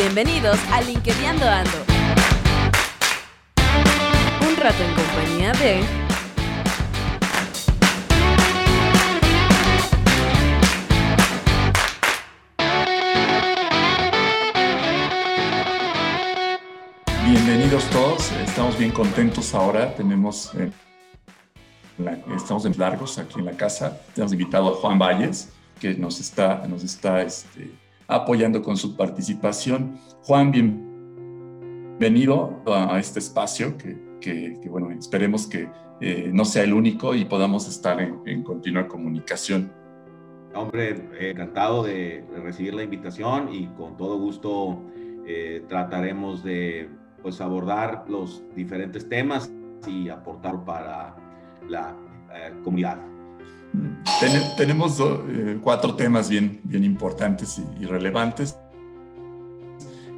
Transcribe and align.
Bienvenidos 0.00 0.58
a 0.72 0.80
LinkedIn 0.80 1.26
Ando. 1.26 1.76
Un 4.48 4.56
rato 4.56 4.82
en 4.82 4.94
compañía 4.94 5.52
de 5.52 5.82
Bienvenidos 17.26 17.84
todos, 17.90 18.32
estamos 18.32 18.78
bien 18.78 18.92
contentos 18.92 19.54
ahora, 19.54 19.94
tenemos, 19.94 20.50
eh, 20.54 20.70
estamos 22.34 22.64
en 22.64 22.72
largos 22.78 23.18
aquí 23.18 23.38
en 23.38 23.44
la 23.44 23.52
casa, 23.52 24.00
tenemos 24.14 24.32
invitado 24.32 24.70
a 24.70 24.76
Juan 24.76 24.98
Valles, 24.98 25.50
que 25.78 25.92
nos 25.94 26.20
está, 26.20 26.66
nos 26.66 26.84
está 26.84 27.20
este, 27.20 27.70
apoyando 28.10 28.62
con 28.62 28.76
su 28.76 28.96
participación. 28.96 29.98
Juan, 30.22 30.50
bienvenido 31.98 32.62
a 32.66 32.98
este 32.98 33.20
espacio 33.20 33.76
que, 33.78 34.58
bueno, 34.68 34.90
esperemos 34.90 35.46
que 35.46 35.70
eh, 36.00 36.30
no 36.32 36.44
sea 36.44 36.64
el 36.64 36.72
único 36.74 37.14
y 37.14 37.24
podamos 37.24 37.68
estar 37.68 38.00
en, 38.00 38.42
continua 38.42 38.88
comunicación. 38.88 39.72
Hombre, 40.54 41.08
encantado 41.18 41.84
de, 41.84 42.24
recibir 42.42 42.74
la 42.74 42.82
invitación 42.82 43.54
y 43.54 43.68
con 43.68 43.96
todo 43.96 44.18
gusto 44.18 44.82
eh, 45.26 45.62
trataremos 45.68 46.42
de 46.42 46.88
pues, 47.22 47.40
abordar 47.40 48.04
los 48.08 48.42
diferentes 48.56 49.08
temas 49.08 49.50
y 49.86 50.08
aportar 50.08 50.64
para 50.64 51.14
la 51.68 51.96
eh, 52.34 52.52
comunidad 52.64 53.09
tenemos 54.56 55.00
eh, 55.00 55.58
cuatro 55.62 55.94
temas 55.94 56.28
bien, 56.28 56.60
bien 56.64 56.84
importantes 56.84 57.60
y, 57.80 57.84
relevantes. 57.84 58.56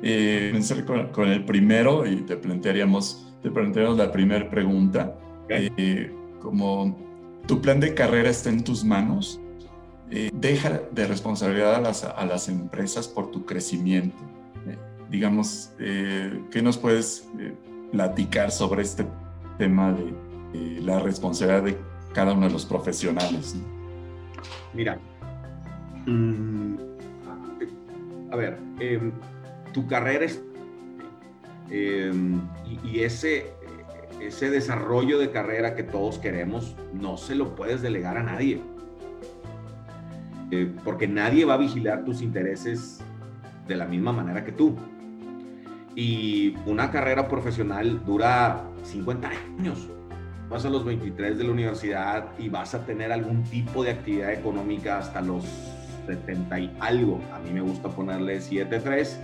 Eh, 0.03 0.49
comenzar 0.51 1.13
con, 1.13 1.29
el 1.29 1.45
primero 1.45 2.07
y 2.07 2.17
te 2.23 2.37
plantearíamos, 2.37 3.29
te 3.43 3.51
plantearíamos 3.51 3.99
la 3.99 4.11
primera 4.11 4.49
pregunta. 4.51 5.17
Eh, 5.49 6.13
como 6.41 6.99
tu 7.47 7.61
plan 7.61 7.79
de 7.79 7.95
carrera 7.95 8.31
está 8.31 8.49
en 8.49 8.65
tus 8.65 8.85
manos, 8.85 9.41
eh, 10.11 10.31
deja 10.35 10.83
de 10.91 11.07
responsabilidad 11.07 11.77
a 11.77 11.81
las, 11.81 12.05
a 12.05 12.27
las, 12.27 12.49
empresas 12.49 13.07
por 13.07 13.31
tu 13.31 13.45
crecimiento. 13.45 14.17
digamos, 15.11 15.71
¿qué 15.79 16.63
nos 16.63 16.79
puedes 16.79 17.29
platicar 17.91 18.51
sobre 18.51 18.81
este 18.81 19.07
tema 19.59 19.93
de 19.93 20.81
la 20.81 21.01
responsabilidad 21.01 21.63
de 21.65 21.92
cada 22.13 22.33
uno 22.33 22.47
de 22.47 22.53
los 22.53 22.67
profesionales. 22.67 23.57
Mira, 24.75 24.99
mm, 26.07 26.75
a 28.31 28.37
ver, 28.37 28.59
em, 28.81 29.13
tu 29.73 29.87
carrera 29.87 30.25
es, 30.25 30.43
em, 31.71 32.41
y, 32.85 33.01
ese, 33.01 33.53
ese 34.21 34.51
desarrollo 34.51 35.19
de 35.19 35.31
carrera 35.31 35.75
que 35.75 35.83
todos 35.83 36.19
queremos, 36.19 36.77
no 36.93 37.17
se 37.17 37.35
lo 37.35 37.55
puedes 37.55 37.83
delegar 37.83 38.17
a 38.17 38.23
nadie. 38.23 38.61
Eh, 40.51 40.71
porque 40.85 41.09
nadie 41.09 41.45
va 41.47 41.55
a 41.55 41.59
vigilar 41.59 42.05
tus 42.05 42.21
intereses 42.21 43.01
de 43.67 43.77
la 43.77 43.87
misma 43.87 44.13
manera 44.13 44.45
que 44.45 44.53
tú. 44.53 44.77
Y 45.95 46.57
una 46.67 46.91
carrera 46.91 47.29
profesional 47.29 48.05
dura 48.05 48.63
50 48.83 49.31
años 49.59 49.92
vas 50.53 50.67
a 50.67 50.69
los 50.69 50.85
23 50.85 51.39
de 51.39 51.45
la 51.45 51.51
universidad 51.51 52.27
y 52.39 52.51
vas 52.51 52.75
a 52.75 52.85
tener 52.85 53.11
algún 53.11 53.43
tipo 53.45 53.83
de 53.83 53.93
actividad 53.93 54.35
económica 54.35 54.99
hasta 54.99 55.23
los 55.23 55.45
70 56.07 56.61
y 56.61 56.77
algo. 56.79 57.23
A 57.33 57.39
mí 57.39 57.51
me 57.53 57.63
gusta 57.63 57.89
ponerle 57.89 58.39
7-3. 58.39 59.17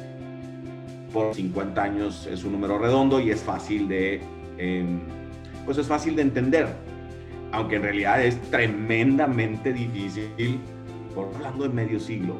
Por 1.12 1.34
50 1.34 1.82
años 1.82 2.26
es 2.26 2.44
un 2.44 2.52
número 2.52 2.78
redondo 2.78 3.20
y 3.20 3.30
es 3.30 3.42
fácil 3.42 3.88
de, 3.88 4.22
em, 4.56 5.00
pues 5.66 5.76
es 5.76 5.86
fácil 5.86 6.16
de 6.16 6.22
entender. 6.22 6.66
Aunque 7.52 7.76
en 7.76 7.82
realidad 7.82 8.24
es 8.24 8.40
tremendamente 8.50 9.74
difícil, 9.74 10.58
por 11.14 11.28
hablando 11.34 11.64
de 11.64 11.74
medio 11.74 12.00
siglo, 12.00 12.36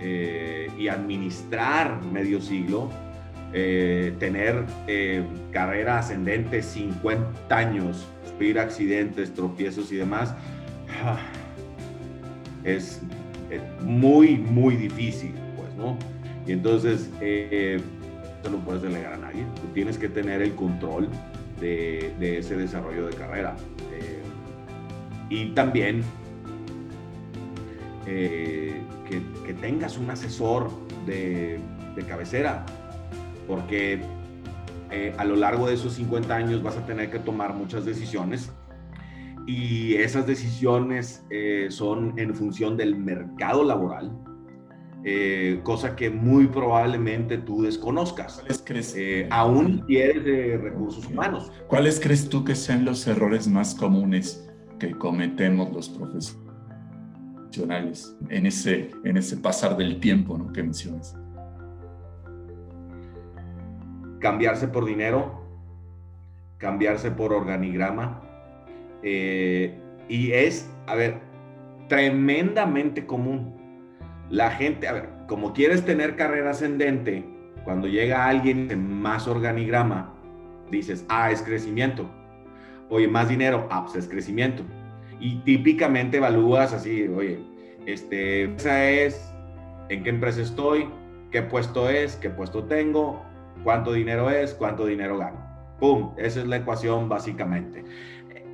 eh, 0.00 0.68
y 0.76 0.88
administrar 0.88 2.02
medio 2.02 2.40
siglo, 2.40 2.90
eh, 3.52 4.14
tener 4.18 4.64
eh, 4.86 5.24
carrera 5.52 5.98
ascendente 5.98 6.62
50 6.62 7.56
años 7.56 8.06
accidentes, 8.58 9.32
tropiezos 9.34 9.92
y 9.92 9.96
demás, 9.96 10.34
es, 12.64 13.00
muy, 13.82 14.38
muy 14.38 14.76
difícil, 14.76 15.34
pues, 15.56 15.74
¿no? 15.74 15.98
Y 16.46 16.52
entonces, 16.52 17.10
eh, 17.20 17.80
no 18.50 18.58
puedes 18.58 18.82
delegar 18.82 19.12
a 19.12 19.18
nadie, 19.18 19.44
tú 19.60 19.68
tienes 19.74 19.98
que 19.98 20.08
tener 20.08 20.42
el 20.42 20.54
control 20.54 21.08
de, 21.60 22.38
ese 22.38 22.56
desarrollo 22.56 23.06
de 23.06 23.14
carrera. 23.14 23.54
Eh, 23.92 24.22
y 25.28 25.50
también 25.50 26.02
eh, 28.06 28.80
que, 29.08 29.54
tengas 29.54 29.98
un 29.98 30.10
asesor 30.10 30.70
de 31.06 31.60
cabecera, 32.08 32.64
porque 33.46 34.02
eh, 34.90 35.14
a 35.16 35.24
lo 35.24 35.36
largo 35.36 35.68
de 35.68 35.74
esos 35.74 35.92
50 35.94 36.34
años 36.34 36.62
vas 36.62 36.76
a 36.76 36.84
tener 36.84 37.10
que 37.10 37.18
tomar 37.18 37.54
muchas 37.54 37.86
decisiones 37.86 38.52
y 39.46 39.94
esas 39.94 40.26
decisiones 40.26 41.24
eh, 41.30 41.68
son 41.70 42.18
en 42.18 42.34
función 42.34 42.76
del 42.76 42.96
mercado 42.96 43.64
laboral, 43.64 44.12
eh, 45.04 45.60
cosa 45.62 45.96
que 45.96 46.10
muy 46.10 46.46
probablemente 46.46 47.38
tú 47.38 47.62
desconozcas. 47.62 48.34
¿Cuáles 48.34 48.62
crees? 48.64 48.94
aún 49.30 49.86
tienes 49.86 50.22
de 50.24 50.58
recursos 50.58 51.06
humanos. 51.06 51.50
¿Cuáles 51.68 51.98
crees 51.98 52.28
tú 52.28 52.44
que 52.44 52.54
sean 52.54 52.84
los 52.84 53.06
errores 53.06 53.48
más 53.48 53.74
comunes 53.74 54.46
que 54.78 54.90
cometemos 54.92 55.72
los 55.72 55.88
profesionales 55.88 58.14
en 58.28 58.44
ese, 58.44 58.90
en 59.04 59.16
ese 59.16 59.38
pasar 59.38 59.78
del 59.78 60.00
tiempo 60.00 60.36
¿no? 60.36 60.52
que 60.52 60.62
mencionas? 60.62 61.16
Cambiarse 64.22 64.68
por 64.68 64.86
dinero, 64.86 65.42
cambiarse 66.58 67.10
por 67.10 67.32
organigrama. 67.32 68.22
Eh, 69.02 69.76
y 70.08 70.30
es, 70.32 70.72
a 70.86 70.94
ver, 70.94 71.18
tremendamente 71.88 73.04
común. 73.04 73.60
La 74.30 74.50
gente, 74.50 74.88
a 74.88 74.92
ver, 74.92 75.08
como 75.26 75.52
quieres 75.52 75.84
tener 75.84 76.16
carrera 76.16 76.50
ascendente, 76.50 77.24
cuando 77.64 77.88
llega 77.88 78.26
alguien 78.26 78.70
en 78.70 78.90
más 78.90 79.26
organigrama, 79.26 80.14
dices, 80.70 81.04
ah, 81.08 81.30
es 81.30 81.42
crecimiento. 81.42 82.08
Oye, 82.88 83.08
más 83.08 83.28
dinero, 83.28 83.66
ah, 83.70 83.84
pues 83.84 83.96
es 83.96 84.08
crecimiento. 84.08 84.62
Y 85.20 85.40
típicamente 85.40 86.18
evalúas 86.18 86.72
así, 86.72 87.08
oye, 87.08 87.40
este, 87.86 88.44
esa 88.54 88.88
es, 88.88 89.32
en 89.88 90.02
qué 90.02 90.10
empresa 90.10 90.40
estoy, 90.40 90.88
qué 91.30 91.42
puesto 91.42 91.88
es, 91.90 92.16
qué 92.16 92.30
puesto 92.30 92.64
tengo, 92.64 93.22
cuánto 93.62 93.92
dinero 93.92 94.30
es, 94.30 94.54
cuánto 94.54 94.86
dinero 94.86 95.18
gano. 95.18 95.40
¡Pum! 95.78 96.14
Esa 96.16 96.40
es 96.40 96.46
la 96.46 96.56
ecuación 96.56 97.08
básicamente. 97.08 97.84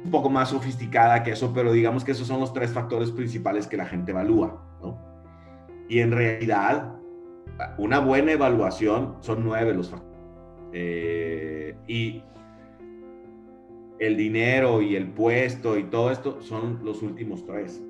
Un 0.05 0.11
poco 0.11 0.31
más 0.31 0.51
sofisticada 0.51 1.23
que 1.23 1.33
eso, 1.33 1.53
pero 1.53 1.73
digamos 1.73 2.05
que 2.05 2.13
esos 2.13 2.27
son 2.27 2.41
los 2.41 2.53
tres 2.53 2.73
factores 2.73 3.11
principales 3.11 3.67
que 3.67 3.77
la 3.77 3.87
gente 3.87 4.13
evalúa, 4.13 4.63
¿no? 4.81 4.99
Y 5.89 6.01
en 6.01 6.13
realidad, 6.13 6.95
una 7.79 7.99
buena 7.99 8.33
evaluación 8.33 9.17
son 9.21 9.45
nueve 9.45 9.75
los 9.75 9.91
factores. 9.91 10.09
Eh, 10.73 11.75
y 11.87 12.23
el 13.99 14.17
dinero 14.17 14.83
y 14.83 14.97
el 14.97 15.09
puesto 15.09 15.79
y 15.79 15.85
todo 15.85 16.11
esto 16.11 16.41
son 16.41 16.81
los 16.85 17.03
últimos 17.03 17.45
tres. 17.47 17.83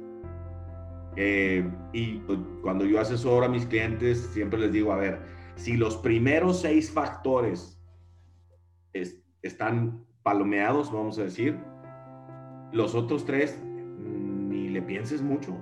Eh, 1.17 1.69
y 1.93 2.21
cuando 2.63 2.85
yo 2.85 3.01
asesoro 3.01 3.45
a 3.45 3.49
mis 3.49 3.67
clientes, 3.67 4.31
siempre 4.33 4.59
les 4.61 4.73
digo, 4.73 4.93
a 4.93 4.97
ver, 4.97 5.21
si 5.59 5.77
los 5.77 5.97
primeros 5.97 6.61
seis 6.61 6.91
factores 6.91 7.77
están 9.43 10.05
palomeados, 10.23 10.93
vamos 10.93 11.19
a 11.19 11.25
decir, 11.25 11.59
los 12.73 12.95
otros 12.95 13.25
tres, 13.25 13.59
ni 13.99 14.69
le 14.69 14.81
pienses 14.83 15.21
mucho, 15.21 15.57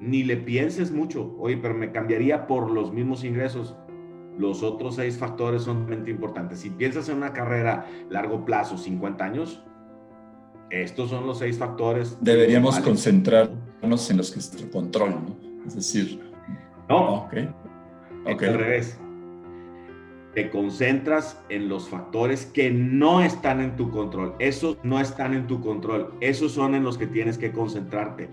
ni 0.00 0.22
le 0.22 0.36
pienses 0.36 0.92
mucho. 0.92 1.34
Oye, 1.38 1.56
pero 1.56 1.74
me 1.74 1.90
cambiaría 1.90 2.46
por 2.46 2.70
los 2.70 2.92
mismos 2.92 3.24
ingresos. 3.24 3.76
Los 4.38 4.62
otros 4.62 4.94
seis 4.94 5.18
factores 5.18 5.62
son 5.62 5.88
realmente 5.88 6.12
importantes. 6.12 6.60
Si 6.60 6.70
piensas 6.70 7.08
en 7.08 7.16
una 7.16 7.32
carrera 7.32 7.86
largo 8.08 8.44
plazo, 8.44 8.78
50 8.78 9.24
años, 9.24 9.64
estos 10.70 11.10
son 11.10 11.26
los 11.26 11.38
seis 11.38 11.58
factores. 11.58 12.16
Deberíamos 12.20 12.78
concentrarnos 12.78 14.10
en 14.10 14.16
los 14.16 14.30
que 14.30 14.38
es 14.38 14.68
control, 14.70 15.10
¿no? 15.10 15.64
Es 15.66 15.74
decir, 15.74 16.20
no, 16.88 17.24
ok. 17.24 17.34
okay. 18.32 18.48
Al 18.48 18.58
revés 18.58 19.00
te 20.34 20.50
concentras 20.50 21.40
en 21.48 21.68
los 21.68 21.88
factores 21.88 22.46
que 22.46 22.70
no 22.70 23.22
están 23.22 23.60
en 23.60 23.76
tu 23.76 23.90
control. 23.90 24.34
Esos 24.38 24.78
no 24.82 25.00
están 25.00 25.34
en 25.34 25.46
tu 25.46 25.60
control. 25.60 26.12
Esos 26.20 26.52
son 26.52 26.74
en 26.74 26.84
los 26.84 26.98
que 26.98 27.06
tienes 27.06 27.38
que 27.38 27.52
concentrarte. 27.52 28.28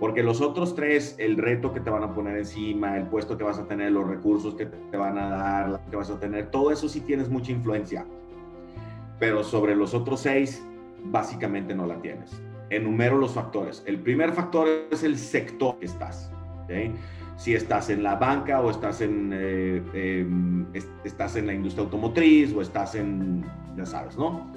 Porque 0.00 0.22
los 0.22 0.40
otros 0.40 0.74
tres, 0.74 1.16
el 1.18 1.36
reto 1.36 1.72
que 1.72 1.80
te 1.80 1.90
van 1.90 2.04
a 2.04 2.14
poner 2.14 2.36
encima, 2.36 2.96
el 2.96 3.06
puesto 3.06 3.36
que 3.36 3.44
vas 3.44 3.58
a 3.58 3.66
tener, 3.66 3.90
los 3.90 4.06
recursos 4.06 4.54
que 4.54 4.66
te 4.66 4.96
van 4.96 5.18
a 5.18 5.28
dar, 5.28 5.68
lo 5.70 5.80
que 5.90 5.96
vas 5.96 6.10
a 6.10 6.20
tener, 6.20 6.50
todo 6.50 6.70
eso 6.70 6.88
sí 6.88 7.00
tienes 7.00 7.28
mucha 7.28 7.50
influencia. 7.50 8.06
Pero 9.18 9.42
sobre 9.42 9.74
los 9.74 9.94
otros 9.94 10.20
seis, 10.20 10.62
básicamente 11.04 11.74
no 11.74 11.86
la 11.86 12.00
tienes. 12.00 12.30
Enumero 12.70 13.18
los 13.18 13.32
factores. 13.32 13.82
El 13.86 13.98
primer 14.00 14.32
factor 14.32 14.68
es 14.90 15.02
el 15.02 15.18
sector 15.18 15.78
que 15.78 15.86
estás. 15.86 16.30
Si 17.38 17.54
estás 17.54 17.88
en 17.88 18.02
la 18.02 18.16
banca 18.16 18.60
o 18.60 18.68
estás 18.68 19.00
en, 19.00 19.30
eh, 19.32 19.80
em, 19.94 20.66
estás 21.04 21.36
en 21.36 21.46
la 21.46 21.54
industria 21.54 21.84
automotriz 21.84 22.52
o 22.52 22.60
estás 22.60 22.96
en, 22.96 23.44
ya 23.76 23.86
sabes, 23.86 24.18
¿no? 24.18 24.52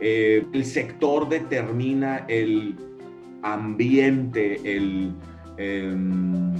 Eh, 0.00 0.46
el 0.52 0.64
sector 0.64 1.28
determina 1.28 2.18
el 2.28 2.76
ambiente, 3.42 4.60
el, 4.64 5.14
em, 5.56 6.54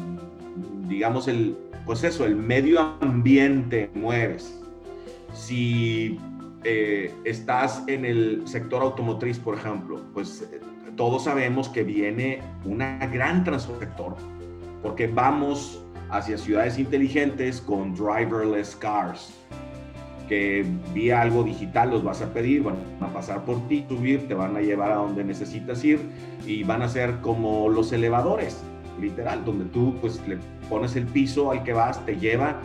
digamos, 0.88 1.28
el, 1.28 1.56
pues 1.84 2.02
eso, 2.02 2.26
el 2.26 2.34
medio 2.34 2.80
ambiente 3.00 3.88
mueves. 3.94 4.60
Si 5.32 6.18
eh, 6.64 7.14
estás 7.22 7.84
en 7.86 8.04
el 8.04 8.42
sector 8.48 8.82
automotriz, 8.82 9.38
por 9.38 9.54
ejemplo, 9.54 10.00
pues 10.12 10.44
todos 10.96 11.22
sabemos 11.22 11.68
que 11.68 11.84
viene 11.84 12.40
una 12.64 12.98
gran 13.06 13.44
transformación 13.44 14.35
porque 14.82 15.06
vamos 15.06 15.82
hacia 16.10 16.38
ciudades 16.38 16.78
inteligentes 16.78 17.60
con 17.60 17.94
driverless 17.94 18.76
cars 18.76 19.34
que 20.28 20.66
vía 20.92 21.22
algo 21.22 21.44
digital 21.44 21.90
los 21.90 22.02
vas 22.02 22.22
a 22.22 22.32
pedir, 22.32 22.62
van 22.62 22.76
a 23.00 23.12
pasar 23.12 23.44
por 23.44 23.66
ti, 23.68 23.84
subir, 23.88 24.26
te 24.28 24.34
van 24.34 24.56
a 24.56 24.60
llevar 24.60 24.92
a 24.92 24.96
donde 24.96 25.24
necesitas 25.24 25.84
ir 25.84 26.00
y 26.46 26.64
van 26.64 26.82
a 26.82 26.88
ser 26.88 27.20
como 27.20 27.68
los 27.68 27.92
elevadores, 27.92 28.60
literal, 29.00 29.44
donde 29.44 29.66
tú 29.66 29.94
pues 30.00 30.20
le 30.26 30.38
pones 30.68 30.96
el 30.96 31.06
piso 31.06 31.50
al 31.50 31.62
que 31.62 31.72
vas, 31.72 32.04
te 32.04 32.16
lleva 32.16 32.60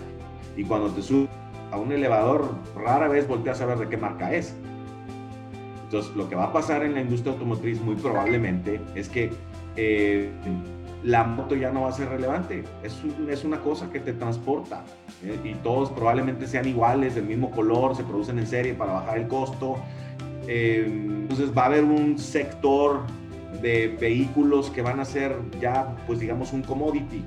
y 0.57 0.63
cuando 0.63 0.89
te 0.89 1.01
subes 1.01 1.29
a 1.71 1.77
un 1.77 1.91
elevador 1.91 2.55
rara 2.75 3.07
vez 3.07 3.27
volteas 3.27 3.61
a 3.61 3.65
ver 3.65 3.77
de 3.77 3.89
qué 3.89 3.97
marca 3.97 4.33
es. 4.33 4.55
Entonces 5.83 6.15
lo 6.15 6.29
que 6.29 6.35
va 6.35 6.45
a 6.45 6.53
pasar 6.53 6.83
en 6.83 6.93
la 6.93 7.01
industria 7.01 7.33
automotriz 7.33 7.81
muy 7.81 7.95
probablemente 7.95 8.79
es 8.95 9.09
que 9.09 9.31
eh, 9.75 10.31
la 11.03 11.23
moto 11.23 11.55
ya 11.55 11.71
no 11.71 11.81
va 11.81 11.89
a 11.89 11.91
ser 11.91 12.09
relevante. 12.09 12.63
Es, 12.83 13.01
es 13.29 13.43
una 13.43 13.59
cosa 13.59 13.89
que 13.89 13.99
te 13.99 14.13
transporta 14.13 14.83
¿eh? 15.23 15.37
y 15.43 15.53
todos 15.55 15.89
probablemente 15.91 16.47
sean 16.47 16.67
iguales, 16.67 17.15
del 17.15 17.25
mismo 17.25 17.51
color, 17.51 17.95
se 17.95 18.03
producen 18.03 18.39
en 18.39 18.47
serie 18.47 18.73
para 18.73 18.93
bajar 18.93 19.17
el 19.17 19.27
costo. 19.27 19.77
Eh, 20.47 20.85
entonces 20.87 21.55
va 21.55 21.63
a 21.63 21.65
haber 21.67 21.83
un 21.83 22.17
sector 22.17 23.01
de 23.61 23.95
vehículos 23.99 24.69
que 24.69 24.81
van 24.81 24.99
a 24.99 25.05
ser 25.05 25.35
ya, 25.59 25.95
pues 26.07 26.19
digamos, 26.19 26.53
un 26.53 26.61
commodity. 26.61 27.23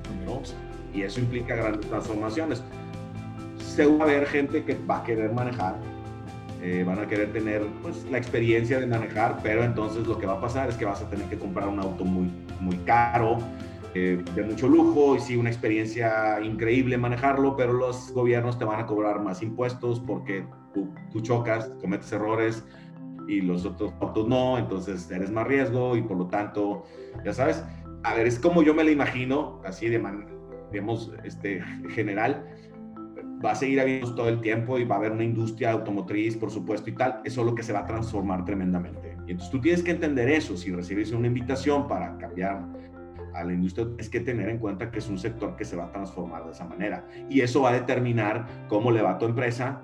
Y 0.93 1.01
eso 1.01 1.19
implica 1.19 1.55
grandes 1.55 1.87
transformaciones. 1.87 2.63
Se 3.59 3.85
va 3.85 4.05
a 4.05 4.07
haber 4.07 4.25
gente 4.27 4.63
que 4.63 4.77
va 4.89 4.99
a 4.99 5.03
querer 5.03 5.33
manejar, 5.33 5.75
eh, 6.67 6.83
van 6.83 6.97
a 6.97 7.07
querer 7.07 7.31
tener 7.31 7.61
pues, 7.83 8.07
la 8.09 8.17
experiencia 8.17 8.79
de 8.79 8.87
manejar, 8.87 9.39
pero 9.43 9.63
entonces 9.63 10.07
lo 10.07 10.17
que 10.17 10.25
va 10.25 10.33
a 10.33 10.41
pasar 10.41 10.67
es 10.67 10.75
que 10.75 10.85
vas 10.85 10.99
a 10.99 11.07
tener 11.07 11.29
que 11.29 11.37
comprar 11.37 11.67
un 11.67 11.79
auto 11.79 12.03
muy, 12.03 12.31
muy 12.59 12.75
caro, 12.77 13.37
eh, 13.93 14.19
de 14.33 14.41
mucho 14.41 14.67
lujo 14.67 15.15
y 15.15 15.19
sí, 15.19 15.35
una 15.35 15.51
experiencia 15.51 16.41
increíble 16.41 16.97
manejarlo, 16.97 17.55
pero 17.55 17.71
los 17.71 18.11
gobiernos 18.13 18.57
te 18.57 18.65
van 18.65 18.79
a 18.79 18.87
cobrar 18.87 19.21
más 19.21 19.43
impuestos 19.43 19.99
porque 19.99 20.43
tú, 20.73 20.89
tú 21.11 21.21
chocas, 21.21 21.71
cometes 21.81 22.11
errores 22.11 22.65
y 23.27 23.41
los 23.41 23.63
otros 23.63 23.93
autos 24.01 24.27
no, 24.27 24.57
entonces 24.57 25.11
eres 25.11 25.29
más 25.29 25.45
riesgo 25.45 25.95
y 25.95 26.01
por 26.01 26.17
lo 26.17 26.25
tanto, 26.25 26.85
ya 27.23 27.31
sabes, 27.31 27.63
a 28.01 28.15
ver, 28.15 28.25
es 28.25 28.39
como 28.39 28.63
yo 28.63 28.73
me 28.73 28.83
lo 28.83 28.89
imagino, 28.89 29.61
así 29.65 29.87
de 29.87 29.99
manera, 29.99 30.31
digamos, 30.71 31.11
este, 31.23 31.61
general, 31.89 32.43
va 33.43 33.51
a 33.51 33.55
seguir 33.55 33.79
habiendo 33.79 34.13
todo 34.15 34.29
el 34.29 34.41
tiempo 34.41 34.77
y 34.77 34.85
va 34.85 34.95
a 34.95 34.97
haber 34.99 35.11
una 35.11 35.23
industria 35.23 35.71
automotriz, 35.71 36.37
por 36.37 36.51
supuesto, 36.51 36.89
y 36.89 36.93
tal, 36.93 37.21
eso 37.23 37.41
es 37.41 37.47
lo 37.47 37.55
que 37.55 37.63
se 37.63 37.73
va 37.73 37.79
a 37.79 37.85
transformar 37.85 38.45
tremendamente. 38.45 39.17
Y 39.27 39.31
entonces 39.31 39.49
tú 39.51 39.59
tienes 39.59 39.83
que 39.83 39.91
entender 39.91 40.29
eso, 40.29 40.55
si 40.57 40.71
recibes 40.71 41.11
una 41.11 41.27
invitación 41.27 41.87
para 41.87 42.17
cambiar 42.17 42.65
a 43.33 43.43
la 43.43 43.53
industria, 43.53 43.87
es 43.97 44.09
que 44.09 44.19
tener 44.19 44.49
en 44.49 44.59
cuenta 44.59 44.89
que 44.89 44.99
es 44.99 45.09
un 45.09 45.17
sector 45.17 45.55
que 45.55 45.65
se 45.65 45.75
va 45.75 45.85
a 45.85 45.91
transformar 45.91 46.45
de 46.45 46.51
esa 46.51 46.65
manera. 46.65 47.05
Y 47.29 47.41
eso 47.41 47.61
va 47.61 47.71
a 47.71 47.73
determinar 47.73 48.45
cómo 48.67 48.91
le 48.91 49.01
va 49.01 49.11
a 49.11 49.17
tu 49.17 49.25
empresa 49.25 49.81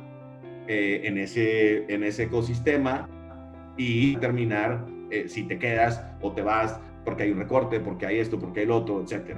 eh, 0.67 1.01
en, 1.03 1.17
ese, 1.17 1.91
en 1.93 2.03
ese 2.03 2.23
ecosistema 2.23 3.09
y 3.77 4.13
determinar 4.13 4.85
eh, 5.09 5.27
si 5.27 5.43
te 5.43 5.59
quedas 5.59 6.01
o 6.21 6.31
te 6.31 6.41
vas 6.41 6.79
porque 7.03 7.23
hay 7.23 7.31
un 7.31 7.39
recorte, 7.39 7.79
porque 7.79 8.05
hay 8.05 8.19
esto, 8.19 8.39
porque 8.39 8.61
hay 8.61 8.65
el 8.65 8.71
otro, 8.71 9.01
etc. 9.01 9.37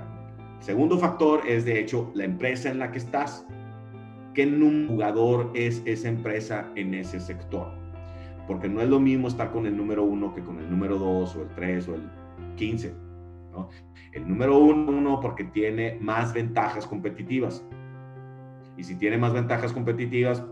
Segundo 0.60 0.98
factor 0.98 1.42
es, 1.48 1.66
de 1.66 1.80
hecho, 1.80 2.12
la 2.14 2.26
empresa 2.26 2.70
en 2.70 2.80
la 2.80 2.92
que 2.92 2.98
estás. 2.98 3.46
¿Qué 4.34 4.50
jugador 4.88 5.52
es 5.54 5.84
esa 5.86 6.08
empresa 6.08 6.72
en 6.76 6.96
ese 6.96 7.20
sector? 7.20 7.68
Porque 8.48 8.68
no 8.68 8.82
es 8.82 8.90
lo 8.90 9.00
mismo 9.00 9.28
estar 9.28 9.52
con 9.52 9.68
el 9.68 9.78
número 9.78 10.04
uno 10.04 10.34
que 10.34 10.42
con 10.42 10.60
el 10.60 10.70
número 10.70 10.98
dos 10.98 11.36
o 11.36 11.44
el 11.44 11.50
tres 11.50 11.88
o 11.88 11.96
el 11.96 12.02
quince. 12.56 12.96
El 14.12 14.28
número 14.28 14.58
uno 14.58 15.20
porque 15.20 15.44
tiene 15.44 16.00
más 16.02 16.34
ventajas 16.34 16.88
competitivas. 16.88 17.64
Y 18.76 18.84
si 18.84 18.96
tiene 18.96 19.20
más 19.20 19.34
ventajas 19.34 19.72
competitivas, 19.72 20.44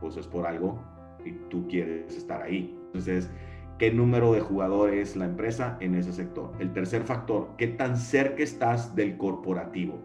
pues 0.00 0.16
es 0.16 0.26
por 0.26 0.46
algo 0.46 0.82
y 1.24 1.32
tú 1.50 1.66
quieres 1.68 2.16
estar 2.16 2.40
ahí. 2.40 2.74
Entonces, 2.86 3.30
¿qué 3.78 3.90
número 3.92 4.32
de 4.32 4.40
jugadores 4.40 5.10
es 5.10 5.16
la 5.16 5.26
empresa 5.26 5.76
en 5.80 5.94
ese 5.94 6.14
sector? 6.14 6.52
El 6.58 6.72
tercer 6.72 7.02
factor, 7.02 7.50
¿qué 7.58 7.66
tan 7.66 7.98
cerca 7.98 8.42
estás 8.42 8.94
del 8.94 9.18
corporativo? 9.18 10.02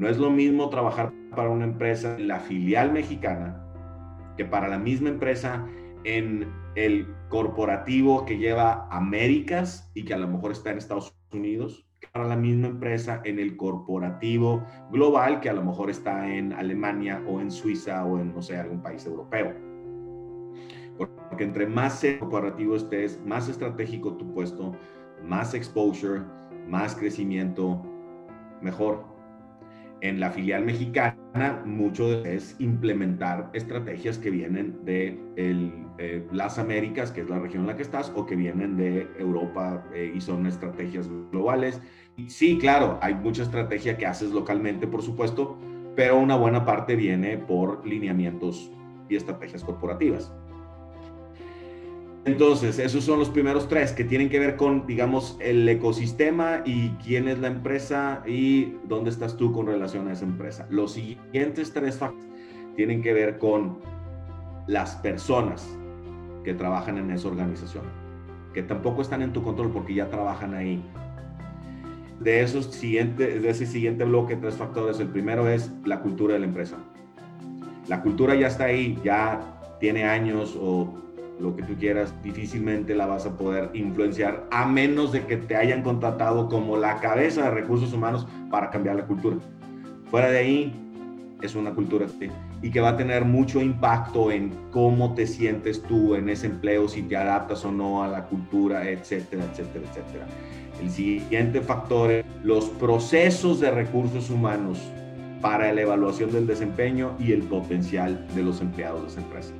No 0.00 0.08
es 0.08 0.16
lo 0.16 0.30
mismo 0.30 0.70
trabajar 0.70 1.12
para 1.36 1.50
una 1.50 1.66
empresa 1.66 2.16
en 2.16 2.26
la 2.26 2.40
filial 2.40 2.90
mexicana 2.90 3.62
que 4.34 4.46
para 4.46 4.66
la 4.66 4.78
misma 4.78 5.10
empresa 5.10 5.66
en 6.04 6.50
el 6.74 7.06
corporativo 7.28 8.24
que 8.24 8.38
lleva 8.38 8.88
Américas 8.90 9.90
y 9.92 10.06
que 10.06 10.14
a 10.14 10.16
lo 10.16 10.26
mejor 10.26 10.52
está 10.52 10.70
en 10.70 10.78
Estados 10.78 11.14
Unidos, 11.34 11.86
para 12.14 12.26
la 12.26 12.34
misma 12.34 12.68
empresa 12.68 13.20
en 13.24 13.38
el 13.38 13.58
corporativo 13.58 14.64
global 14.90 15.38
que 15.40 15.50
a 15.50 15.52
lo 15.52 15.62
mejor 15.62 15.90
está 15.90 16.34
en 16.34 16.54
Alemania 16.54 17.22
o 17.28 17.38
en 17.38 17.50
Suiza 17.50 18.02
o 18.06 18.18
en, 18.18 18.34
no 18.34 18.40
sé, 18.40 18.56
algún 18.56 18.80
país 18.80 19.04
europeo. 19.04 19.52
Porque 20.96 21.44
entre 21.44 21.66
más 21.66 22.02
corporativo 22.18 22.74
estés, 22.74 23.20
más 23.26 23.50
estratégico 23.50 24.14
tu 24.14 24.32
puesto, 24.32 24.72
más 25.22 25.52
exposure, 25.52 26.22
más 26.66 26.96
crecimiento, 26.96 27.82
mejor 28.62 29.19
en 30.02 30.20
la 30.20 30.30
filial 30.30 30.64
mexicana 30.64 31.62
mucho 31.64 32.24
es 32.24 32.56
implementar 32.58 33.50
estrategias 33.52 34.18
que 34.18 34.30
vienen 34.30 34.84
de 34.84 35.18
eh, 35.36 36.26
las 36.32 36.58
Américas, 36.58 37.12
que 37.12 37.20
es 37.20 37.28
la 37.28 37.38
región 37.38 37.62
en 37.62 37.68
la 37.68 37.76
que 37.76 37.82
estás, 37.82 38.12
o 38.14 38.26
que 38.26 38.36
vienen 38.36 38.76
de 38.76 39.08
Europa 39.18 39.84
eh, 39.94 40.12
y 40.14 40.20
son 40.20 40.46
estrategias 40.46 41.08
globales. 41.30 41.80
sí, 42.28 42.58
claro, 42.58 42.98
hay 43.02 43.14
mucha 43.14 43.42
estrategia 43.42 43.96
que 43.96 44.06
haces 44.06 44.30
localmente, 44.30 44.86
por 44.86 45.02
supuesto, 45.02 45.58
pero 45.96 46.18
una 46.18 46.36
buena 46.36 46.64
parte 46.64 46.96
viene 46.96 47.38
por 47.38 47.86
lineamientos 47.86 48.70
y 49.08 49.16
estrategias 49.16 49.64
corporativas. 49.64 50.32
Entonces, 52.26 52.78
esos 52.78 53.04
son 53.04 53.18
los 53.18 53.30
primeros 53.30 53.68
tres 53.68 53.92
que 53.92 54.04
tienen 54.04 54.28
que 54.28 54.38
ver 54.38 54.56
con, 54.56 54.86
digamos, 54.86 55.38
el 55.40 55.66
ecosistema 55.66 56.62
y 56.66 56.90
quién 57.02 57.28
es 57.28 57.38
la 57.38 57.48
empresa 57.48 58.22
y 58.26 58.74
dónde 58.86 59.08
estás 59.08 59.38
tú 59.38 59.52
con 59.52 59.66
relación 59.66 60.06
a 60.08 60.12
esa 60.12 60.26
empresa. 60.26 60.66
Los 60.68 60.92
siguientes 60.92 61.72
tres 61.72 61.96
factores 61.96 62.28
tienen 62.76 63.02
que 63.02 63.14
ver 63.14 63.38
con 63.38 63.78
las 64.66 64.96
personas 64.96 65.66
que 66.44 66.52
trabajan 66.52 66.98
en 66.98 67.10
esa 67.10 67.28
organización, 67.28 67.84
que 68.52 68.62
tampoco 68.62 69.00
están 69.00 69.22
en 69.22 69.32
tu 69.32 69.42
control 69.42 69.70
porque 69.72 69.94
ya 69.94 70.10
trabajan 70.10 70.54
ahí. 70.54 70.82
De, 72.20 72.42
esos 72.42 72.66
siguiente, 72.66 73.40
de 73.40 73.48
ese 73.48 73.64
siguiente 73.64 74.04
bloque, 74.04 74.36
tres 74.36 74.56
factores. 74.56 75.00
El 75.00 75.08
primero 75.08 75.48
es 75.48 75.70
la 75.86 76.00
cultura 76.00 76.34
de 76.34 76.40
la 76.40 76.46
empresa. 76.46 76.76
La 77.88 78.02
cultura 78.02 78.34
ya 78.34 78.48
está 78.48 78.64
ahí, 78.64 78.98
ya 79.02 79.40
tiene 79.80 80.04
años 80.04 80.54
o 80.60 81.00
lo 81.40 81.56
que 81.56 81.62
tú 81.62 81.74
quieras, 81.74 82.14
difícilmente 82.22 82.94
la 82.94 83.06
vas 83.06 83.26
a 83.26 83.36
poder 83.36 83.70
influenciar 83.74 84.46
a 84.50 84.66
menos 84.66 85.12
de 85.12 85.26
que 85.26 85.36
te 85.36 85.56
hayan 85.56 85.82
contratado 85.82 86.48
como 86.48 86.76
la 86.76 87.00
cabeza 87.00 87.44
de 87.44 87.50
recursos 87.50 87.92
humanos 87.92 88.26
para 88.50 88.70
cambiar 88.70 88.96
la 88.96 89.06
cultura. 89.06 89.36
Fuera 90.10 90.30
de 90.30 90.38
ahí, 90.38 90.90
es 91.42 91.54
una 91.54 91.74
cultura 91.74 92.06
y 92.62 92.70
que 92.70 92.80
va 92.80 92.90
a 92.90 92.96
tener 92.96 93.24
mucho 93.24 93.60
impacto 93.62 94.30
en 94.30 94.50
cómo 94.70 95.14
te 95.14 95.26
sientes 95.26 95.82
tú 95.82 96.14
en 96.14 96.28
ese 96.28 96.46
empleo, 96.46 96.88
si 96.88 97.02
te 97.02 97.16
adaptas 97.16 97.64
o 97.64 97.72
no 97.72 98.02
a 98.02 98.08
la 98.08 98.26
cultura, 98.26 98.88
etcétera, 98.88 99.44
etcétera, 99.44 99.86
etcétera. 99.88 100.26
El 100.82 100.90
siguiente 100.90 101.62
factor 101.62 102.10
es 102.10 102.26
los 102.42 102.66
procesos 102.66 103.60
de 103.60 103.70
recursos 103.70 104.28
humanos 104.28 104.78
para 105.40 105.72
la 105.72 105.80
evaluación 105.80 106.30
del 106.32 106.46
desempeño 106.46 107.12
y 107.18 107.32
el 107.32 107.42
potencial 107.42 108.26
de 108.34 108.42
los 108.42 108.60
empleados 108.60 109.02
de 109.02 109.08
esa 109.08 109.20
empresa 109.20 109.54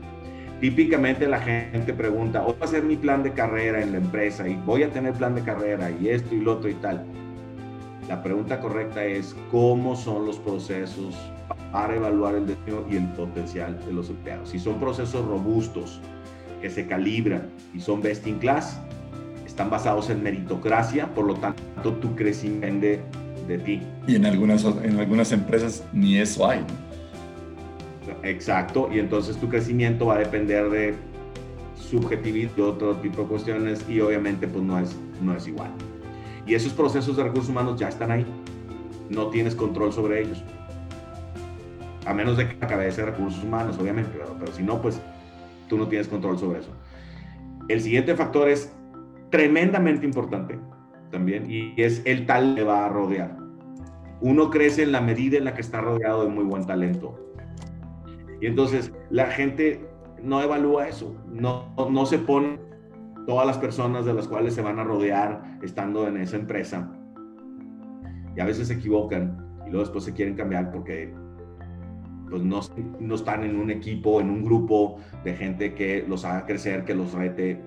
típicamente 0.61 1.27
la 1.27 1.41
gente 1.41 1.93
pregunta, 1.95 2.43
¿voy 2.43 2.55
a 2.61 2.65
hacer 2.65 2.83
mi 2.83 2.97
plan 2.97 3.23
de 3.23 3.33
carrera 3.33 3.83
en 3.83 3.93
la 3.93 3.99
empresa 3.99 4.47
y 4.47 4.55
voy 4.55 4.83
a 4.83 4.91
tener 4.91 5.15
plan 5.15 5.35
de 5.35 5.43
carrera 5.43 5.91
y 5.91 6.09
esto 6.09 6.35
y 6.35 6.41
lo 6.41 6.53
otro 6.53 6.69
y 6.69 6.75
tal? 6.75 7.05
La 8.09 8.23
pregunta 8.23 8.61
correcta 8.61 9.05
es, 9.05 9.35
¿cómo 9.51 9.97
son 9.97 10.27
los 10.27 10.37
procesos 10.39 11.17
para 11.73 11.97
evaluar 11.97 12.35
el 12.35 12.47
destino 12.47 12.85
y 12.91 12.97
el 12.97 13.07
potencial 13.13 13.79
de 13.87 13.93
los 13.93 14.11
empleados? 14.11 14.51
Si 14.51 14.59
son 14.59 14.79
procesos 14.79 15.25
robustos, 15.25 16.01
que 16.61 16.69
se 16.69 16.87
calibran 16.87 17.49
y 17.75 17.81
son 17.81 18.03
best 18.03 18.27
in 18.27 18.39
class, 18.39 18.79
están 19.47 19.71
basados 19.71 20.11
en 20.11 20.23
meritocracia, 20.23 21.07
por 21.15 21.25
lo 21.25 21.35
tanto 21.35 21.95
tu 22.01 22.15
crecimiento 22.15 22.87
de, 22.87 23.01
de 23.49 23.59
ti. 23.59 23.83
Y 24.07 24.17
en 24.17 24.27
algunas, 24.27 24.65
en 24.65 24.99
algunas 24.99 25.33
empresas 25.33 25.85
ni 25.93 26.19
eso 26.19 26.47
hay. 26.47 26.61
Exacto, 28.23 28.89
y 28.93 28.99
entonces 28.99 29.37
tu 29.39 29.49
crecimiento 29.49 30.07
va 30.07 30.17
a 30.17 30.19
depender 30.19 30.69
de 30.69 30.95
subjetividad 31.75 32.51
y 32.57 32.61
otro 32.61 32.97
tipo 32.97 33.23
de 33.23 33.29
cuestiones 33.29 33.85
y 33.89 34.01
obviamente 34.01 34.47
pues 34.47 34.63
no 34.63 34.79
es, 34.79 34.97
no 35.23 35.35
es 35.35 35.47
igual. 35.49 35.71
Y 36.47 36.55
esos 36.55 36.73
procesos 36.73 37.17
de 37.17 37.25
recursos 37.25 37.49
humanos 37.49 37.81
ya 37.81 37.89
están 37.89 38.11
ahí, 38.11 38.27
no 39.09 39.29
tienes 39.29 39.55
control 39.55 39.93
sobre 39.93 40.23
ellos. 40.23 40.43
A 42.07 42.15
menos 42.15 42.37
de 42.37 42.49
que 42.49 42.59
cabeza 42.59 43.03
de 43.03 43.11
recursos 43.11 43.43
humanos, 43.43 43.79
obviamente, 43.79 44.11
pero, 44.13 44.37
pero 44.39 44.53
si 44.53 44.63
no, 44.63 44.81
pues 44.81 45.01
tú 45.69 45.79
no 45.79 45.89
tienes 45.89 46.09
control 46.09 46.39
sobre 46.39 46.61
eso. 46.61 46.71
El 47.69 47.81
siguiente 47.81 48.15
factor 48.17 48.49
es 48.49 48.73
tremendamente 49.31 50.05
importante 50.05 50.59
también 51.11 51.51
y 51.51 51.75
es 51.77 52.03
el 52.05 52.27
tal 52.27 52.55
que 52.55 52.65
va 52.65 52.85
a 52.85 52.89
rodear. 52.89 53.37
Uno 54.21 54.51
crece 54.51 54.83
en 54.83 54.93
la 54.93 55.01
medida 55.01 55.39
en 55.39 55.45
la 55.45 55.55
que 55.55 55.63
está 55.63 55.81
rodeado 55.81 56.25
de 56.25 56.29
muy 56.29 56.45
buen 56.45 56.67
talento 56.67 57.30
y 58.41 58.47
entonces 58.47 58.93
la 59.11 59.27
gente 59.27 59.87
no 60.23 60.41
evalúa 60.41 60.89
eso, 60.89 61.15
no, 61.31 61.75
no 61.91 62.07
se 62.07 62.19
pone 62.19 62.59
todas 63.27 63.47
las 63.47 63.59
personas 63.59 64.05
de 64.05 64.15
las 64.15 64.27
cuales 64.29 64.55
se 64.55 64.63
van 64.63 64.79
a 64.79 64.85
rodear 64.85 65.59
estando 65.63 66.07
en 66.07 66.17
esa 66.17 66.37
empresa. 66.37 66.91
Y 68.37 68.41
a 68.41 68.45
veces 68.45 68.69
se 68.69 68.75
equivocan 68.75 69.63
y 69.67 69.71
luego 69.71 69.81
después 69.81 70.05
se 70.05 70.13
quieren 70.13 70.35
cambiar 70.35 70.71
porque 70.71 71.13
pues 72.29 72.43
no, 72.43 72.61
no 73.01 73.15
están 73.15 73.43
en 73.43 73.57
un 73.57 73.71
equipo, 73.71 74.21
en 74.21 74.31
un 74.31 74.45
grupo 74.45 74.99
de 75.25 75.35
gente 75.35 75.75
que 75.75 76.05
los 76.09 76.25
haga 76.25 76.47
crecer, 76.47 76.85
que 76.85 76.95
los 76.95 77.13
rete, 77.13 77.61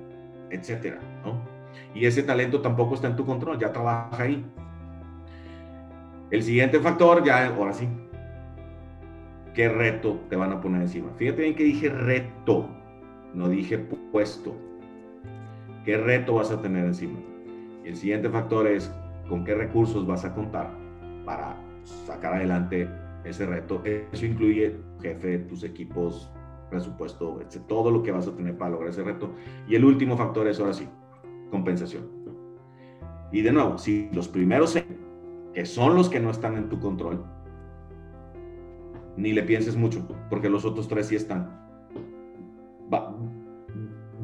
etcétera, 0.49 0.99
¿no? 1.25 1.41
Y 1.93 2.05
ese 2.05 2.23
talento 2.23 2.61
tampoco 2.61 2.95
está 2.95 3.07
en 3.07 3.15
tu 3.15 3.25
control, 3.25 3.59
ya 3.59 3.71
trabaja 3.71 4.23
ahí. 4.23 4.45
El 6.31 6.41
siguiente 6.43 6.79
factor, 6.79 7.23
ya 7.23 7.47
ahora 7.47 7.73
sí, 7.73 7.87
qué 9.53 9.69
reto 9.69 10.19
te 10.29 10.35
van 10.35 10.51
a 10.51 10.61
poner 10.61 10.81
encima. 10.81 11.09
Fíjate 11.17 11.41
bien 11.41 11.55
que 11.55 11.63
dije 11.63 11.89
reto, 11.89 12.67
no 13.33 13.49
dije 13.49 13.77
puesto. 14.11 14.55
¿Qué 15.85 15.97
reto 15.97 16.35
vas 16.35 16.51
a 16.51 16.61
tener 16.61 16.85
encima? 16.85 17.19
Y 17.83 17.89
el 17.89 17.95
siguiente 17.95 18.29
factor 18.29 18.67
es 18.67 18.91
con 19.27 19.43
qué 19.43 19.53
recursos 19.53 20.07
vas 20.07 20.25
a 20.25 20.33
contar 20.33 20.71
para 21.25 21.55
sacar 22.05 22.33
adelante 22.33 22.89
ese 23.25 23.45
reto. 23.45 23.81
Eso 23.83 24.25
incluye 24.25 24.77
jefe, 25.01 25.39
tus 25.39 25.63
equipos, 25.63 26.31
presupuesto, 26.69 27.41
etc. 27.41 27.61
todo 27.67 27.91
lo 27.91 28.01
que 28.01 28.11
vas 28.11 28.27
a 28.27 28.35
tener 28.35 28.57
para 28.57 28.71
lograr 28.71 28.89
ese 28.89 29.03
reto. 29.03 29.31
Y 29.67 29.75
el 29.75 29.85
último 29.85 30.17
factor 30.17 30.47
es 30.47 30.59
ahora 30.59 30.73
sí, 30.73 30.87
compensación. 31.51 32.09
Y 33.31 33.41
de 33.41 33.51
nuevo, 33.51 33.77
si 33.77 34.09
los 34.13 34.27
primeros 34.27 34.77
que 35.53 35.65
son 35.65 35.95
los 35.95 36.09
que 36.09 36.19
no 36.19 36.29
están 36.29 36.55
en 36.55 36.69
tu 36.69 36.79
control, 36.79 37.23
ni 39.17 39.33
le 39.33 39.43
pienses 39.43 39.75
mucho, 39.75 40.07
porque 40.29 40.49
los 40.49 40.65
otros 40.65 40.87
tres 40.87 41.07
sí 41.07 41.15
están 41.15 41.61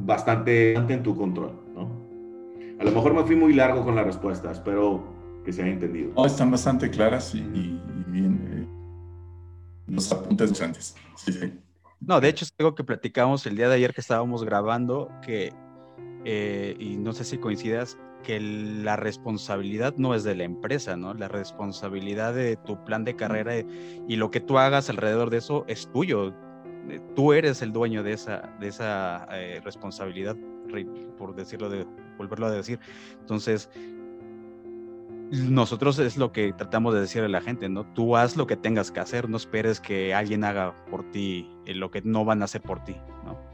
bastante 0.06 0.74
en 0.74 1.04
tu 1.04 1.16
control, 1.16 1.52
¿no? 1.76 1.90
A 2.80 2.84
lo 2.84 2.92
mejor 2.92 3.14
me 3.14 3.24
fui 3.24 3.36
muy 3.36 3.54
largo 3.54 3.84
con 3.84 3.96
las 3.96 4.06
respuestas, 4.06 4.58
espero 4.58 5.04
que 5.46 5.54
se 5.54 5.62
haya 5.62 5.74
entendido. 5.74 6.12
Oh, 6.16 6.26
están 6.26 6.50
bastante 6.50 6.90
claras 6.90 7.36
y, 7.36 7.42
bien 7.42 8.40
eh, 8.52 9.94
los 9.94 10.12
apuntes 10.12 10.62
antes. 10.62 10.96
Sí, 11.16 11.34
sí. 11.34 11.54
No, 12.00 12.22
de 12.22 12.30
hecho 12.30 12.46
es 12.46 12.54
algo 12.58 12.76
que 12.76 12.84
platicamos 12.84 13.46
el 13.46 13.56
día 13.56 13.68
de 13.68 13.76
ayer 13.76 13.94
que 13.94 14.02
estábamos 14.02 14.44
grabando, 14.44 15.12
que, 15.22 15.54
eh, 16.24 16.76
y 16.80 16.98
no 16.98 17.14
sé 17.14 17.24
si 17.24 17.38
coincidas, 17.38 17.98
que 18.24 18.40
la 18.40 18.96
responsabilidad 18.96 19.96
no 19.98 20.14
es 20.14 20.24
de 20.24 20.36
la 20.36 20.44
empresa, 20.44 20.96
¿no? 20.96 21.14
La 21.14 21.28
responsabilidad 21.28 22.34
de 22.34 22.58
tu 22.58 22.84
plan 22.84 23.04
de 23.04 23.16
carrera 23.16 23.54
y 24.08 24.16
lo 24.16 24.32
que 24.32 24.40
tú 24.40 24.58
hagas 24.58 24.90
alrededor 24.90 25.30
de 25.30 25.38
eso 25.38 25.66
es 25.68 25.90
tuyo. 25.92 26.34
Eh, 26.90 27.00
tú 27.16 27.34
eres 27.34 27.62
el 27.62 27.72
dueño 27.72 28.04
de 28.04 28.14
esa, 28.14 28.50
de 28.60 28.68
esa 28.68 29.28
eh, 29.32 29.62
responsabilidad, 29.64 30.36
por 31.18 31.36
decirlo 31.36 31.70
de, 31.70 31.86
volverlo 32.18 32.48
a 32.48 32.52
decir. 32.52 32.80
Entonces, 33.20 33.70
nosotros 35.32 36.00
es 36.00 36.18
lo 36.18 36.32
que 36.32 36.54
tratamos 36.54 36.94
de 36.94 37.02
decirle 37.02 37.28
a 37.28 37.30
la 37.30 37.42
gente, 37.42 37.70
¿no? 37.70 37.86
Tú 37.94 38.18
haz 38.18 38.36
lo 38.36 38.48
que 38.48 38.56
tengas 38.56 38.92
que 38.92 39.00
hacer, 39.00 39.30
no 39.30 39.38
esperes 39.38 39.80
que 39.80 40.14
alguien 40.14 40.44
haga 40.44 40.74
por 40.90 41.10
ti 41.12 41.50
eh, 41.66 41.76
lo 41.76 41.92
que 41.92 42.02
no 42.02 42.26
van 42.26 42.42
a 42.42 42.46
hacer 42.46 42.62
por 42.62 42.84
ti, 42.84 42.96
¿no? 43.26 43.49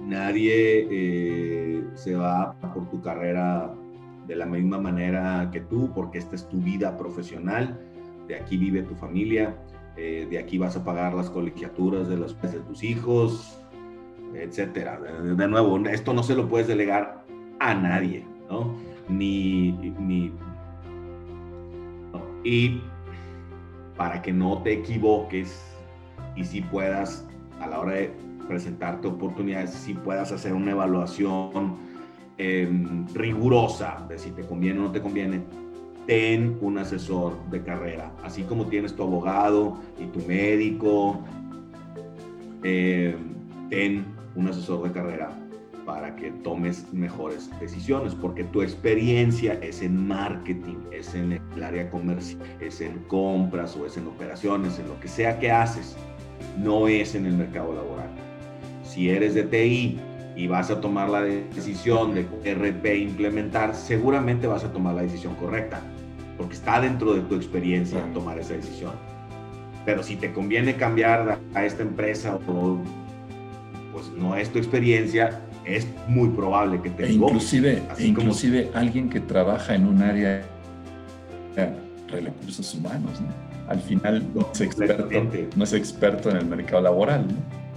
Nadie 0.00 0.86
eh, 0.90 1.84
se 1.94 2.14
va 2.14 2.54
por 2.74 2.88
tu 2.88 3.00
carrera 3.00 3.74
de 4.26 4.36
la 4.36 4.46
misma 4.46 4.78
manera 4.78 5.48
que 5.52 5.60
tú, 5.60 5.90
porque 5.94 6.18
esta 6.18 6.36
es 6.36 6.48
tu 6.48 6.58
vida 6.58 6.96
profesional, 6.96 7.78
de 8.26 8.36
aquí 8.36 8.56
vive 8.56 8.82
tu 8.82 8.94
familia, 8.94 9.56
eh, 9.96 10.26
de 10.30 10.38
aquí 10.38 10.58
vas 10.58 10.76
a 10.76 10.84
pagar 10.84 11.14
las 11.14 11.30
colegiaturas 11.30 12.08
de, 12.08 12.16
los, 12.16 12.40
de 12.40 12.60
tus 12.60 12.84
hijos, 12.84 13.58
etcétera. 14.34 15.00
De, 15.00 15.48
nuevo, 15.48 15.78
esto 15.88 16.12
no 16.12 16.22
se 16.22 16.34
lo 16.34 16.48
puedes 16.48 16.68
delegar 16.68 17.24
a 17.58 17.74
nadie, 17.74 18.24
¿no? 18.48 18.74
Ni, 19.08 19.72
ni 19.72 20.32
y 22.44 22.80
para 23.96 24.22
que 24.22 24.32
no 24.32 24.62
te 24.62 24.72
equivoques 24.74 25.60
y 26.36 26.44
si 26.44 26.60
puedas 26.60 27.26
a 27.60 27.66
la 27.66 27.80
hora 27.80 27.92
de 27.94 28.14
presentarte 28.48 29.06
oportunidades, 29.06 29.70
si 29.70 29.94
puedas 29.94 30.32
hacer 30.32 30.54
una 30.54 30.72
evaluación 30.72 31.76
em, 32.38 33.06
rigurosa 33.14 34.04
de 34.08 34.18
si 34.18 34.30
te 34.30 34.42
conviene 34.42 34.80
o 34.80 34.84
no 34.84 34.90
te 34.92 35.02
conviene, 35.02 35.42
ten 36.06 36.56
un 36.62 36.78
asesor 36.78 37.36
de 37.50 37.62
carrera, 37.62 38.10
así 38.24 38.42
como 38.42 38.66
tienes 38.66 38.96
tu 38.96 39.02
abogado 39.02 39.76
y 40.00 40.06
tu 40.06 40.20
médico, 40.26 41.20
em, 42.62 43.14
ten 43.68 44.06
un 44.34 44.48
asesor 44.48 44.82
de 44.84 44.92
carrera 44.92 45.30
para 45.84 46.14
que 46.16 46.30
tomes 46.30 46.92
mejores 46.92 47.50
decisiones, 47.60 48.14
porque 48.14 48.44
tu 48.44 48.62
experiencia 48.62 49.54
es 49.62 49.82
en 49.82 50.06
marketing, 50.06 50.76
es 50.92 51.14
en 51.14 51.32
el 51.32 51.62
área 51.62 51.90
comercial, 51.90 52.42
es 52.60 52.80
en 52.80 52.98
compras 53.08 53.76
o 53.76 53.86
es 53.86 53.96
en 53.96 54.06
operaciones, 54.06 54.78
en 54.78 54.88
lo 54.88 55.00
que 55.00 55.08
sea 55.08 55.38
que 55.38 55.50
haces, 55.50 55.96
no 56.58 56.88
es 56.88 57.14
en 57.14 57.26
el 57.26 57.36
mercado 57.36 57.74
laboral 57.74 58.27
si 58.98 59.10
eres 59.10 59.32
de 59.34 59.44
TI 59.44 59.96
y 60.34 60.48
vas 60.48 60.72
a 60.72 60.80
tomar 60.80 61.08
la 61.08 61.22
decisión 61.22 62.16
de 62.16 62.26
RP 62.52 62.96
implementar, 62.96 63.76
seguramente 63.76 64.48
vas 64.48 64.64
a 64.64 64.72
tomar 64.72 64.96
la 64.96 65.02
decisión 65.02 65.36
correcta, 65.36 65.80
porque 66.36 66.54
está 66.54 66.80
dentro 66.80 67.14
de 67.14 67.20
tu 67.20 67.36
experiencia 67.36 68.02
tomar 68.12 68.40
esa 68.40 68.54
decisión. 68.54 68.90
Pero 69.86 70.02
si 70.02 70.16
te 70.16 70.32
conviene 70.32 70.74
cambiar 70.74 71.38
a 71.54 71.64
esta 71.64 71.82
empresa 71.82 72.40
o 72.48 72.78
pues 73.92 74.10
no 74.16 74.34
es 74.34 74.50
tu 74.50 74.58
experiencia, 74.58 75.42
es 75.64 75.86
muy 76.08 76.30
probable 76.30 76.82
que 76.82 76.90
te 76.90 77.04
e 77.04 77.12
Inclusive, 77.12 77.82
e 77.98 78.04
inclusive 78.04 78.70
alguien 78.74 79.08
que 79.08 79.20
trabaja 79.20 79.76
en 79.76 79.86
un 79.86 80.02
área 80.02 80.42
de 81.54 82.20
recursos 82.20 82.74
humanos, 82.74 83.12
al 83.68 83.80
final 83.80 84.24
no 84.34 84.48
es, 84.52 84.60
experto, 84.60 85.08
no 85.54 85.64
es 85.64 85.72
experto 85.72 86.30
en 86.30 86.38
el 86.38 86.46
mercado 86.46 86.82
laboral. 86.82 87.24
¿no? 87.28 87.67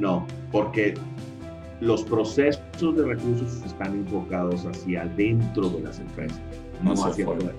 No, 0.00 0.26
porque 0.50 0.94
los 1.80 2.02
procesos 2.04 2.96
de 2.96 3.04
recursos 3.04 3.62
están 3.64 3.94
enfocados 3.94 4.64
hacia 4.64 5.04
dentro 5.04 5.68
de 5.68 5.82
las 5.82 6.00
empresas, 6.00 6.40
no, 6.82 6.92
hacia 6.92 7.24
afuera. 7.24 7.52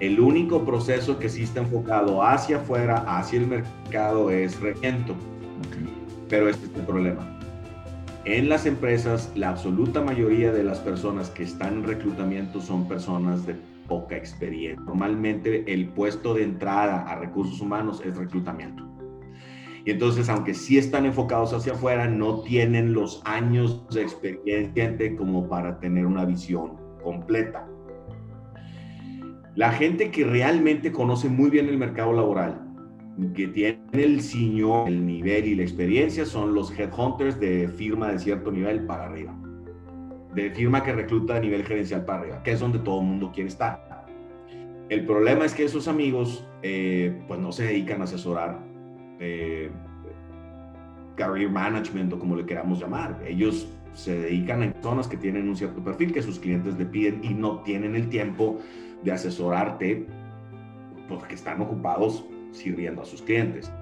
El 0.00 0.18
único 0.18 0.64
proceso 0.64 1.18
que 1.18 1.28
sí 1.28 1.42
está 1.42 1.60
enfocado 1.60 2.22
hacia 2.22 2.56
afuera, 2.56 3.04
hacia 3.06 3.40
el 3.40 3.46
mercado, 3.46 4.30
es 4.30 4.58
regento. 4.60 5.14
Pero 6.28 6.48
este 6.48 6.66
es 6.66 6.74
el 6.74 6.82
problema. 6.82 7.38
En 8.24 8.48
las 8.48 8.66
empresas, 8.66 9.30
la 9.34 9.50
absoluta 9.50 10.00
mayoría 10.00 10.50
de 10.50 10.64
las 10.64 10.78
personas 10.78 11.28
que 11.28 11.42
están 11.42 11.74
en 11.74 11.84
reclutamiento 11.84 12.60
son 12.60 12.88
personas 12.88 13.46
de 13.46 13.54
poca 13.86 14.16
experiencia. 14.16 14.82
Normalmente 14.86 15.72
el 15.72 15.88
puesto 15.88 16.34
de 16.34 16.44
entrada 16.44 17.02
a 17.02 17.16
recursos 17.16 17.60
humanos 17.60 18.00
es 18.04 18.16
reclutamiento. 18.16 18.91
Y 19.84 19.90
entonces, 19.90 20.28
aunque 20.28 20.54
sí 20.54 20.78
están 20.78 21.06
enfocados 21.06 21.52
hacia 21.52 21.72
afuera, 21.72 22.06
no 22.06 22.42
tienen 22.42 22.92
los 22.92 23.20
años 23.24 23.84
de 23.90 24.02
experiencia 24.02 24.96
como 25.16 25.48
para 25.48 25.80
tener 25.80 26.06
una 26.06 26.24
visión 26.24 26.76
completa. 27.02 27.66
La 29.56 29.72
gente 29.72 30.10
que 30.10 30.24
realmente 30.24 30.92
conoce 30.92 31.28
muy 31.28 31.50
bien 31.50 31.68
el 31.68 31.78
mercado 31.78 32.12
laboral 32.12 32.62
que 33.34 33.48
tienen 33.48 33.82
el 33.92 34.20
señor, 34.20 34.88
el 34.88 35.04
nivel 35.04 35.46
y 35.46 35.54
la 35.54 35.62
experiencia 35.62 36.24
son 36.24 36.54
los 36.54 36.76
headhunters 36.78 37.38
de 37.38 37.68
firma 37.68 38.10
de 38.10 38.18
cierto 38.18 38.50
nivel 38.50 38.86
para 38.86 39.04
arriba. 39.04 39.34
De 40.34 40.50
firma 40.50 40.82
que 40.82 40.92
recluta 40.92 41.36
a 41.36 41.40
nivel 41.40 41.64
gerencial 41.64 42.04
para 42.04 42.20
arriba, 42.20 42.42
que 42.42 42.52
es 42.52 42.60
donde 42.60 42.78
todo 42.78 43.00
el 43.00 43.06
mundo 43.06 43.30
quiere 43.34 43.48
estar. 43.48 44.06
El 44.88 45.04
problema 45.04 45.44
es 45.44 45.54
que 45.54 45.64
esos 45.64 45.88
amigos 45.88 46.46
eh, 46.62 47.22
pues 47.28 47.38
no 47.38 47.52
se 47.52 47.64
dedican 47.64 48.00
a 48.00 48.04
asesorar 48.04 48.71
eh, 49.24 49.70
career 51.14 51.48
management 51.48 52.12
o 52.12 52.18
como 52.18 52.34
le 52.34 52.44
queramos 52.44 52.80
llamar. 52.80 53.22
Ellos 53.24 53.68
se 53.94 54.18
dedican 54.18 54.62
a 54.62 54.72
personas 54.72 55.06
que 55.06 55.16
tienen 55.16 55.48
un 55.48 55.56
cierto 55.56 55.82
perfil 55.82 56.12
que 56.12 56.22
sus 56.22 56.40
clientes 56.40 56.76
le 56.76 56.86
piden 56.86 57.22
y 57.22 57.32
no 57.32 57.60
tienen 57.60 57.94
el 57.94 58.08
tiempo 58.08 58.58
de 59.04 59.12
asesorarte 59.12 60.06
porque 61.08 61.34
están 61.34 61.60
ocupados 61.60 62.24
sirviendo 62.50 63.02
a 63.02 63.04
sus 63.04 63.22
clientes. 63.22 63.72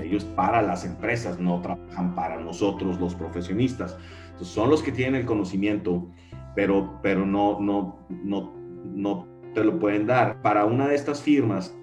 Ellos 0.00 0.24
para 0.24 0.62
las 0.62 0.86
empresas 0.86 1.38
no 1.38 1.60
trabajan 1.60 2.14
para 2.14 2.40
nosotros 2.40 2.98
los 2.98 3.14
profesionistas. 3.14 3.98
Entonces, 4.26 4.48
son 4.48 4.70
los 4.70 4.82
que 4.82 4.92
tienen 4.92 5.16
el 5.20 5.26
conocimiento, 5.26 6.08
pero, 6.54 6.98
pero 7.02 7.26
no, 7.26 7.60
no, 7.60 7.98
no, 8.08 8.54
no 8.94 9.26
te 9.54 9.62
lo 9.62 9.78
pueden 9.78 10.06
dar. 10.06 10.40
Para 10.40 10.64
una 10.64 10.88
de 10.88 10.94
estas 10.94 11.20
firmas, 11.20 11.76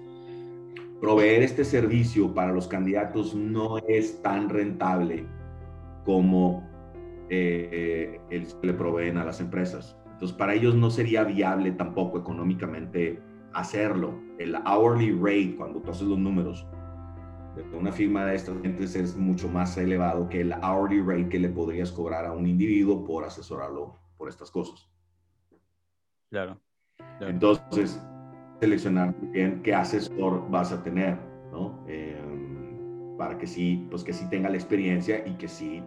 proveer 1.00 1.42
este 1.42 1.64
servicio 1.64 2.34
para 2.34 2.52
los 2.52 2.68
candidatos 2.68 3.34
no 3.34 3.78
es 3.78 4.20
tan 4.22 4.48
rentable 4.48 5.26
como 6.04 6.68
eh, 7.30 8.20
el, 8.30 8.46
le 8.62 8.74
proveen 8.74 9.18
a 9.18 9.24
las 9.24 9.40
empresas. 9.40 9.96
Entonces, 10.12 10.36
para 10.36 10.54
ellos 10.54 10.74
no 10.74 10.90
sería 10.90 11.24
viable 11.24 11.72
tampoco 11.72 12.18
económicamente 12.18 13.20
hacerlo. 13.52 14.18
El 14.38 14.56
hourly 14.56 15.12
rate, 15.12 15.54
cuando 15.56 15.80
tú 15.80 15.90
haces 15.90 16.08
los 16.08 16.18
números 16.18 16.66
de 17.54 17.76
una 17.76 17.92
firma 17.92 18.24
de 18.24 18.36
estas 18.36 18.60
gentes 18.62 18.94
es 18.94 19.16
mucho 19.16 19.48
más 19.48 19.76
elevado 19.76 20.28
que 20.28 20.40
el 20.40 20.52
hourly 20.52 21.00
rate 21.00 21.28
que 21.28 21.38
le 21.38 21.48
podrías 21.48 21.90
cobrar 21.90 22.24
a 22.24 22.32
un 22.32 22.46
individuo 22.46 23.04
por 23.04 23.24
asesorarlo 23.24 23.96
por 24.16 24.28
estas 24.28 24.50
cosas. 24.50 24.88
Claro. 26.30 26.60
Entonces, 27.20 28.00
seleccionar 28.60 29.14
bien 29.32 29.60
qué 29.62 29.74
asesor 29.74 30.48
vas 30.50 30.72
a 30.72 30.82
tener, 30.82 31.16
¿no? 31.52 31.78
Em, 31.86 33.16
para 33.16 33.36
que 33.36 33.46
sí, 33.46 33.86
pues 33.90 34.04
que 34.04 34.12
sí 34.12 34.28
tenga 34.30 34.48
la 34.48 34.56
experiencia 34.56 35.26
y 35.26 35.32
que 35.34 35.48
sí 35.48 35.82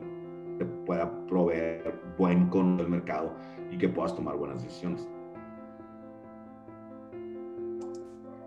te 0.57 0.65
pueda 0.65 1.09
proveer 1.27 1.99
buen 2.17 2.47
con 2.47 2.79
el 2.79 2.87
mercado 2.87 3.33
y 3.71 3.77
que 3.77 3.87
puedas 3.89 4.15
tomar 4.15 4.35
buenas 4.35 4.63
decisiones. 4.63 5.07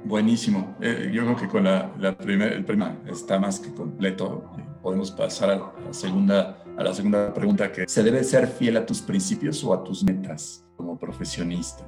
Buenísimo. 0.05 0.77
Eh, 0.83 1.11
yo 1.13 1.23
creo 1.23 1.37
que 1.37 1.49
con 1.49 1.65
la, 1.65 1.91
la 1.99 2.11
el 2.11 2.65
primer 2.65 3.01
está 3.11 3.39
más 3.39 3.59
que 3.59 3.73
completo. 3.73 4.51
Podemos 4.83 5.11
pasar 5.11 5.51
a 5.51 5.57
la, 5.57 5.93
segunda, 5.93 6.63
a 6.77 6.85
la 6.85 6.93
segunda 6.93 7.33
pregunta, 7.33 7.73
que 7.73 7.89
¿se 7.89 8.03
debe 8.03 8.23
ser 8.23 8.47
fiel 8.47 8.77
a 8.77 8.85
tus 8.85 9.01
principios 9.01 9.65
o 9.65 9.73
a 9.73 9.83
tus 9.83 10.05
metas 10.05 10.63
como 10.77 10.99
profesionista? 10.99 11.87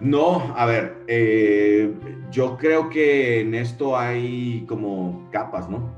No, 0.00 0.54
a 0.56 0.64
ver, 0.64 1.04
eh, 1.08 1.94
yo 2.30 2.56
creo 2.56 2.88
que 2.88 3.40
en 3.40 3.54
esto 3.54 3.98
hay 3.98 4.64
como 4.66 5.28
capas, 5.30 5.68
¿no? 5.68 5.90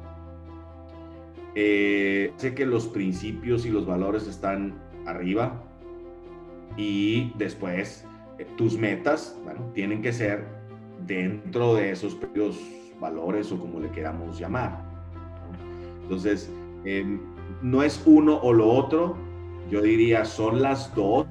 Eh, 1.55 2.33
sé 2.37 2.55
que 2.55 2.67
los 2.67 2.89
principios 2.89 3.65
y 3.65 3.71
los 3.71 3.87
valores 3.87 4.27
están 4.27 4.75
arriba 5.07 5.63
y 6.77 7.33
después 7.37 8.05
tus 8.57 8.77
metas, 8.77 9.39
bueno, 9.45 9.71
tienen 9.75 10.03
que 10.03 10.13
ser 10.13 10.47
dentro 11.07 11.75
de 11.75 11.93
esos 11.93 12.15
propios 12.15 12.59
valores 13.01 13.53
o 13.53 13.59
como 13.59 13.81
le 13.81 13.91
queramos 13.91 14.39
llamar. 14.39 14.83
Entonces, 16.03 16.51
em, 16.85 17.21
no 17.63 17.83
es 17.83 18.03
uno 18.05 18.39
o 18.43 18.53
lo 18.53 18.69
otro, 18.69 19.17
yo 19.71 19.81
diría 19.81 20.25
son 20.25 20.63
las 20.63 20.95
dos, 20.95 21.27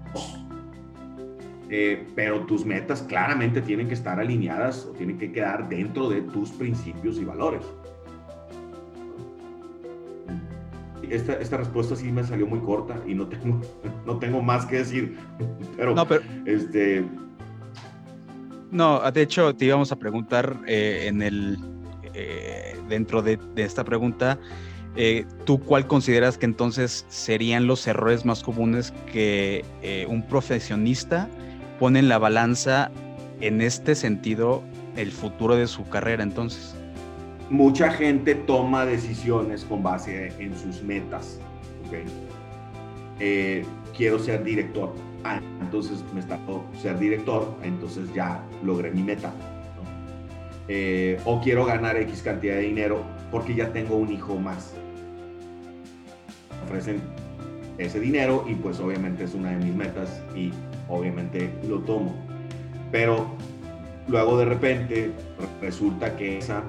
eh, 1.71 2.05
pero 2.15 2.41
tus 2.41 2.65
metas 2.65 3.01
claramente 3.01 3.61
tienen 3.61 3.87
que 3.87 3.93
estar 3.93 4.19
alineadas 4.19 4.85
o 4.85 4.91
tienen 4.91 5.17
que 5.17 5.31
quedar 5.31 5.67
dentro 5.69 6.09
de 6.09 6.21
tus 6.21 6.51
principios 6.51 7.17
y 7.17 7.23
valores. 7.23 7.63
Esta, 11.09 11.33
esta, 11.33 11.57
respuesta 11.57 11.95
sí 11.95 12.11
me 12.11 12.23
salió 12.23 12.45
muy 12.45 12.59
corta 12.59 13.01
y 13.07 13.15
no 13.15 13.27
tengo, 13.27 13.59
no 14.05 14.19
tengo 14.19 14.41
más 14.41 14.65
que 14.65 14.77
decir, 14.77 15.17
pero, 15.77 15.95
no, 15.95 16.07
pero... 16.07 16.21
este, 16.45 17.03
no, 18.71 19.11
de 19.11 19.21
hecho, 19.21 19.53
te 19.53 19.65
íbamos 19.65 19.91
a 19.91 19.97
preguntar 19.97 20.57
eh, 20.65 21.03
en 21.07 21.21
el 21.21 21.57
eh, 22.13 22.77
dentro 22.87 23.21
de, 23.21 23.37
esta 23.57 23.83
pregunta, 23.83 24.39
eh, 24.95 25.25
¿tú 25.45 25.59
cuál 25.59 25.87
consideras 25.87 26.37
que 26.37 26.45
entonces 26.45 27.05
serían 27.09 27.67
los 27.67 27.85
errores 27.85 28.25
más 28.25 28.41
comunes 28.41 28.93
que 29.11 29.65
un 30.07 30.23
profesionista 30.23 31.29
pone 31.81 31.97
en 31.97 32.09
la 32.09 32.19
balanza 32.19 32.91
en 33.39 33.59
este 33.59 33.95
sentido 33.95 34.61
el 34.95 35.11
futuro 35.11 35.55
de 35.55 35.65
su 35.65 35.89
carrera 35.89 36.21
entonces? 36.21 36.75
Mucha 37.49 37.89
gente 37.89 38.35
toma 38.35 38.85
decisiones 38.85 39.65
con 39.65 39.81
base 39.81 40.31
en 40.37 40.55
sus 40.55 40.83
metas. 40.83 41.39
quiero 43.97 44.19
ser 44.19 44.43
director 44.43 44.93
ah, 45.23 45.41
entonces 45.59 46.03
me 46.13 46.19
está 46.19 46.37
ser 46.79 46.99
director, 46.99 47.51
entonces 47.63 48.13
ya 48.13 48.43
logré 48.63 48.91
mi 48.91 49.01
meta. 49.01 49.33
Eh, 50.67 51.19
o 51.25 51.41
quiero 51.41 51.65
ganar 51.65 51.97
X 51.97 52.21
cantidad 52.21 52.57
de 52.57 52.61
dinero 52.61 53.03
porque 53.31 53.55
ya 53.55 53.73
tengo 53.73 53.95
un 53.95 54.11
hijo 54.11 54.35
más. 54.35 54.75
Ofrecen 56.65 57.01
ese 57.79 57.99
dinero 57.99 58.45
y 58.47 58.53
pues 58.53 58.79
obviamente 58.79 59.23
es 59.23 59.33
una 59.33 59.49
de 59.49 59.57
mis 59.65 59.73
metas 59.73 60.21
y 60.35 60.51
obviamente 60.91 61.51
lo 61.67 61.79
tomo. 61.79 62.13
Pero 62.91 63.25
luego 64.07 64.37
de 64.37 64.45
repente 64.45 65.11
resulta 65.61 66.15
que 66.17 66.37
esa 66.37 66.63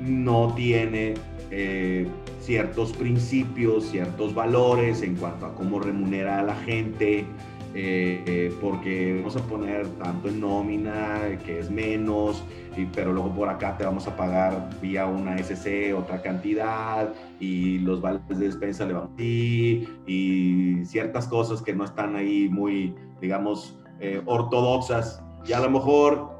no 0.00 0.52
tiene 0.54 1.14
eh, 1.50 2.06
ciertos 2.40 2.92
principios, 2.92 3.84
ciertos 3.86 4.34
valores 4.34 5.02
en 5.02 5.16
cuanto 5.16 5.46
a 5.46 5.54
cómo 5.54 5.80
remunera 5.80 6.40
a 6.40 6.42
la 6.42 6.54
gente, 6.56 7.24
eh, 7.74 8.54
porque 8.60 9.16
vamos 9.16 9.36
a 9.36 9.42
poner 9.42 9.86
tanto 9.98 10.28
en 10.28 10.40
nómina, 10.40 11.38
que 11.44 11.58
es 11.58 11.70
menos, 11.70 12.42
y, 12.76 12.86
pero 12.86 13.12
luego 13.12 13.34
por 13.34 13.48
acá 13.48 13.76
te 13.76 13.84
vamos 13.84 14.06
a 14.06 14.16
pagar 14.16 14.70
vía 14.80 15.06
una 15.06 15.36
SC 15.36 15.92
otra 15.94 16.22
cantidad, 16.22 17.12
y 17.38 17.78
los 17.78 18.00
vales 18.00 18.22
de 18.28 18.36
despensa 18.36 18.86
le 18.86 18.94
van 18.94 19.04
a 19.12 19.16
ti, 19.16 19.86
y 20.06 20.84
ciertas 20.84 21.28
cosas 21.28 21.62
que 21.62 21.74
no 21.74 21.84
están 21.84 22.16
ahí 22.16 22.48
muy, 22.48 22.94
digamos, 23.20 23.78
eh, 24.00 24.22
ortodoxas, 24.26 25.22
y 25.46 25.52
a 25.52 25.60
lo 25.60 25.70
mejor 25.70 26.30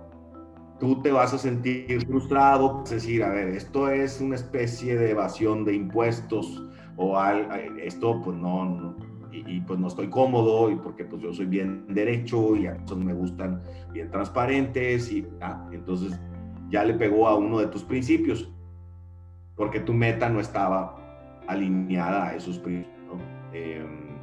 tú 0.79 1.01
te 1.03 1.11
vas 1.11 1.33
a 1.33 1.39
sentir 1.39 2.05
frustrado, 2.07 2.83
es 2.85 2.91
decir, 2.91 3.23
a 3.23 3.31
ver, 3.31 3.49
esto 3.49 3.89
es 3.89 4.21
una 4.21 4.35
especie 4.35 4.97
de 4.97 5.11
evasión 5.11 5.65
de 5.65 5.75
impuestos, 5.75 6.63
o 6.97 7.19
al, 7.19 7.79
esto 7.79 8.21
pues 8.23 8.37
no 8.37 8.97
y, 9.33 9.61
pues 9.61 9.79
no 9.79 9.89
estoy 9.89 10.09
cómodo 10.09 10.71
y 10.71 10.77
porque 10.77 11.05
pues 11.05 11.21
yo 11.21 11.33
soy 11.33 11.47
bien 11.47 11.85
derecho 11.89 12.57
y 12.57 12.67
a 12.67 12.77
todos 12.87 13.05
me 13.05 13.13
gustan 13.13 13.63
bien 13.93 14.11
transparentes 14.11 15.13
y 15.13 15.27
ah, 15.43 15.69
entonces 15.73 16.19
ya 16.71 16.85
le 16.85 16.95
pegó 16.95 17.29
a 17.29 17.37
uno 17.37 17.59
de 17.59 17.67
tus 17.67 17.85
principios 17.85 18.51
porque 19.55 19.81
tu 19.81 19.93
meta 19.93 20.29
no 20.29 20.41
estaba 20.41 20.97
alineada 21.47 22.29
a 22.29 22.35
esos 22.35 22.59
principios. 22.59 22.97
Em, 23.53 24.17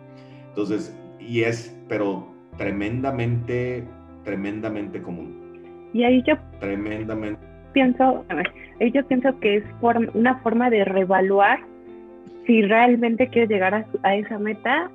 entonces, 0.47 0.95
y 1.19 1.41
es, 1.41 1.75
pero 1.87 2.32
tremendamente, 2.57 3.83
tremendamente 4.23 5.01
común. 5.01 5.89
Y 5.93 6.03
ahí 6.03 6.23
yo 6.25 6.35
tremendamente 6.59 7.53
pienso, 7.73 8.25
ahí 8.79 8.91
yo 8.91 9.05
pienso 9.07 9.37
que 9.39 9.57
es 9.57 9.63
una 10.13 10.37
forma 10.39 10.69
de 10.69 10.85
reevaluar 10.85 11.59
si 12.45 12.61
realmente 12.61 13.27
quieres 13.27 13.49
llegar 13.49 13.85
a, 14.03 14.15
esa 14.15 14.37
meta 14.37 14.89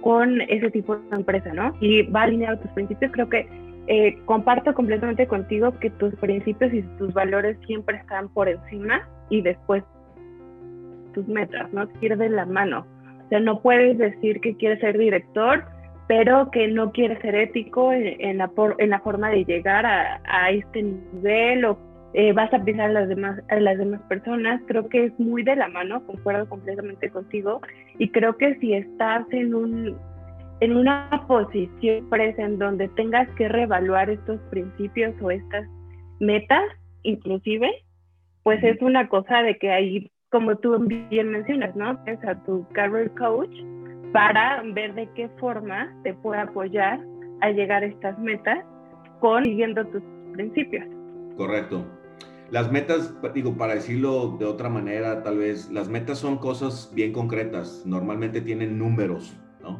con 0.00 0.40
ese 0.42 0.70
tipo 0.70 0.96
de 0.96 1.16
empresa, 1.16 1.52
¿no? 1.52 1.74
Y 1.80 2.02
va 2.02 2.22
alineado 2.22 2.56
a 2.56 2.60
tus 2.60 2.70
principios. 2.72 3.12
Creo 3.12 3.28
que 3.28 3.46
eh, 3.88 4.18
comparto 4.24 4.74
completamente 4.74 5.26
contigo 5.26 5.78
que 5.78 5.90
tus 5.90 6.14
principios 6.16 6.72
y 6.72 6.82
tus 6.98 7.12
valores 7.12 7.58
siempre 7.66 7.98
están 7.98 8.28
por 8.30 8.48
encima 8.48 9.06
y 9.28 9.42
después 9.42 9.84
tus 11.12 11.26
metas, 11.28 11.72
¿no? 11.72 11.86
de 11.86 12.28
la 12.28 12.46
mano. 12.46 12.86
O 13.26 13.28
sea, 13.28 13.40
no 13.40 13.60
puedes 13.60 13.98
decir 13.98 14.40
que 14.40 14.56
quieres 14.56 14.80
ser 14.80 14.96
director, 14.96 15.64
pero 16.08 16.50
que 16.50 16.68
no 16.68 16.92
quieres 16.92 17.20
ser 17.20 17.34
ético 17.34 17.92
en, 17.92 18.38
la, 18.38 18.50
en 18.78 18.90
la 18.90 19.00
forma 19.00 19.30
de 19.30 19.44
llegar 19.44 19.84
a, 19.86 20.20
a 20.24 20.50
este 20.50 20.82
nivel 20.82 21.64
o 21.64 21.78
eh, 22.14 22.32
vas 22.32 22.52
a 22.54 22.62
pensar 22.62 22.90
a 22.90 22.92
las 22.92 23.08
demás 23.08 23.42
a 23.48 23.56
las 23.56 23.76
demás 23.76 24.00
personas 24.08 24.62
creo 24.66 24.88
que 24.88 25.06
es 25.06 25.18
muy 25.18 25.42
de 25.42 25.56
la 25.56 25.68
mano 25.68 26.06
concuerdo 26.06 26.48
completamente 26.48 27.10
contigo 27.10 27.60
y 27.98 28.08
creo 28.10 28.36
que 28.36 28.54
si 28.60 28.74
estás 28.74 29.26
en 29.32 29.54
un 29.54 29.96
en 30.60 30.76
una 30.76 31.10
posición 31.26 32.08
presa 32.08 32.42
en 32.42 32.58
donde 32.58 32.88
tengas 32.90 33.28
que 33.36 33.48
reevaluar 33.48 34.08
estos 34.08 34.40
principios 34.50 35.14
o 35.20 35.30
estas 35.30 35.68
metas 36.20 36.64
inclusive 37.02 37.70
pues 38.46 38.62
es 38.62 38.80
una 38.80 39.08
cosa 39.08 39.42
de 39.42 39.58
que 39.58 39.72
ahí, 39.72 40.08
como 40.30 40.56
tú 40.58 40.78
bien 41.10 41.30
mencionas, 41.32 41.74
¿no? 41.74 41.98
Es 42.06 42.24
a 42.24 42.40
tu 42.44 42.64
career 42.68 43.10
coach 43.18 43.50
para 44.16 44.62
ver 44.72 44.94
de 44.94 45.06
qué 45.14 45.28
forma 45.38 45.94
te 46.02 46.14
puede 46.14 46.40
apoyar 46.40 46.98
a 47.42 47.50
llegar 47.50 47.82
a 47.82 47.86
estas 47.86 48.18
metas 48.18 48.64
con 49.20 49.44
siguiendo 49.44 49.86
tus 49.88 50.02
principios. 50.32 50.86
Correcto. 51.36 51.84
Las 52.50 52.72
metas, 52.72 53.14
digo, 53.34 53.58
para 53.58 53.74
decirlo 53.74 54.38
de 54.38 54.46
otra 54.46 54.70
manera, 54.70 55.22
tal 55.22 55.36
vez, 55.36 55.70
las 55.70 55.90
metas 55.90 56.18
son 56.18 56.38
cosas 56.38 56.90
bien 56.94 57.12
concretas, 57.12 57.82
normalmente 57.84 58.40
tienen 58.40 58.78
números, 58.78 59.38
¿no? 59.60 59.78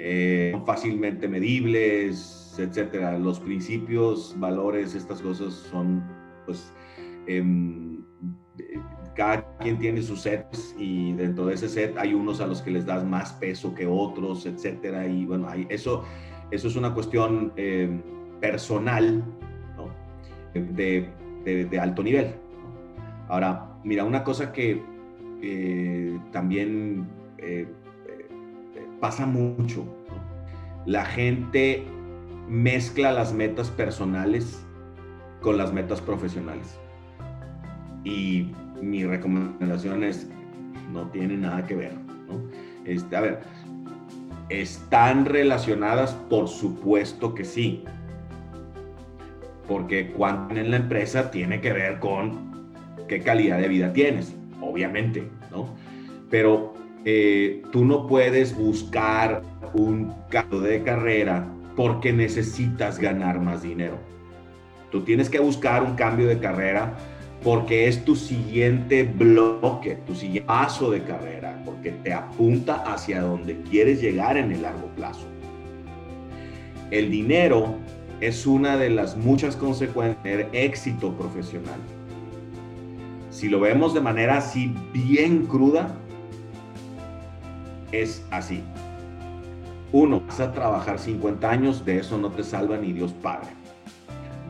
Eh, 0.00 0.52
fácilmente 0.66 1.28
medibles, 1.28 2.58
etcétera. 2.58 3.16
Los 3.20 3.38
principios, 3.38 4.34
valores, 4.36 4.96
estas 4.96 5.22
cosas 5.22 5.54
son, 5.54 6.02
pues, 6.44 6.74
em, 7.28 8.02
cada 9.14 9.56
quien 9.58 9.78
tiene 9.78 10.02
sus 10.02 10.22
sets 10.22 10.74
y 10.78 11.12
dentro 11.12 11.46
de 11.46 11.54
ese 11.54 11.68
set 11.68 11.96
hay 11.96 12.14
unos 12.14 12.40
a 12.40 12.46
los 12.46 12.62
que 12.62 12.70
les 12.70 12.84
das 12.86 13.04
más 13.04 13.32
peso 13.34 13.74
que 13.74 13.86
otros, 13.86 14.46
etcétera. 14.46 15.06
Y 15.06 15.24
bueno, 15.24 15.48
eso, 15.68 16.04
eso 16.50 16.68
es 16.68 16.76
una 16.76 16.92
cuestión 16.94 17.52
em, 17.56 18.02
personal. 18.40 19.22
De 20.54 21.10
alto 21.80 22.02
nivel. 22.04 22.32
Ahora, 23.28 23.66
mira, 23.82 24.04
una 24.04 24.22
cosa 24.22 24.52
que 24.52 24.82
eh, 25.42 26.18
también 26.32 27.06
eh, 27.38 27.66
eh, 28.06 28.88
pasa 29.00 29.26
mucho, 29.26 29.84
la 30.86 31.04
gente 31.04 31.84
mezcla 32.48 33.12
las 33.12 33.32
metas 33.32 33.70
personales 33.70 34.64
con 35.40 35.56
las 35.56 35.72
metas 35.72 36.00
profesionales. 36.00 36.78
Y 38.04 38.52
mi 38.90 39.04
recomendación 39.04 40.04
es, 40.04 40.28
no 40.92 41.08
tiene 41.08 41.36
nada 41.36 41.66
que 41.66 41.74
ver. 41.74 41.92
Este, 42.84 43.16
a 43.16 43.20
ver, 43.20 43.40
¿están 44.48 45.24
relacionadas? 45.24 46.12
Por 46.28 46.48
supuesto 46.48 47.34
que 47.34 47.44
sí 47.44 47.84
porque 49.68 50.10
cuando 50.10 50.56
en 50.56 50.70
la 50.70 50.76
empresa 50.76 51.30
tiene 51.30 51.60
que 51.60 51.72
ver 51.72 51.98
con 51.98 52.52
qué 53.08 53.20
calidad 53.20 53.58
de 53.58 53.68
vida 53.68 53.92
tienes, 53.92 54.34
obviamente, 54.60 55.28
¿no? 55.50 55.68
Pero 56.30 56.74
eh, 57.04 57.62
tú 57.72 57.84
no 57.84 58.06
puedes 58.06 58.56
buscar 58.56 59.42
un 59.74 60.12
cambio 60.30 60.60
de 60.60 60.82
carrera 60.82 61.46
porque 61.76 62.12
necesitas 62.12 62.98
ganar 62.98 63.40
más 63.40 63.62
dinero. 63.62 63.96
Tú 64.90 65.02
tienes 65.02 65.28
que 65.28 65.40
buscar 65.40 65.82
un 65.82 65.94
cambio 65.96 66.28
de 66.28 66.38
carrera 66.38 66.94
porque 67.44 67.88
es 67.88 68.02
tu 68.06 68.16
siguiente 68.16 69.04
bloque, 69.04 69.96
tu 70.06 70.14
siguiente 70.14 70.46
paso 70.46 70.90
de 70.90 71.02
carrera, 71.02 71.60
porque 71.66 71.90
te 71.90 72.14
apunta 72.14 72.76
hacia 72.90 73.20
donde 73.20 73.60
quieres 73.70 74.00
llegar 74.00 74.38
en 74.38 74.50
el 74.50 74.62
largo 74.62 74.88
plazo. 74.96 75.26
El 76.90 77.10
dinero 77.10 77.76
es 78.22 78.46
una 78.46 78.78
de 78.78 78.88
las 78.88 79.14
muchas 79.18 79.56
consecuencias 79.56 80.24
de 80.24 80.48
éxito 80.52 81.12
profesional. 81.12 81.78
Si 83.30 83.50
lo 83.50 83.60
vemos 83.60 83.92
de 83.92 84.00
manera 84.00 84.38
así 84.38 84.74
bien 84.94 85.44
cruda, 85.44 85.94
es 87.92 88.24
así. 88.30 88.62
Uno, 89.92 90.22
vas 90.26 90.40
a 90.40 90.50
trabajar 90.50 90.98
50 90.98 91.50
años, 91.50 91.84
de 91.84 91.98
eso 91.98 92.16
no 92.16 92.30
te 92.30 92.42
salva 92.42 92.78
ni 92.78 92.92
Dios 92.94 93.12
Padre. 93.12 93.63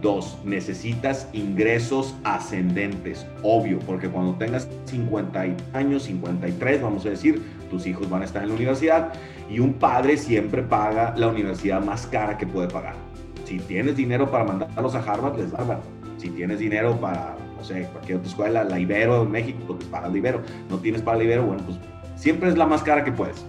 Dos, 0.05 0.37
necesitas 0.45 1.31
ingresos 1.33 2.15
ascendentes, 2.25 3.27
obvio, 3.43 3.79
porque 3.79 4.07
cuando 4.11 4.35
tengas 4.35 4.69
50 4.85 5.47
años, 5.73 6.03
53, 6.03 6.83
vamos 6.83 7.07
a 7.07 7.09
decir, 7.09 7.43
tus 7.71 7.87
hijos 7.87 8.11
van 8.11 8.21
a 8.21 8.27
estar 8.27 8.43
en 8.43 8.51
la 8.51 8.55
universidad 8.55 9.15
y 9.49 9.61
un 9.61 9.73
padre 9.73 10.19
siempre 10.19 10.63
paga 10.63 11.15
la 11.17 11.29
universidad 11.29 11.83
más 11.83 12.07
cara 12.07 12.37
que 12.37 12.47
puede 12.47 12.69
pagar. 12.69 12.97
Si 13.45 13.59
tienes 13.61 13.97
dinero 13.97 14.31
para 14.31 14.45
mandarlos 14.45 14.95
a 14.95 14.99
Harvard, 14.99 15.39
les 15.39 15.51
da 15.53 15.81
Si 16.19 16.29
tienes 16.29 16.59
dinero 16.59 17.01
para, 17.01 17.35
no 17.57 17.65
sé, 17.65 17.89
cualquier 17.91 18.19
otra 18.19 18.29
escuela, 18.29 18.63
la 18.63 18.79
Ibero 18.79 19.23
en 19.23 19.31
México, 19.31 19.59
pues 19.67 19.89
pagas 19.89 20.13
la 20.13 20.19
Ibero. 20.19 20.43
No 20.69 20.77
tienes 20.77 21.01
para 21.01 21.17
la 21.17 21.25
Ibero, 21.25 21.47
bueno, 21.47 21.63
pues 21.65 21.79
siempre 22.15 22.51
es 22.51 22.59
la 22.59 22.67
más 22.67 22.83
cara 22.83 23.05
que 23.05 23.13
puedes. 23.13 23.43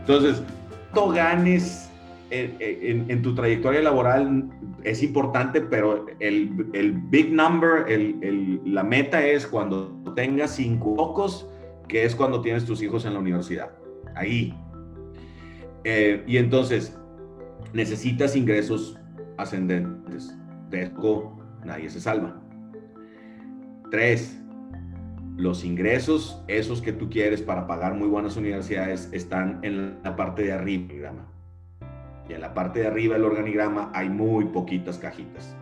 Entonces, 0.00 0.42
tú 0.92 1.10
ganes 1.10 1.87
en, 2.30 3.22
tu 3.22 3.34
trayectoria 3.34 3.80
laboral 3.82 4.50
es 4.84 5.02
importante, 5.02 5.60
pero 5.60 6.06
el, 6.20 6.50
big 7.10 7.32
number, 7.32 7.86
la 8.64 8.82
meta 8.82 9.24
es 9.26 9.46
cuando 9.46 9.90
tengas 10.14 10.54
cinco 10.56 10.94
pocos, 10.94 11.48
que 11.88 12.04
es 12.04 12.14
cuando 12.14 12.40
tienes 12.40 12.64
tus 12.64 12.82
hijos 12.82 13.04
en 13.04 13.14
la 13.14 13.20
universidad. 13.20 13.70
Ahí. 14.14 14.54
Eh, 15.84 16.22
y 16.26 16.36
entonces, 16.36 16.98
necesitas 17.72 18.36
ingresos 18.36 18.98
ascendentes. 19.36 20.36
De 20.70 20.84
eso 20.84 21.38
nadie 21.64 21.88
se 21.88 22.00
salva. 22.00 22.40
Tres, 23.90 24.38
los 25.36 25.64
ingresos, 25.64 26.42
esos 26.48 26.82
que 26.82 26.92
tú 26.92 27.08
quieres 27.08 27.40
para 27.40 27.66
pagar 27.66 27.94
muy 27.94 28.08
buenas 28.08 28.36
universidades, 28.36 29.08
están 29.12 29.60
en 29.62 30.02
la 30.02 30.16
parte 30.16 30.42
de 30.42 30.52
arriba. 30.52 31.12
Y 32.28 32.34
en 32.34 32.40
la 32.40 32.52
parte 32.54 32.80
de 32.80 32.86
arriba 32.86 33.14
del 33.14 33.24
organigrama 33.24 33.90
hay 33.94 34.08
muy 34.08 34.46
poquitas 34.46 34.98
cajitas. 34.98 35.56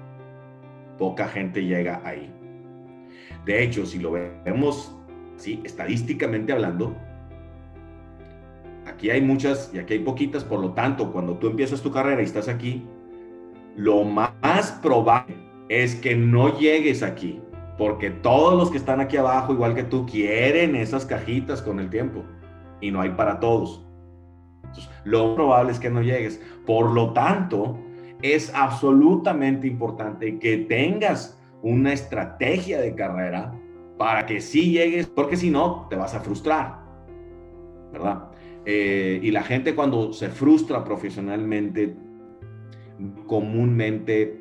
Poca 0.98 1.28
gente 1.28 1.64
llega 1.64 2.00
ahí. 2.04 2.32
De 3.44 3.62
hecho, 3.62 3.86
si 3.86 3.98
lo 3.98 4.12
vemos, 4.12 4.96
sí, 5.36 5.60
estadísticamente 5.64 6.52
hablando, 6.52 6.96
aquí 8.86 9.10
hay 9.10 9.20
muchas 9.20 9.70
y 9.72 9.78
aquí 9.78 9.94
hay 9.94 9.98
poquitas, 10.00 10.42
por 10.42 10.60
lo 10.60 10.72
tanto, 10.72 11.12
cuando 11.12 11.36
tú 11.36 11.48
empiezas 11.48 11.80
tu 11.80 11.92
carrera 11.92 12.20
y 12.22 12.24
estás 12.24 12.48
aquí, 12.48 12.84
lo 13.76 14.02
más 14.04 14.72
probable 14.82 15.36
es 15.68 15.94
que 15.94 16.16
no 16.16 16.58
llegues 16.58 17.02
aquí, 17.02 17.40
porque 17.78 18.10
todos 18.10 18.58
los 18.58 18.70
que 18.70 18.78
están 18.78 19.00
aquí 19.00 19.16
abajo, 19.16 19.52
igual 19.52 19.74
que 19.74 19.84
tú, 19.84 20.06
quieren 20.06 20.74
esas 20.74 21.04
cajitas 21.04 21.62
con 21.62 21.78
el 21.78 21.90
tiempo 21.90 22.24
y 22.80 22.90
no 22.90 23.00
hay 23.00 23.10
para 23.10 23.38
todos. 23.38 23.85
Lo 25.04 25.34
probable 25.34 25.72
es 25.72 25.80
que 25.80 25.90
no 25.90 26.02
llegues. 26.02 26.40
Por 26.64 26.90
lo 26.92 27.12
tanto, 27.12 27.78
es 28.22 28.52
absolutamente 28.54 29.66
importante 29.66 30.38
que 30.38 30.58
tengas 30.58 31.38
una 31.62 31.92
estrategia 31.92 32.80
de 32.80 32.94
carrera 32.94 33.52
para 33.98 34.26
que 34.26 34.40
sí 34.40 34.72
llegues, 34.72 35.06
porque 35.06 35.36
si 35.36 35.50
no, 35.50 35.86
te 35.88 35.96
vas 35.96 36.14
a 36.14 36.20
frustrar, 36.20 36.80
¿verdad? 37.92 38.28
Eh, 38.64 39.20
y 39.22 39.30
la 39.30 39.42
gente 39.42 39.74
cuando 39.74 40.12
se 40.12 40.28
frustra 40.28 40.84
profesionalmente, 40.84 41.94
comúnmente 43.26 44.40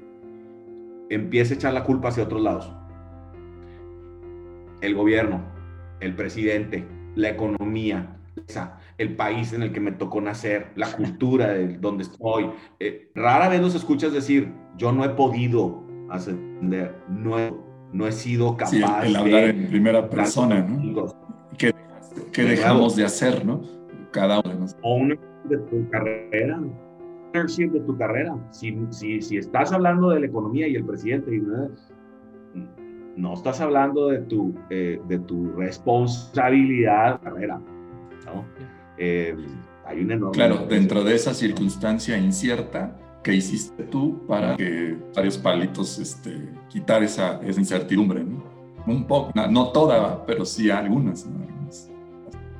empieza 1.09 1.53
a 1.53 1.57
echar 1.57 1.73
la 1.73 1.83
culpa 1.83 2.09
hacia 2.09 2.23
otros 2.23 2.41
lados. 2.41 2.71
El 4.81 4.95
gobierno, 4.95 5.41
el 5.99 6.15
presidente, 6.15 6.85
la 7.15 7.29
economía, 7.29 8.17
el 8.97 9.15
país 9.15 9.53
en 9.53 9.63
el 9.63 9.71
que 9.71 9.79
me 9.79 9.91
tocó 9.91 10.21
nacer, 10.21 10.67
la 10.75 10.91
cultura 10.91 11.49
de 11.49 11.77
donde 11.77 12.03
estoy. 12.03 12.49
Eh, 12.79 13.11
rara 13.13 13.49
vez 13.49 13.61
los 13.61 13.75
escuchas 13.75 14.13
decir, 14.13 14.53
yo 14.77 14.91
no 14.91 15.03
he 15.03 15.09
podido 15.09 15.83
ascender, 16.09 16.95
no 17.09 17.39
he, 17.39 17.53
no 17.91 18.07
he 18.07 18.11
sido 18.11 18.55
capaz 18.55 18.71
sí, 18.71 19.07
el, 19.07 19.15
hablar 19.15 19.43
en 19.45 19.67
primera 19.67 20.09
persona, 20.09 20.61
¿no? 20.61 21.13
¿Qué, 21.57 21.73
qué 22.31 22.43
dejamos 22.43 22.95
de 22.95 23.05
hacer, 23.05 23.45
no? 23.45 23.61
cada 24.15 24.39
uno. 24.39 24.65
O 24.81 24.95
una 24.95 25.15
de 25.43 25.57
tu 25.57 25.89
carrera, 25.89 26.59
de 27.33 27.79
tu 27.81 27.97
carrera. 27.97 28.35
Si, 28.51 28.75
si, 28.89 29.21
si 29.21 29.37
estás 29.37 29.73
hablando 29.73 30.09
de 30.09 30.21
la 30.21 30.25
economía 30.27 30.67
y 30.67 30.75
el 30.75 30.85
presidente, 30.85 31.41
no 33.17 33.33
estás 33.33 33.59
hablando 33.59 34.07
de 34.07 34.19
tu, 34.19 34.55
eh, 34.69 34.99
de 35.07 35.19
tu 35.19 35.51
responsabilidad 35.51 37.21
carrera. 37.21 37.59
¿no? 38.25 38.45
Eh, 38.97 39.35
hay 39.85 40.01
una 40.01 40.15
enorme 40.15 40.35
claro, 40.35 40.65
dentro 40.67 41.03
de 41.03 41.15
esa 41.15 41.33
circunstancia 41.33 42.17
incierta, 42.17 42.95
¿qué 43.23 43.33
hiciste 43.33 43.83
tú 43.83 44.25
para 44.27 44.55
que 44.55 44.97
varios 45.15 45.37
palitos 45.37 45.99
este, 45.99 46.49
quitar 46.69 47.03
esa, 47.03 47.39
esa 47.43 47.59
incertidumbre? 47.59 48.23
¿no? 48.23 48.43
Un 48.87 49.05
poco, 49.05 49.31
no, 49.35 49.71
toda, 49.71 50.25
pero 50.25 50.45
sí 50.45 50.69
algunas, 50.69 51.25
¿no? 51.25 51.45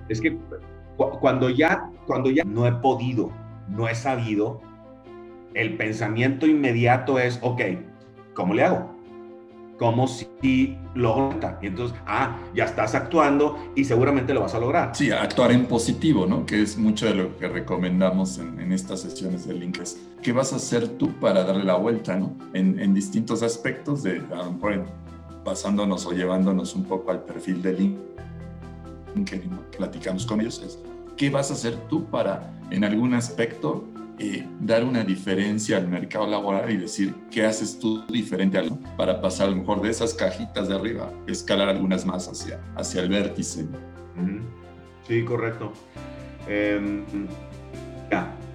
Es 0.08 0.22
que 0.22 0.38
cuando 0.98 1.50
ya, 1.50 1.90
cuando 2.06 2.30
ya 2.30 2.44
no 2.44 2.68
he 2.68 2.72
podido, 2.72 3.32
no 3.68 3.88
he 3.88 3.96
sabido, 3.96 4.62
el 5.54 5.78
pensamiento 5.78 6.46
inmediato 6.46 7.18
es, 7.18 7.40
ok, 7.42 7.62
¿cómo 8.34 8.54
le 8.54 8.64
hago? 8.64 8.95
Como 9.78 10.08
si 10.08 10.78
lo 10.94 11.32
Y 11.62 11.68
entonces, 11.68 11.98
ah, 12.06 12.38
ya 12.54 12.66
estás 12.66 12.96
actuando 12.96 13.58
y 13.76 13.84
seguramente 13.84 14.34
lo 14.34 14.42
vas 14.42 14.56
a 14.56 14.60
lograr. 14.60 14.96
Sí, 14.96 15.12
actuar 15.12 15.52
en 15.52 15.66
positivo, 15.66 16.26
¿no? 16.26 16.46
Que 16.46 16.62
es 16.62 16.78
mucho 16.78 17.08
de 17.08 17.16
lo 17.16 17.38
que 17.38 17.48
recomendamos 17.48 18.38
en, 18.38 18.72
estas 18.72 19.02
sesiones 19.02 19.48
de 19.48 19.54
Linkes. 19.54 20.00
¿Qué 20.22 20.32
vas 20.32 20.54
a 20.54 20.58
hacer 20.58 20.88
tú 20.88 21.12
para 21.20 21.44
darle 21.44 21.64
la 21.64 21.76
vuelta, 21.76 22.16
¿no? 22.16 22.34
En, 22.54 22.94
distintos 22.94 23.44
aspectos 23.44 24.04
de, 24.04 24.22
basándonos 25.44 26.06
o 26.06 26.12
llevándonos 26.12 26.76
un 26.76 26.86
poco 26.86 27.12
al 27.12 27.24
perfil 27.24 27.62
de 27.62 27.94
LinkedIn, 29.16 29.52
platicamos 29.78 30.26
con 30.26 30.40
ellos, 30.42 30.62
es 30.66 30.80
qué 31.18 31.30
vas 31.30 31.52
a 31.52 31.54
hacer 31.54 31.76
tú 31.88 32.06
para 32.06 32.52
en 32.72 32.84
algún 32.84 33.14
aspecto 33.14 33.86
eh, 34.20 34.48
dar 34.62 34.84
una 34.84 35.04
diferencia 35.04 35.78
al 35.78 35.88
mercado 35.88 36.28
laboral 36.28 36.72
y 36.72 36.78
decir 36.78 37.14
qué 37.30 37.46
haces 37.46 37.78
tú 37.80 38.06
diferente 38.08 38.60
para 38.96 39.22
pasar 39.22 39.48
a 39.48 39.52
lo 39.52 39.58
mejor 39.58 39.82
de 39.82 39.90
esas 39.90 40.14
cajitas 40.14 40.70
de 40.70 40.76
arriba, 40.76 41.12
escalar 41.28 41.70
algunas 41.70 42.06
más 42.06 42.28
hacia, 42.28 42.62
hacia 42.76 43.02
el 43.02 43.10
vértice. 43.10 43.66
Sí, 45.08 45.24
correcto. 45.24 45.74
Em, 46.48 47.04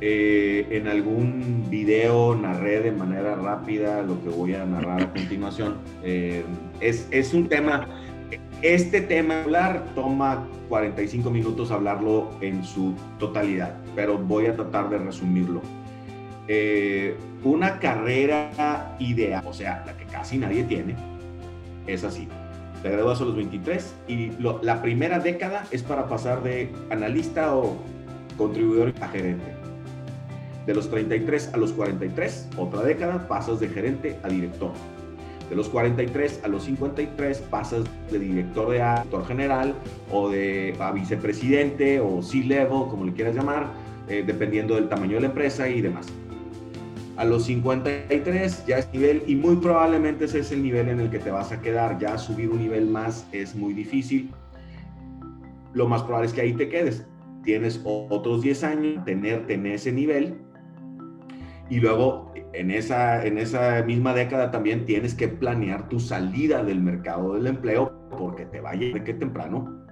eh, 0.01 0.67
en 0.71 0.89
algún 0.89 1.67
video 1.69 2.35
narré 2.35 2.81
de 2.81 2.93
manera 2.93 3.35
rápida 3.35 4.03
lo 4.03 4.23
que 4.23 4.31
voy 4.31 4.55
a 4.55 4.65
narrar 4.65 5.03
a 5.03 5.13
continuación. 5.13 5.77
Em, 6.03 6.45
es, 6.81 7.07
es 7.11 7.35
un 7.35 7.49
tema 7.49 7.87
este 8.63 9.01
tema 9.01 9.43
hablar 9.43 9.87
toma 9.95 10.47
45 10.69 11.31
minutos 11.31 11.71
hablarlo 11.71 12.31
en 12.43 12.63
su 12.63 12.95
totalidad, 13.19 13.75
pero 13.95 14.19
voy 14.19 14.47
a 14.47 14.55
tratar 14.55 14.91
de 14.91 14.99
resumirlo. 14.99 15.63
Eh, 16.49 17.17
una 17.45 17.79
carrera 17.79 18.97
ideal, 18.99 19.45
o 19.47 19.53
sea, 19.53 19.83
la 19.87 19.97
que 19.97 20.05
casi 20.05 20.39
nadie 20.39 20.65
tiene, 20.65 20.97
es 21.87 22.05
así. 22.05 22.29
Te 22.83 22.91
gradúas 22.91 23.21
a 23.21 23.25
los 23.25 23.37
23 23.37 23.95
y 24.09 24.33
la 24.63 24.81
primera 24.81 25.19
década 25.19 25.65
es 25.71 25.83
para 25.83 26.09
pasar 26.09 26.43
de 26.43 26.73
analista 26.91 27.55
o 27.55 27.77
contribuidor 28.37 28.95
a 29.01 29.09
gerente. 29.09 29.55
De 30.67 30.75
los 30.75 30.91
33 30.91 31.53
a 31.53 31.57
los 31.57 31.73
43, 31.73 32.49
otra 32.57 32.83
década, 32.83 33.29
pasas 33.29 33.61
de 33.61 33.69
gerente 33.69 34.19
a 34.23 34.29
director 34.29 34.73
de 35.51 35.57
los 35.57 35.69
43 35.69 36.43
a 36.45 36.49
los 36.49 36.65
53 36.65 37.39
pasas 37.51 37.85
de 38.11 38.19
director 38.21 38.71
de 38.71 38.81
actor 38.81 39.27
general 39.27 39.75
o 40.11 40.31
de 40.31 40.75
a 40.79 40.93
vicepresidente 40.93 41.99
o 41.99 42.23
C-level, 42.23 42.89
como 42.89 43.05
le 43.05 43.13
quieras 43.13 43.35
llamar, 43.35 43.73
eh, 44.09 44.23
dependiendo 44.25 44.77
del 44.77 44.89
tamaño 44.89 45.17
de 45.17 45.23
la 45.23 45.27
empresa 45.27 45.69
y 45.69 45.81
demás. 45.81 46.07
A 47.17 47.25
los 47.25 47.45
53 47.45 48.65
ya 48.67 48.79
es 48.79 48.89
nivel 48.93 49.25
y 49.27 49.35
muy 49.35 49.57
probablemente 49.57 50.25
ese 50.25 50.39
es 50.39 50.53
el 50.53 50.63
nivel 50.63 50.89
en 50.89 51.01
el 51.01 51.11
que 51.11 51.19
te 51.19 51.31
vas 51.31 51.51
a 51.53 51.61
quedar. 51.61 51.99
Ya 51.99 52.17
subir 52.17 52.49
un 52.49 52.61
nivel 52.61 52.87
más 52.87 53.27
es 53.33 53.55
muy 53.55 53.75
difícil. 53.75 54.31
Lo 55.75 55.87
más 55.89 56.03
probable 56.03 56.29
es 56.29 56.33
que 56.33 56.43
ahí 56.43 56.55
te 56.55 56.69
quedes. 56.69 57.05
Tienes 57.43 57.81
otros 57.85 58.43
10 58.43 58.65
años, 58.65 59.05
tenerte 59.05 59.55
en 59.55 59.67
ese 59.67 59.93
nivel 59.93 60.39
y 61.71 61.79
luego 61.79 62.33
en 62.53 62.71
esa, 62.71 63.25
en 63.25 63.39
esa 63.39 63.83
misma 63.85 64.13
década 64.13 64.51
también 64.51 64.85
tienes 64.85 65.15
que 65.15 65.29
planear 65.29 65.89
tu 65.89 66.01
salida 66.01 66.65
del 66.65 66.83
mercado 66.83 67.35
del 67.35 67.47
empleo 67.47 67.93
porque 68.19 68.45
te 68.45 68.61
va 68.61 68.71
a 68.71 68.75
llegar 68.75 69.05
que 69.05 69.15
temprano 69.15 69.87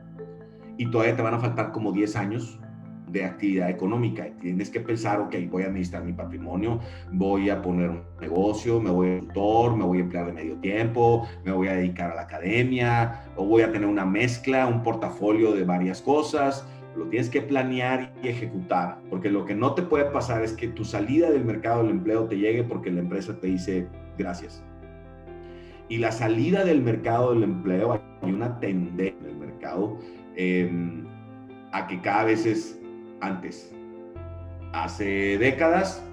y 0.76 0.90
todavía 0.90 1.16
te 1.16 1.22
van 1.22 1.34
a 1.34 1.38
faltar 1.38 1.70
como 1.70 1.92
10 1.92 2.16
años 2.16 2.60
de 3.06 3.24
actividad 3.24 3.70
económica 3.70 4.26
tienes 4.40 4.68
que 4.70 4.80
pensar, 4.80 5.20
ok, 5.20 5.34
voy 5.50 5.62
a 5.62 5.66
administrar 5.66 6.04
mi 6.04 6.12
patrimonio, 6.12 6.80
voy 7.12 7.48
a 7.48 7.62
poner 7.62 7.90
un 7.90 8.02
negocio, 8.20 8.80
me 8.80 8.90
voy 8.90 9.16
a 9.16 9.20
tutor, 9.20 9.76
me 9.76 9.84
voy 9.84 9.98
a 9.98 10.00
emplear 10.02 10.26
de 10.26 10.32
medio 10.32 10.56
tiempo, 10.56 11.26
me 11.44 11.52
voy 11.52 11.68
a 11.68 11.74
dedicar 11.74 12.10
a 12.10 12.16
la 12.16 12.22
academia 12.22 13.22
o 13.36 13.46
voy 13.46 13.62
a 13.62 13.72
tener 13.72 13.88
una 13.88 14.04
mezcla, 14.04 14.66
un 14.66 14.82
portafolio 14.82 15.52
de 15.52 15.64
varias 15.64 16.02
cosas 16.02 16.66
lo 16.96 17.06
tienes 17.06 17.30
que 17.30 17.40
planear 17.40 18.12
y 18.22 18.28
ejecutar, 18.28 18.98
porque 19.08 19.30
lo 19.30 19.44
que 19.44 19.54
no 19.54 19.74
te 19.74 19.82
puede 19.82 20.06
pasar 20.06 20.42
es 20.42 20.52
que 20.52 20.68
tu 20.68 20.84
salida 20.84 21.30
del 21.30 21.44
mercado 21.44 21.82
del 21.82 21.92
empleo 21.92 22.24
te 22.24 22.36
llegue 22.36 22.64
porque 22.64 22.90
la 22.90 23.00
empresa 23.00 23.38
te 23.40 23.46
dice 23.46 23.86
gracias. 24.16 24.64
Y 25.88 25.98
la 25.98 26.12
salida 26.12 26.64
del 26.64 26.82
mercado 26.82 27.32
del 27.32 27.44
empleo, 27.44 27.92
hay 28.22 28.32
una 28.32 28.58
tendencia 28.60 29.16
en 29.20 29.26
el 29.26 29.36
mercado 29.36 29.98
em, 30.36 31.06
a 31.72 31.86
que 31.86 32.00
cada 32.00 32.24
vez 32.24 32.44
es 32.44 32.78
antes. 33.20 33.74
Hace 34.72 35.38
décadas, 35.38 36.04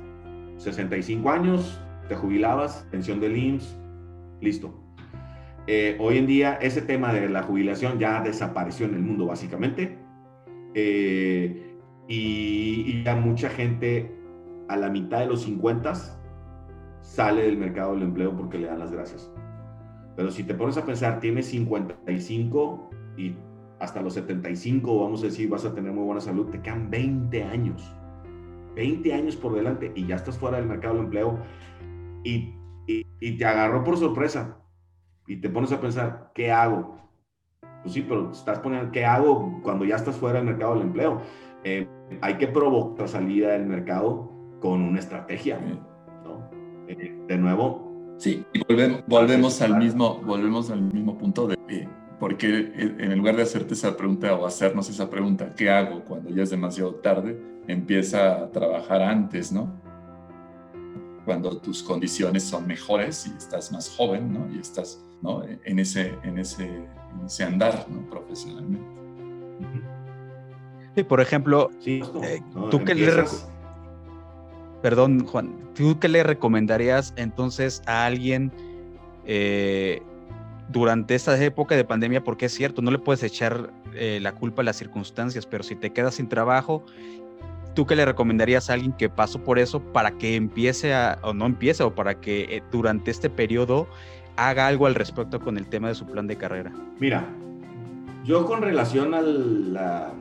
65 0.58 1.30
años, 1.30 1.82
te 2.08 2.16
jubilabas, 2.16 2.88
pensión 2.90 3.20
del 3.20 3.36
IMSS, 3.36 3.76
listo. 4.40 4.74
Eh, 5.68 5.98
hoy 6.00 6.20
en 6.20 6.28
día 6.28 6.54
ese 6.62 6.82
tema 6.82 7.12
de 7.12 7.28
la 7.28 7.42
jubilación 7.42 7.98
ya 7.98 8.22
desapareció 8.22 8.86
en 8.86 8.94
el 8.94 9.02
mundo 9.02 9.26
básicamente 9.26 10.05
eh, 10.76 11.78
y, 12.08 13.04
ya 13.04 13.16
mucha 13.16 13.50
gente 13.50 14.12
a 14.68 14.78
la 14.78 14.90
mitad 14.90 15.20
de 15.20 15.28
los 15.28 15.44
50 15.44 15.94
sale 17.02 17.44
del 17.44 17.58
mercado 17.58 17.94
del 17.94 18.04
empleo 18.04 18.36
porque 18.36 18.58
le 18.58 18.68
dan 18.68 18.80
las 18.80 18.92
gracias. 18.92 19.32
Pero 20.16 20.32
si 20.32 20.44
te 20.44 20.54
pones 20.54 20.78
a 20.78 20.86
pensar, 20.86 21.20
tienes 21.20 21.48
55 21.48 22.90
y 23.18 23.36
hasta 23.80 24.02
los 24.02 24.14
75, 24.14 25.04
vamos 25.04 25.22
a 25.22 25.28
decir, 25.28 25.50
vas 25.50 25.66
a 25.66 25.74
tener 25.74 25.92
muy 25.92 26.04
buena 26.04 26.22
salud, 26.22 26.50
te 26.50 26.62
quedan 26.62 26.90
20 26.90 27.44
años. 27.44 27.94
20 28.76 29.14
años 29.14 29.36
por 29.38 29.56
delante 29.56 29.92
y 29.96 30.06
ya 30.06 30.16
estás 30.16 30.38
fuera 30.38 30.58
del 30.58 30.68
mercado 30.68 30.96
del 30.96 31.06
empleo 31.06 31.40
y, 32.26 32.54
y, 32.88 33.06
y 33.22 33.38
te 33.38 33.46
agarró 33.46 33.84
por 33.86 33.98
sorpresa 33.98 34.58
y 35.28 35.38
te 35.38 35.50
pones 35.50 35.72
a 35.72 35.80
pensar, 35.80 36.32
¿qué 36.36 36.52
hago? 36.52 37.05
Pues 37.86 37.94
sí, 37.94 38.02
pero 38.02 38.32
estás 38.32 38.58
poniendo, 38.58 38.92
¿qué 38.92 39.06
hago 39.06 39.60
cuando 39.62 39.86
ya 39.86 39.98
estás 39.98 40.16
fuera 40.16 40.40
del 40.40 40.48
mercado 40.48 40.74
del 40.74 40.88
empleo? 40.88 41.22
Eh, 41.64 41.88
hay 42.20 42.34
que 42.40 42.48
provocar 42.48 43.08
salida 43.08 43.52
del 43.52 43.68
mercado 43.68 44.32
con 44.60 44.82
una 44.82 44.98
estrategia, 44.98 45.60
¿no? 45.60 46.50
Eh, 46.88 47.16
de 47.28 47.38
nuevo. 47.38 48.16
Sí, 48.18 48.44
y 48.54 48.64
volvemos, 48.68 49.04
volvemos 49.06 49.62
al 49.62 49.78
mismo, 49.78 50.20
volvemos 50.26 50.72
al 50.72 50.82
mismo 50.82 51.16
punto 51.16 51.46
de 51.46 51.60
eh, 51.70 51.88
porque 52.20 52.74
en 52.76 53.20
lugar 53.20 53.36
de 53.36 53.44
hacerte 53.44 53.76
esa 53.76 53.96
pregunta 53.96 54.34
o 54.34 54.48
hacernos 54.48 54.90
esa 54.90 55.08
pregunta, 55.08 55.54
¿qué 55.56 55.70
hago 55.70 56.04
cuando 56.06 56.32
ya 56.32 56.42
es 56.42 56.50
demasiado 56.50 56.96
tarde? 56.96 57.40
Empieza 57.68 58.40
a 58.40 58.50
trabajar 58.50 59.04
antes, 59.04 59.52
¿no? 59.52 59.80
Cuando 61.24 61.56
tus 61.58 61.84
condiciones 61.84 62.46
son 62.46 62.66
mejores 62.66 63.28
y 63.28 63.38
estás 63.38 63.72
más 63.72 63.96
joven, 63.96 64.34
¿no? 64.34 64.52
Y 64.52 64.58
estás 64.58 65.06
¿no? 65.22 65.44
en, 65.44 65.78
ese, 65.78 66.16
en, 66.24 66.40
ese, 66.40 66.88
en 67.20 67.26
ese 67.26 67.44
andar 67.44 67.86
¿no? 67.90 68.02
profesionalmente. 68.10 68.86
Sí, 70.96 71.04
por 71.04 71.20
ejemplo, 71.20 71.72
sí, 71.80 72.02
eh, 72.24 72.42
tú 72.72 72.84
que 72.84 72.96
le 72.96 73.26
Perdón, 74.82 75.26
Juan, 75.26 75.52
¿tú 75.74 76.00
qué 76.00 76.08
le 76.08 76.22
recomendarías 76.24 77.14
entonces 77.18 77.82
a 77.88 78.06
alguien 78.06 78.52
eh, 79.26 80.02
durante 80.70 81.16
esta 81.16 81.44
época 81.44 81.76
de 81.76 81.84
pandemia? 81.84 82.24
Porque 82.24 82.46
es 82.46 82.54
cierto, 82.54 82.84
no 82.84 82.92
le 82.92 83.00
puedes 83.00 83.24
echar 83.24 83.72
eh, 83.96 84.20
la 84.22 84.34
culpa 84.34 84.62
a 84.62 84.66
las 84.66 84.76
circunstancias, 84.76 85.48
pero 85.48 85.64
si 85.64 85.76
te 85.76 85.92
quedas 85.92 86.16
sin 86.16 86.30
trabajo, 86.30 86.86
¿tú 87.76 87.86
qué 87.86 87.96
le 87.96 88.06
recomendarías 88.06 88.70
a 88.70 88.74
alguien 88.74 88.94
que 88.94 89.10
pasó 89.10 89.44
por 89.44 89.60
eso 89.60 89.80
para 89.80 90.12
que 90.12 90.36
empiece 90.36 90.94
a, 90.94 91.20
o 91.22 91.34
no 91.34 91.46
empiece, 91.46 91.84
o 91.84 91.94
para 91.94 92.20
que 92.20 92.64
durante 92.72 93.12
este 93.12 93.30
periodo 93.30 93.88
haga 94.38 94.68
algo 94.68 94.88
al 94.88 94.96
respecto 94.96 95.40
con 95.40 95.58
el 95.58 95.68
tema 95.68 95.90
de 95.90 95.96
su 95.96 96.06
plan 96.06 96.28
de 96.28 96.36
carrera. 96.36 96.72
Mira, 97.00 97.28
yo 98.24 98.46
con 98.46 98.62
relación 98.62 99.14
a 99.14 99.22
la, 99.22 100.14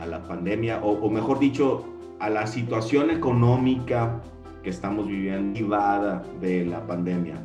a 0.00 0.06
la 0.06 0.22
pandemia, 0.24 0.80
o, 0.82 1.08
mejor 1.10 1.38
dicho, 1.38 1.84
a 2.18 2.28
la 2.28 2.46
situación 2.46 3.10
económica 3.10 4.20
que 4.62 4.70
estamos 4.70 5.06
viviendo 5.06 5.54
privada 5.54 6.22
de 6.40 6.66
la 6.66 6.84
pandemia, 6.86 7.36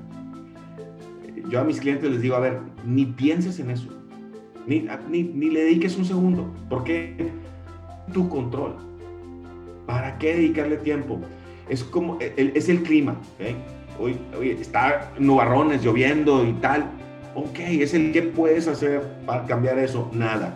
yo 1.50 1.60
a 1.60 1.64
mis 1.64 1.80
clientes 1.80 2.10
les 2.10 2.22
digo, 2.22 2.36
a 2.36 2.40
ver, 2.40 2.60
ni 2.86 3.06
pienses 3.06 3.60
en 3.60 3.70
eso, 3.70 3.90
ni, 4.66 4.88
ni, 5.10 5.50
le 5.50 5.66
dediques 5.66 5.98
un 5.98 6.06
segundo, 6.06 6.52
porque 6.70 7.32
tu 8.12 8.28
control. 8.30 8.76
¿Para 9.86 10.18
qué 10.18 10.36
dedicarle 10.36 10.78
tiempo? 10.78 11.20
Es 11.70 11.84
como, 11.84 12.18
es 12.20 12.70
el 12.70 12.84
clima. 12.84 13.16
¿okay? 13.36 13.56
hoy, 14.00 14.50
está 14.50 15.12
nubarrones, 15.20 15.84
lloviendo 15.84 16.46
y 16.46 16.54
tal. 16.54 16.86
Ok, 17.36 17.60
es 17.60 17.94
el 17.94 18.12
que 18.12 18.22
puedes 18.22 18.68
hacer 18.68 19.02
para 19.26 19.46
cambiar 19.46 19.80
eso. 19.80 20.10
Nada. 20.14 20.54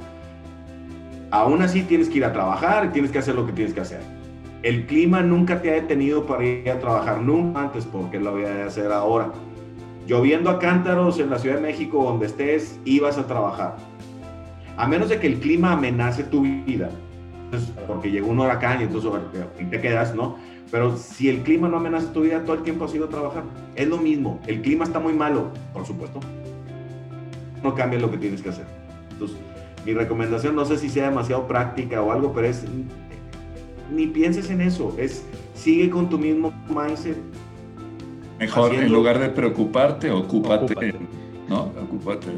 Aún 1.32 1.62
así 1.62 1.84
tienes 1.84 2.08
que 2.08 2.20
ir 2.20 2.26
a 2.26 2.32
trabajar 2.32 2.92
tienes 2.94 3.12
que 3.12 3.20
hacer 3.20 3.36
lo 3.36 3.46
que 3.46 3.52
tienes 3.52 3.74
que 3.74 3.82
hacer. 3.82 4.00
El 4.64 4.86
clima 4.86 5.22
nunca 5.22 5.62
te 5.62 5.72
ha 5.72 5.74
detenido 5.74 6.26
para 6.26 6.44
ir 6.44 6.70
a 6.70 6.80
trabajar, 6.80 7.22
nunca 7.22 7.62
antes, 7.62 7.86
porque 7.86 8.20
lo 8.20 8.32
voy 8.32 8.46
a 8.46 8.66
hacer 8.66 8.92
ahora. 8.92 9.32
Lloviendo 10.08 10.50
a 10.50 10.58
cántaros 10.58 11.20
en 11.20 11.30
la 11.30 11.38
Ciudad 11.38 11.58
de 11.58 11.62
México, 11.62 12.04
donde 12.04 12.26
estés, 12.26 12.80
ibas 12.86 13.18
a 13.18 13.28
trabajar. 13.28 13.76
A 14.78 14.88
menos 14.88 15.10
de 15.10 15.20
que 15.20 15.28
el 15.28 15.40
clima 15.40 15.74
amenace 15.74 16.24
tu 16.24 16.42
vida, 16.42 16.90
porque 17.88 18.12
llegó 18.12 18.28
un 18.28 18.40
huracán 18.40 18.82
y 18.82 18.84
entonces 18.84 19.12
te 19.70 19.82
quedas, 19.82 20.14
¿no? 20.16 20.38
Pero 20.70 20.98
si 20.98 21.30
el 21.30 21.44
clima 21.44 21.70
no 21.70 21.78
amenaza 21.78 22.12
tu 22.12 22.22
vida, 22.22 22.44
todo 22.44 22.56
el 22.58 22.64
tiempo 22.64 22.86
has 22.86 22.94
ido 22.94 23.06
a 23.06 23.10
trabajar. 23.10 23.44
Es 23.76 23.88
lo 23.88 23.98
mismo. 23.98 24.40
El 24.48 24.62
clima 24.62 24.84
está 24.84 25.00
muy 25.00 25.14
malo, 25.14 25.52
por 25.74 25.86
supuesto. 25.86 26.20
No 27.64 27.74
cambia 27.74 28.00
lo 28.00 28.12
que 28.12 28.18
tienes 28.18 28.42
que 28.42 28.50
hacer. 28.50 28.66
Entonces, 29.12 29.38
mi 29.86 29.94
recomendación, 29.94 30.56
no 30.56 30.66
sé 30.66 30.78
si 30.78 30.90
sea 30.90 31.10
demasiado 31.10 31.48
práctica 31.48 32.02
o 32.02 32.12
algo, 32.12 32.34
pero 32.34 32.48
es 32.48 32.66
ni 33.94 34.08
pienses 34.08 34.50
en 34.50 34.60
eso. 34.60 34.94
Es 34.98 35.24
sigue 35.56 35.90
con 35.90 36.10
tu 36.10 36.20
mismo 36.20 36.52
mindset. 36.68 37.16
Mejor, 38.40 38.70
en 38.72 38.76
haciendo- 38.76 38.98
lugar 38.98 39.20
de 39.20 39.30
preocuparte, 39.30 40.12
ocúpate, 40.12 40.66
Ocúpate. 40.74 40.96
¿no? 41.48 41.72
Ocúpate 41.82 42.28
en, 42.28 42.36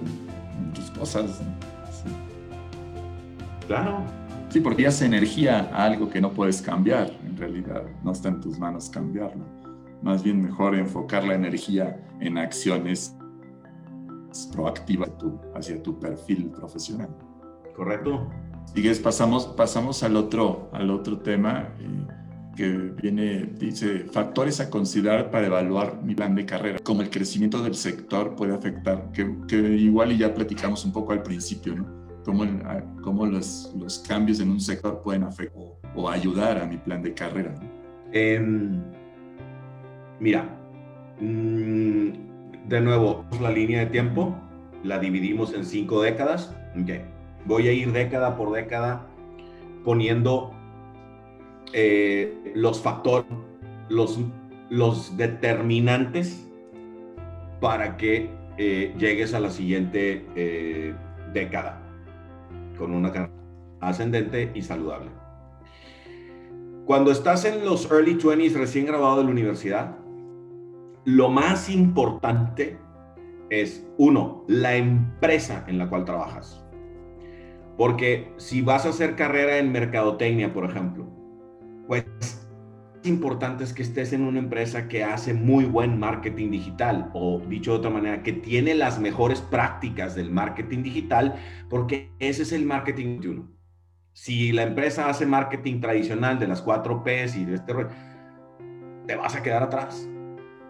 en 0.68 0.74
tus 0.74 0.92
cosas. 0.92 1.42
Sí. 1.92 2.10
Claro. 3.68 4.04
Sí, 4.50 4.62
porque 4.62 4.84
ya 4.84 5.06
energía 5.06 5.70
a 5.72 5.86
algo 5.86 6.10
que 6.10 6.20
no 6.20 6.32
puedes 6.32 6.62
cambiar, 6.62 7.12
en 7.24 7.38
realidad. 7.38 7.84
No 8.04 8.12
está 8.12 8.30
en 8.30 8.42
tus 8.42 8.58
manos 8.58 8.90
cambiarlo. 8.90 9.46
Más 10.02 10.24
bien 10.24 10.42
mejor 10.42 10.76
enfocar 10.76 11.24
la 11.24 11.36
energía 11.36 12.00
en 12.20 12.38
acciones 12.38 13.16
proactivas 14.52 15.12
hacia 15.56 15.82
tu 15.84 16.00
perfil 16.00 16.50
profesional. 16.50 17.10
Correcto. 17.76 18.28
Sigues, 18.74 19.00
pasamos, 19.00 19.48
pasamos 19.48 20.02
al 20.02 20.16
otro, 20.16 20.70
al 20.74 20.90
otro 20.90 21.20
tema 21.20 21.70
eh, 21.80 22.08
que 22.56 22.68
viene, 23.02 23.44
dice, 23.58 24.06
factores 24.12 24.60
a 24.60 24.70
considerar 24.70 25.30
para 25.30 25.48
evaluar 25.48 26.02
mi 26.04 26.16
plan 26.16 26.34
de 26.36 26.46
carrera, 26.46 26.80
como 26.84 27.02
el 27.02 27.10
crecimiento 27.10 27.62
del 27.62 27.76
sector 27.76 28.36
puede 28.36 28.54
afectar, 28.54 29.12
que, 29.12 29.38
que 29.48 29.58
igual 29.58 30.12
y 30.12 30.18
ya 30.18 30.34
platicamos 30.34 30.86
un 30.86 30.92
poco 30.92 31.14
al 31.14 31.24
principio, 31.24 31.76
¿no? 31.76 31.99
Cómo, 32.26 33.26
los, 33.26 34.04
cambios 34.08 34.40
en 34.40 34.52
un 34.52 34.60
sector 34.60 35.02
pueden 35.02 35.24
afectar 35.24 35.62
o, 35.96 36.10
ayudar 36.10 36.62
a 36.62 36.66
mi 36.66 36.78
plan 36.78 37.02
de 37.02 37.14
carrera. 37.14 37.54
Em, 38.12 38.82
mira, 40.20 40.44
mm, 41.20 42.68
de 42.68 42.82
nuevo, 42.82 43.26
la 43.42 43.52
línea 43.52 43.82
de 43.82 43.86
tiempo 43.88 44.36
la 44.84 45.00
dividimos 45.00 45.54
en 45.54 45.66
cinco 45.66 46.02
décadas. 46.02 46.56
Ok. 46.80 46.92
Voy 47.46 47.68
a 47.68 47.72
ir 47.72 47.92
década 47.92 48.36
por 48.38 48.52
década 48.52 49.08
poniendo 49.84 50.52
eh, 51.74 52.54
los 52.54 52.82
factores, 52.82 53.26
los, 53.88 54.20
los 54.70 55.18
determinantes 55.18 56.48
para 57.60 57.98
que 57.98 58.30
eh, 58.58 58.94
llegues 58.98 59.34
a 59.34 59.40
la 59.40 59.50
siguiente 59.50 60.26
eh, 60.36 60.94
década 61.34 61.89
con 62.80 62.94
una 62.94 63.12
carrera 63.12 63.34
ascendente 63.82 64.52
y 64.56 64.62
saludable. 64.62 65.12
Cuando 66.86 67.12
estás 67.12 67.46
en 67.46 67.64
los 67.64 67.90
early 67.92 68.18
20s 68.18 68.54
recién 68.54 68.88
graduado 68.88 69.18
de 69.18 69.26
la 69.26 69.30
universidad, 69.30 69.98
lo 71.06 71.30
más 71.30 71.70
importante 71.70 72.80
es, 73.50 73.88
uno, 73.98 74.44
la 74.48 74.76
empresa 74.76 75.64
en 75.68 75.78
la 75.78 75.88
cual 75.90 76.06
trabajas. 76.06 76.64
Porque 77.78 78.34
si 78.38 78.62
vas 78.62 78.86
a 78.86 78.90
hacer 78.90 79.16
carrera 79.16 79.58
en 79.58 79.72
mercadotecnia, 79.72 80.52
por 80.52 80.66
ejemplo, 80.66 81.06
pues 81.88 82.06
importante 83.04 83.64
es 83.64 83.74
que 83.74 83.84
estés 83.84 84.14
en 84.14 84.22
una 84.22 84.40
empresa 84.40 84.88
que 84.88 85.04
hace 85.04 85.34
muy 85.34 85.66
buen 85.66 86.00
marketing 86.00 86.52
digital 86.52 87.10
o 87.14 87.42
dicho 87.48 87.72
de 87.72 87.78
otra 87.78 87.90
manera, 87.90 88.24
que 88.24 88.34
tiene 88.34 88.76
las 88.76 89.00
mejores 89.00 89.42
prácticas 89.42 90.16
del 90.16 90.32
marketing 90.32 90.84
digital 90.84 91.36
porque 91.70 92.12
ese 92.20 92.44
es 92.44 92.52
el 92.52 92.66
marketing 92.66 93.20
21. 93.20 93.48
Si 94.14 94.52
la 94.52 94.64
empresa 94.64 95.10
hace 95.10 95.26
marketing 95.26 95.80
tradicional 95.80 96.40
de 96.40 96.48
las 96.48 96.62
4 96.62 97.04
Ps 97.04 97.36
y 97.38 97.46
de 97.46 97.56
este 97.56 97.74
te 99.08 99.16
vas 99.16 99.36
a 99.36 99.42
quedar 99.42 99.64
atrás. 99.64 100.08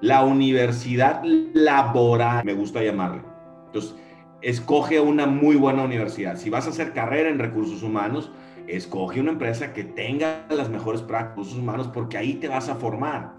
La 0.02 0.24
universidad 0.24 1.22
laboral, 1.24 2.46
me 2.46 2.54
gusta 2.54 2.82
llamarle. 2.82 3.22
Entonces, 3.66 3.96
escoge 4.42 5.00
una 5.00 5.26
muy 5.26 5.56
buena 5.56 5.84
universidad. 5.84 6.38
Si 6.38 6.50
vas 6.50 6.68
a 6.68 6.70
hacer 6.70 6.94
carrera 6.94 7.30
en 7.30 7.40
recursos 7.40 7.84
humanos, 7.84 8.32
escoge 8.76 9.20
una 9.20 9.32
empresa 9.32 9.74
que 9.74 9.84
tenga 9.84 10.46
las 10.50 10.70
mejores 10.70 11.02
prácticas 11.02 11.54
humanos 11.54 11.90
porque 11.94 12.18
ahí 12.18 12.36
te 12.36 12.48
vas 12.48 12.70
a 12.70 12.76
formar. 12.76 13.34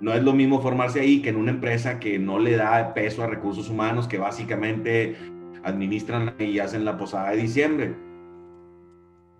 No 0.00 0.12
es 0.12 0.22
lo 0.22 0.32
mismo 0.32 0.60
formarse 0.60 1.00
ahí 1.00 1.22
que 1.22 1.30
en 1.30 1.36
una 1.36 1.50
empresa 1.50 1.98
que 1.98 2.18
no 2.18 2.38
le 2.38 2.56
da 2.56 2.92
peso 2.92 3.22
a 3.22 3.26
recursos 3.26 3.70
humanos, 3.70 4.06
que 4.06 4.18
básicamente 4.18 5.16
administran 5.64 6.34
y 6.38 6.58
hacen 6.58 6.84
la 6.84 6.98
posada 6.98 7.30
de 7.30 7.38
diciembre. 7.38 7.94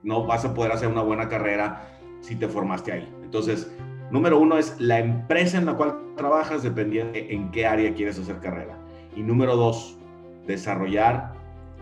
No 0.02 0.24
vas 0.24 0.44
a 0.44 0.54
poder 0.54 0.72
hacer 0.72 0.88
una 0.88 1.02
buena 1.02 1.28
carrera 1.28 1.88
si 2.20 2.36
te 2.36 2.48
formaste 2.48 2.92
ahí. 2.92 3.08
Entonces, 3.22 3.70
número 4.10 4.38
uno 4.38 4.56
es 4.56 4.80
la 4.80 4.98
empresa 4.98 5.58
en 5.58 5.66
la 5.66 5.74
cual 5.74 5.98
trabajas 6.16 6.62
dependiendo 6.62 7.12
de 7.12 7.34
en 7.34 7.50
qué 7.50 7.66
área 7.66 7.92
quieres 7.94 8.18
hacer 8.18 8.38
carrera. 8.38 8.78
Y 9.14 9.22
número 9.22 9.56
dos, 9.56 9.98
desarrollar 10.46 11.34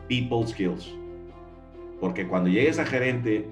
people 0.08 0.46
skills. 0.46 1.03
Porque 2.00 2.26
cuando 2.26 2.50
llegues 2.50 2.78
a 2.78 2.84
gerente, 2.84 3.48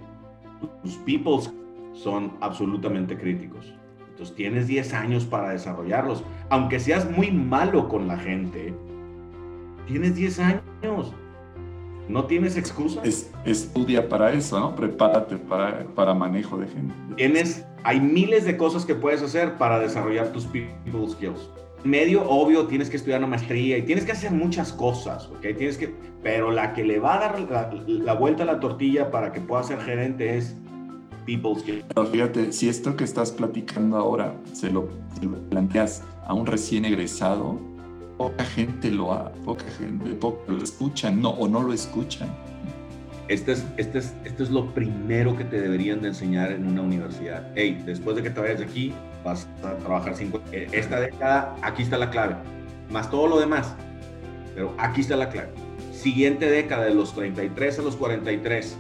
tus 0.83 0.97
people 0.99 1.41
skills 1.41 1.63
son 1.95 2.33
absolutamente 2.41 3.17
críticos. 3.17 3.73
Entonces 4.11 4.35
tienes 4.35 4.67
10 4.67 4.93
años 4.95 5.25
para 5.25 5.51
desarrollarlos. 5.51 6.25
Aunque 6.51 6.81
seas 6.81 7.11
muy 7.11 7.31
malo 7.31 7.89
con 7.89 8.09
la 8.09 8.19
gente, 8.19 8.75
tienes 9.87 10.15
10 10.15 10.39
años. 10.41 11.15
No 12.09 12.25
tienes 12.25 12.57
excusa. 12.57 13.01
Es, 13.05 13.33
estudia 13.45 14.09
para 14.09 14.33
eso, 14.33 14.59
¿no? 14.59 14.75
Prepárate 14.75 15.37
para, 15.37 15.85
para 15.95 16.15
manejo 16.15 16.59
de 16.59 16.67
gente. 16.69 16.95
Tienes, 17.17 17.65
hay 17.85 18.01
miles 18.01 18.45
de 18.45 18.57
cosas 18.57 18.85
que 18.85 18.95
puedes 18.95 19.23
hacer 19.23 19.57
para 19.57 19.79
desarrollar 19.79 20.33
tus 20.33 20.45
people 20.45 21.09
skills. 21.09 21.49
Medio 21.85 22.29
obvio, 22.29 22.67
tienes 22.67 22.89
que 22.89 22.97
estudiar 22.97 23.19
una 23.19 23.27
maestría 23.27 23.79
y 23.79 23.83
tienes 23.83 24.05
que 24.05 24.13
hacer 24.13 24.31
muchas 24.31 24.73
cosas, 24.73 25.27
¿ok? 25.27 25.41
Tienes 25.57 25.77
que, 25.77 25.93
pero 26.23 26.53
la 26.53 26.75
que 26.75 26.85
le 26.85 27.01
va 27.01 27.17
a 27.17 27.19
dar 27.19 27.41
la, 27.41 27.71
la 27.87 28.15
vuelta 28.15 28.45
a 28.45 28.47
la 28.47 28.61
tortilla 28.61 29.11
para 29.11 29.33
que 29.33 29.41
pueda 29.41 29.65
ser 29.65 29.81
gerente 29.81 30.37
es 30.39 30.55
people 31.27 31.59
skills. 31.59 31.85
Pero 31.95 32.07
fíjate, 32.07 32.53
si 32.53 32.69
esto 32.69 32.97
que 32.97 33.05
estás 33.05 33.33
platicando 33.33 33.97
ahora 33.97 34.35
se 34.53 34.71
lo, 34.71 34.89
se 35.19 35.27
lo 35.27 35.39
planteas 35.49 36.03
a 36.27 36.35
un 36.35 36.47
recién 36.47 36.85
egresado, 36.85 37.59
poca 38.17 38.45
gente 38.45 38.91
lo 38.91 39.13
ha, 39.13 39.33
poca 39.45 39.65
gente, 39.79 40.11
poco 40.15 40.53
lo 40.53 40.63
escuchan, 40.63 41.21
no, 41.21 41.31
o 41.31 41.49
no 41.49 41.63
lo 41.63 41.73
escuchan. 41.73 42.29
Este 43.29 43.53
es, 43.53 43.67
este, 43.77 43.99
es, 43.99 44.15
este 44.25 44.43
es 44.43 44.51
lo 44.51 44.73
primero 44.75 45.37
que 45.37 45.45
te 45.45 45.61
deberían 45.61 46.03
de 46.03 46.09
enseñar 46.09 46.53
en 46.53 46.67
una 46.67 46.83
universidad. 46.83 47.51
Hey, 47.55 47.83
después 47.87 48.17
de 48.17 48.23
que 48.23 48.31
te 48.31 48.41
vayas 48.41 48.59
de 48.59 48.65
aquí, 48.65 48.93
vas 49.25 49.49
a 49.63 49.75
trabajar 49.77 50.15
cinco. 50.17 50.41
Esta 50.51 51.01
década, 51.01 51.57
aquí 51.63 51.83
está 51.83 51.99
la 51.99 52.11
clave. 52.11 52.37
Más 52.91 53.11
todo 53.11 53.27
lo 53.27 53.41
demás. 53.41 53.75
Pero 54.55 54.75
aquí 54.79 55.01
está 55.01 55.17
la 55.17 55.29
clave. 55.29 55.51
Siguiente 55.93 56.51
década, 56.51 56.85
de 56.85 56.95
los 56.95 57.15
33 57.15 57.79
a 57.79 57.83
los 57.83 57.97
43, 57.97 58.77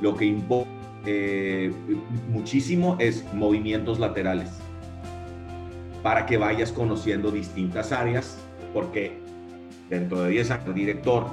lo 0.00 0.16
que 0.16 0.24
importa 0.24 0.76
eh, 1.06 1.72
muchísimo 2.28 2.96
es 2.98 3.24
movimientos 3.32 3.98
laterales. 3.98 4.50
Para 6.02 6.26
que 6.26 6.36
vayas 6.36 6.72
conociendo 6.72 7.30
distintas 7.30 7.92
áreas, 7.92 8.36
porque 8.74 9.18
dentro 9.88 10.22
de 10.22 10.30
10 10.30 10.50
años, 10.50 10.74
director, 10.74 11.26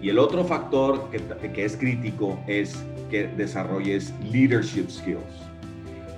y 0.00 0.10
el 0.10 0.18
otro 0.18 0.44
factor 0.44 1.10
que, 1.10 1.50
que, 1.50 1.64
es 1.64 1.76
crítico 1.76 2.38
es 2.46 2.84
que 3.10 3.26
desarrolles 3.26 4.12
leadership 4.22 4.90
skills. 4.90 5.53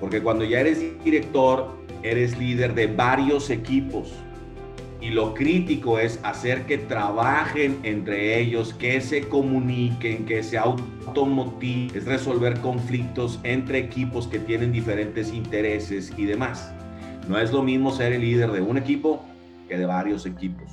Porque 0.01 0.23
cuando 0.23 0.45
ya 0.45 0.61
eres 0.61 0.83
director, 1.05 1.69
eres 2.03 2.39
líder 2.39 2.75
de 2.75 2.87
varios 2.87 3.51
equipos. 3.51 4.13
Y 5.01 5.11
lo 5.11 5.35
crítico 5.35 5.99
es 5.99 6.19
hacer 6.23 6.65
que 6.67 6.79
trabajen 6.79 7.79
entre 7.83 8.41
ellos, 8.41 8.75
que 8.75 9.01
se 9.01 9.29
comuniquen, 9.29 10.25
que 10.25 10.43
se 10.43 10.59
automotiven, 10.59 11.97
es 11.97 12.07
resolver 12.07 12.61
conflictos 12.61 13.39
entre 13.43 13.79
equipos 13.79 14.27
que 14.27 14.39
tienen 14.39 14.73
diferentes 14.73 15.33
intereses 15.33 16.13
y 16.17 16.25
demás. 16.25 16.73
No 17.29 17.39
es 17.39 17.53
lo 17.53 17.63
mismo 17.63 17.91
ser 17.91 18.13
el 18.13 18.23
líder 18.23 18.53
de 18.53 18.63
un 18.63 18.79
equipo 18.79 19.23
que 19.69 19.77
de 19.77 19.87
varios 19.87 20.27
equipos. 20.27 20.73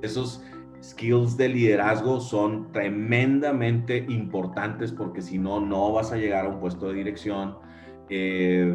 Esos 0.00 0.42
skills 0.82 1.36
de 1.36 1.48
liderazgo 1.48 2.20
son 2.20 2.72
tremendamente 2.72 4.04
importantes 4.08 4.90
porque 4.90 5.22
si 5.22 5.38
no, 5.38 5.60
no 5.60 5.92
vas 5.92 6.12
a 6.12 6.16
llegar 6.16 6.46
a 6.46 6.48
un 6.48 6.60
puesto 6.60 6.88
de 6.88 6.94
dirección 6.94 7.56
eh, 8.14 8.74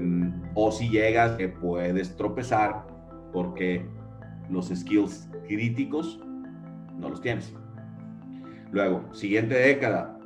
o 0.56 0.72
si 0.72 0.90
llegas, 0.90 1.40
eh, 1.40 1.48
puedes 1.48 2.16
tropezar 2.16 2.88
porque 3.32 3.86
los 4.50 4.70
skills 4.70 5.30
críticos 5.48 6.20
no 6.98 7.10
los 7.10 7.22
tienes. 7.22 7.54
Luego, 8.72 9.14
siguiente 9.14 9.54
década, 9.54 10.18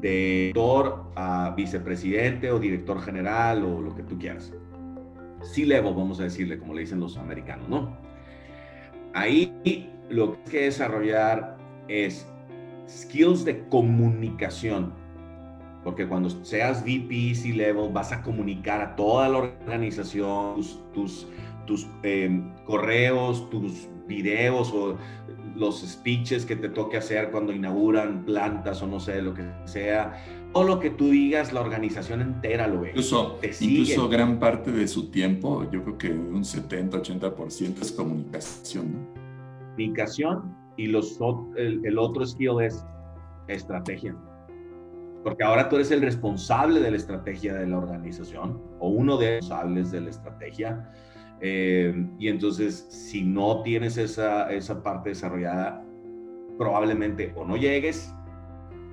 de 0.00 0.52
director 0.54 1.12
a 1.16 1.52
vicepresidente 1.54 2.50
o 2.50 2.58
director 2.58 2.98
general 3.02 3.62
o 3.62 3.82
lo 3.82 3.94
que 3.94 4.02
tú 4.02 4.18
quieras. 4.18 4.54
C-level, 5.42 5.94
vamos 5.94 6.18
a 6.20 6.24
decirle, 6.24 6.58
como 6.58 6.72
le 6.72 6.80
dicen 6.80 6.98
los 6.98 7.18
americanos, 7.18 7.68
¿no? 7.68 7.94
Ahí 9.12 9.90
lo 10.08 10.32
que 10.32 10.38
hay 10.38 10.50
que 10.50 10.62
desarrollar 10.62 11.58
es 11.88 12.26
skills 12.88 13.44
de 13.44 13.68
comunicación. 13.68 14.94
Porque 15.86 16.04
cuando 16.08 16.28
seas 16.42 16.82
VP, 16.82 17.36
C-Level, 17.36 17.92
vas 17.92 18.10
a 18.10 18.20
comunicar 18.20 18.80
a 18.80 18.96
toda 18.96 19.28
la 19.28 19.38
organización, 19.38 20.56
tus, 20.56 20.80
tus, 20.92 21.28
tus 21.64 21.86
eh, 22.02 22.42
correos, 22.64 23.48
tus 23.50 23.86
videos 24.08 24.72
o 24.74 24.96
los 25.54 25.82
speeches 25.82 26.44
que 26.44 26.56
te 26.56 26.70
toque 26.70 26.96
hacer 26.96 27.30
cuando 27.30 27.52
inauguran 27.52 28.24
plantas 28.24 28.82
o 28.82 28.88
no 28.88 28.98
sé, 28.98 29.22
lo 29.22 29.32
que 29.32 29.44
sea. 29.64 30.24
lo 30.52 30.80
que 30.80 30.90
tú 30.90 31.10
digas, 31.10 31.52
la 31.52 31.60
organización 31.60 32.20
entera 32.20 32.66
lo 32.66 32.80
ve. 32.80 32.88
Incluso, 32.88 33.38
incluso 33.60 34.08
gran 34.08 34.40
parte 34.40 34.72
de 34.72 34.88
su 34.88 35.12
tiempo, 35.12 35.70
yo 35.70 35.84
creo 35.84 35.98
que 35.98 36.10
un 36.10 36.42
70-80% 36.42 37.80
es 37.80 37.92
comunicación. 37.92 39.06
Comunicación 39.76 40.52
y 40.76 40.88
los, 40.88 41.16
el, 41.56 41.86
el 41.86 41.96
otro 41.96 42.26
skill 42.26 42.60
es 42.60 42.84
estrategia. 43.46 44.16
Porque 45.26 45.42
ahora 45.42 45.68
tú 45.68 45.74
eres 45.74 45.90
el 45.90 46.02
responsable 46.02 46.78
de 46.78 46.88
la 46.88 46.96
estrategia 46.96 47.52
de 47.54 47.66
la 47.66 47.78
organización 47.78 48.62
o 48.78 48.90
uno 48.90 49.16
de 49.16 49.26
los 49.26 49.34
responsables 49.40 49.90
de 49.90 50.00
la 50.02 50.10
estrategia. 50.10 50.92
Eh, 51.40 52.06
y 52.16 52.28
entonces, 52.28 52.86
si 52.88 53.24
no 53.24 53.60
tienes 53.62 53.98
esa, 53.98 54.48
esa 54.52 54.84
parte 54.84 55.08
desarrollada, 55.08 55.84
probablemente 56.56 57.32
o 57.34 57.44
no 57.44 57.56
llegues 57.56 58.14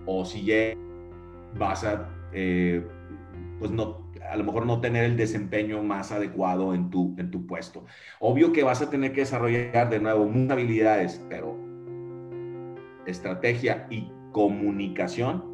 o 0.07 0.25
si 0.25 0.41
llegues 0.41 0.75
vas 1.59 1.83
a, 1.83 2.09
eh, 2.33 2.83
pues 3.59 3.69
no, 3.69 4.11
a 4.27 4.35
lo 4.35 4.43
mejor 4.43 4.65
no 4.65 4.81
tener 4.81 5.03
el 5.03 5.15
desempeño 5.15 5.83
más 5.83 6.11
adecuado 6.11 6.73
en 6.73 6.89
tu, 6.89 7.13
en 7.19 7.29
tu 7.29 7.45
puesto. 7.45 7.85
Obvio 8.19 8.51
que 8.51 8.63
vas 8.63 8.81
a 8.81 8.89
tener 8.89 9.13
que 9.13 9.21
desarrollar 9.21 9.87
de 9.87 9.99
nuevo 9.99 10.25
muchas 10.25 10.53
habilidades, 10.53 11.23
pero 11.29 11.55
estrategia 13.05 13.85
y 13.91 14.11
comunicación 14.31 15.52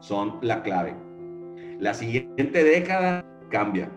son 0.00 0.38
la 0.42 0.62
clave. 0.62 0.94
La 1.78 1.94
siguiente 1.94 2.64
década 2.64 3.24
cambia, 3.50 3.90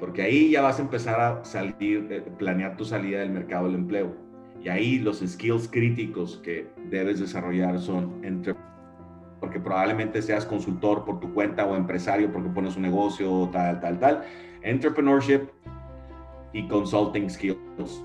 porque 0.00 0.22
ahí 0.22 0.50
ya 0.50 0.62
vas 0.62 0.78
a 0.78 0.82
empezar 0.82 1.20
a 1.20 1.44
salir, 1.44 2.08
eh, 2.10 2.22
planear 2.38 2.76
tu 2.76 2.84
salida 2.84 3.20
del 3.20 3.30
mercado 3.30 3.66
del 3.66 3.76
empleo. 3.76 4.14
Y 4.62 4.68
ahí 4.68 4.98
los 4.98 5.20
skills 5.20 5.68
críticos 5.68 6.40
que 6.42 6.68
debes 6.90 7.20
desarrollar 7.20 7.78
son 7.78 8.24
entre 8.24 8.54
porque 9.44 9.60
probablemente 9.60 10.22
seas 10.22 10.46
consultor 10.46 11.04
por 11.04 11.20
tu 11.20 11.34
cuenta 11.34 11.66
o 11.66 11.76
empresario 11.76 12.32
porque 12.32 12.48
pones 12.48 12.76
un 12.76 12.82
negocio, 12.82 13.50
tal, 13.52 13.78
tal, 13.78 14.00
tal. 14.00 14.22
Entrepreneurship 14.62 15.50
y 16.54 16.66
consulting 16.66 17.28
skills. 17.28 18.02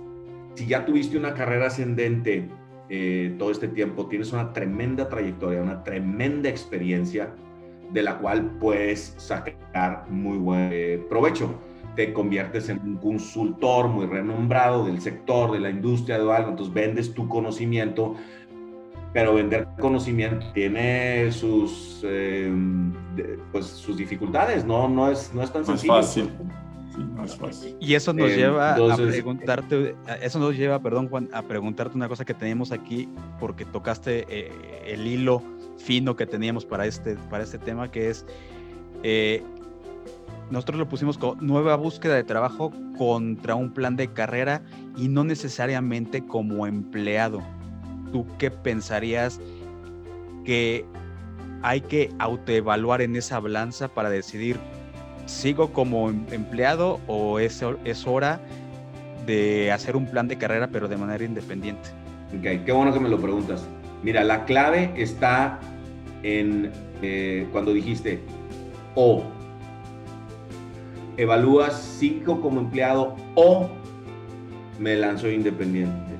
Si 0.55 0.67
ya 0.67 0.85
tuviste 0.85 1.17
una 1.17 1.33
carrera 1.33 1.67
ascendente 1.67 2.49
eh, 2.89 3.35
todo 3.37 3.51
este 3.51 3.67
tiempo, 3.67 4.07
tienes 4.07 4.31
una 4.33 4.51
tremenda 4.51 5.07
trayectoria, 5.09 5.61
una 5.61 5.83
tremenda 5.83 6.49
experiencia 6.49 7.33
de 7.91 8.03
la 8.03 8.17
cual 8.17 8.57
puedes 8.59 9.13
sacar 9.17 10.05
muy 10.09 10.37
buen 10.37 10.69
eh, 10.71 11.05
provecho. 11.09 11.53
Te 11.95 12.13
conviertes 12.13 12.69
en 12.69 12.79
un 12.79 12.97
consultor 12.97 13.87
muy 13.87 14.05
renombrado 14.05 14.85
del 14.85 15.01
sector, 15.01 15.51
de 15.51 15.59
la 15.59 15.69
industria, 15.69 16.17
de 16.17 16.31
algo, 16.31 16.49
entonces 16.49 16.73
vendes 16.73 17.13
tu 17.13 17.27
conocimiento 17.27 18.15
pero 19.13 19.33
vender 19.33 19.67
conocimiento 19.79 20.45
tiene 20.53 21.31
sus, 21.31 22.01
eh, 22.03 22.51
pues, 23.51 23.65
sus 23.65 23.97
dificultades, 23.97 24.65
¿no? 24.65 24.87
No 24.87 25.09
es, 25.09 25.33
no 25.33 25.41
es 25.41 25.51
tan 25.51 25.65
sencillo. 25.65 25.93
Fácil. 25.93 26.29
No 27.03 27.23
es 27.23 27.35
fácil. 27.35 27.75
Y 27.79 27.93
eso 27.93 28.13
nos 28.13 28.29
eh, 28.31 28.37
lleva 28.37 28.73
a 28.73 28.95
preguntarte, 28.95 29.95
eso 30.21 30.39
nos 30.39 30.55
lleva, 30.55 30.81
perdón 30.81 31.09
Juan, 31.09 31.29
a 31.33 31.41
preguntarte 31.41 31.95
una 31.95 32.07
cosa 32.07 32.25
que 32.25 32.33
teníamos 32.33 32.71
aquí, 32.71 33.09
porque 33.39 33.65
tocaste 33.65 34.25
eh, 34.29 34.51
el 34.85 35.07
hilo 35.07 35.41
fino 35.77 36.15
que 36.15 36.25
teníamos 36.25 36.65
para 36.65 36.85
este, 36.85 37.15
para 37.29 37.43
este 37.43 37.57
tema, 37.57 37.89
que 37.89 38.09
es, 38.09 38.25
nosotros 40.51 40.79
lo 40.79 40.89
pusimos 40.89 41.17
como 41.17 41.39
nueva 41.41 41.75
búsqueda 41.75 42.15
de 42.15 42.23
trabajo 42.23 42.71
contra 42.97 43.55
un 43.55 43.71
plan 43.71 43.95
de 43.95 44.11
carrera 44.11 44.61
y 44.97 45.07
no 45.07 45.23
necesariamente 45.23 46.25
como 46.25 46.67
empleado. 46.67 47.41
¿tú 48.11 48.25
qué 48.37 48.51
pensarías 48.51 49.39
que 50.45 50.85
hay 51.61 51.81
que 51.81 52.09
autoevaluar 52.19 53.01
en 53.01 53.15
esa 53.15 53.39
balanza 53.39 53.87
para 53.89 54.09
decidir, 54.09 54.59
sigo 55.29 55.71
como 55.71 56.09
em, 56.09 56.25
empleado 56.31 56.99
o 57.07 57.39
es, 57.39 57.63
es 57.85 58.07
hora 58.07 58.39
de 59.25 59.71
hacer 59.71 59.95
un 59.95 60.05
plan 60.05 60.27
de 60.27 60.37
carrera 60.37 60.67
pero 60.67 60.87
de 60.87 60.97
manera 60.97 61.23
independiente? 61.23 61.89
Ok, 62.37 62.65
qué 62.65 62.71
bueno 62.71 62.93
que 62.93 62.99
me 62.99 63.09
lo 63.09 63.19
preguntas. 63.19 63.65
Mira, 64.03 64.23
la 64.23 64.45
clave 64.45 64.91
está 64.95 65.59
en 66.23 66.71
eh, 67.01 67.47
cuando 67.51 67.73
dijiste 67.73 68.21
o 68.95 69.23
evalúas 71.17 71.79
sigo 71.79 72.41
como 72.41 72.59
empleado 72.59 73.15
o 73.35 73.69
me 74.79 74.95
lanzo 74.95 75.29
independiente. 75.29 76.15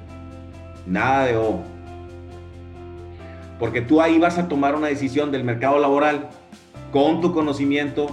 Nada 0.86 1.26
de 1.26 1.38
o 1.38 1.62
porque 3.60 3.82
tú 3.82 4.02
ahí 4.02 4.18
vas 4.18 4.38
a 4.38 4.48
tomar 4.48 4.74
una 4.76 4.88
decisión 4.88 5.32
del 5.32 5.44
mercado 5.44 5.80
laboral 5.80 6.30
con 6.92 7.20
tu 7.20 7.34
conocimiento, 7.34 8.08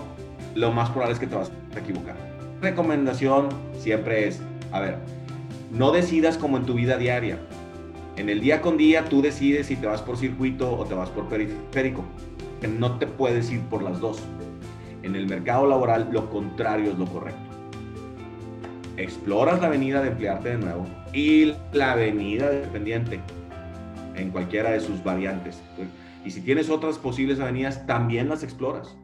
lo 0.57 0.73
más 0.73 0.91
probable 0.91 1.15
es 1.15 1.21
que 1.21 1.27
te 1.27 1.37
vas 1.37 1.53
a 1.75 1.79
equivocar. 1.79 2.17
Recomendación 2.61 3.49
siempre 3.79 4.27
es, 4.27 4.41
a 4.73 4.81
ver, 4.81 4.97
no 5.71 5.93
decidas 5.93 6.39
como 6.39 6.57
en 6.57 6.65
tu 6.65 6.75
vida 6.75 6.97
diaria. 6.97 7.39
En 8.17 8.31
el 8.31 8.41
día 8.41 8.63
con 8.63 8.79
día 8.79 9.05
tú 9.05 9.21
decides 9.21 9.67
si 9.67 9.77
te 9.77 9.87
vas 9.87 10.01
por 10.01 10.17
circuito 10.17 10.75
o 10.77 10.85
te 10.87 10.95
vas 10.95 11.11
por 11.11 11.29
periférico. 11.29 12.05
No 12.79 12.99
te 12.99 13.07
puedes 13.07 13.51
ir 13.51 13.61
por 13.63 13.83
las 13.83 14.01
dos. 14.01 14.23
En 15.03 15.15
el 15.15 15.27
mercado 15.27 15.67
laboral 15.67 16.09
lo 16.11 16.31
contrario 16.31 16.93
es 16.93 16.99
lo 16.99 17.05
correcto. 17.05 17.41
Exploras 18.97 19.61
la 19.61 19.67
avenida 19.67 20.01
de 20.01 20.09
emplearte 20.09 20.49
de 20.49 20.59
nuevo 20.59 20.87
y 21.13 21.53
la 21.73 21.93
avenida 21.93 22.49
de 22.49 22.61
dependiente 22.61 23.21
en 24.15 24.31
cualquiera 24.31 24.71
de 24.71 24.81
sus 24.81 25.05
variantes. 25.05 25.61
Y 26.25 26.31
si 26.31 26.41
tienes 26.41 26.71
otras 26.71 26.97
posibles 26.97 27.39
avenidas, 27.39 27.87
también 27.87 28.31
las 28.31 28.43
exploras. 28.43 28.97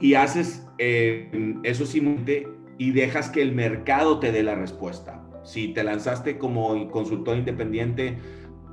Y 0.00 0.14
haces 0.14 0.66
eh, 0.78 1.56
eso 1.62 1.86
simplemente 1.86 2.48
y 2.78 2.90
dejas 2.90 3.30
que 3.30 3.42
el 3.42 3.52
mercado 3.52 4.18
te 4.18 4.32
dé 4.32 4.42
la 4.42 4.54
respuesta. 4.54 5.22
Si 5.44 5.68
te 5.68 5.84
lanzaste 5.84 6.38
como 6.38 6.90
consultor 6.90 7.36
independiente 7.36 8.18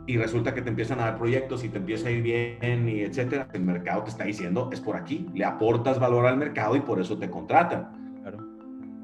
y 0.07 0.17
resulta 0.17 0.53
que 0.53 0.61
te 0.61 0.69
empiezan 0.69 0.99
a 0.99 1.03
dar 1.03 1.17
proyectos 1.17 1.63
y 1.63 1.69
te 1.69 1.78
empieza 1.78 2.07
a 2.07 2.11
ir 2.11 2.24
bien 2.24 2.89
y 2.89 3.01
etcétera, 3.01 3.47
el 3.53 3.61
mercado 3.61 4.03
te 4.03 4.09
está 4.09 4.24
diciendo 4.24 4.69
es 4.74 4.80
por 4.82 4.95
aquí, 4.95 5.28
le 5.34 5.45
aportas 5.45 5.99
valor 5.99 6.26
al 6.26 6.38
mercado 6.38 6.76
y 6.76 6.82
por 6.82 6.99
eso 6.99 7.17
te 7.17 7.30
contratan 7.30 8.01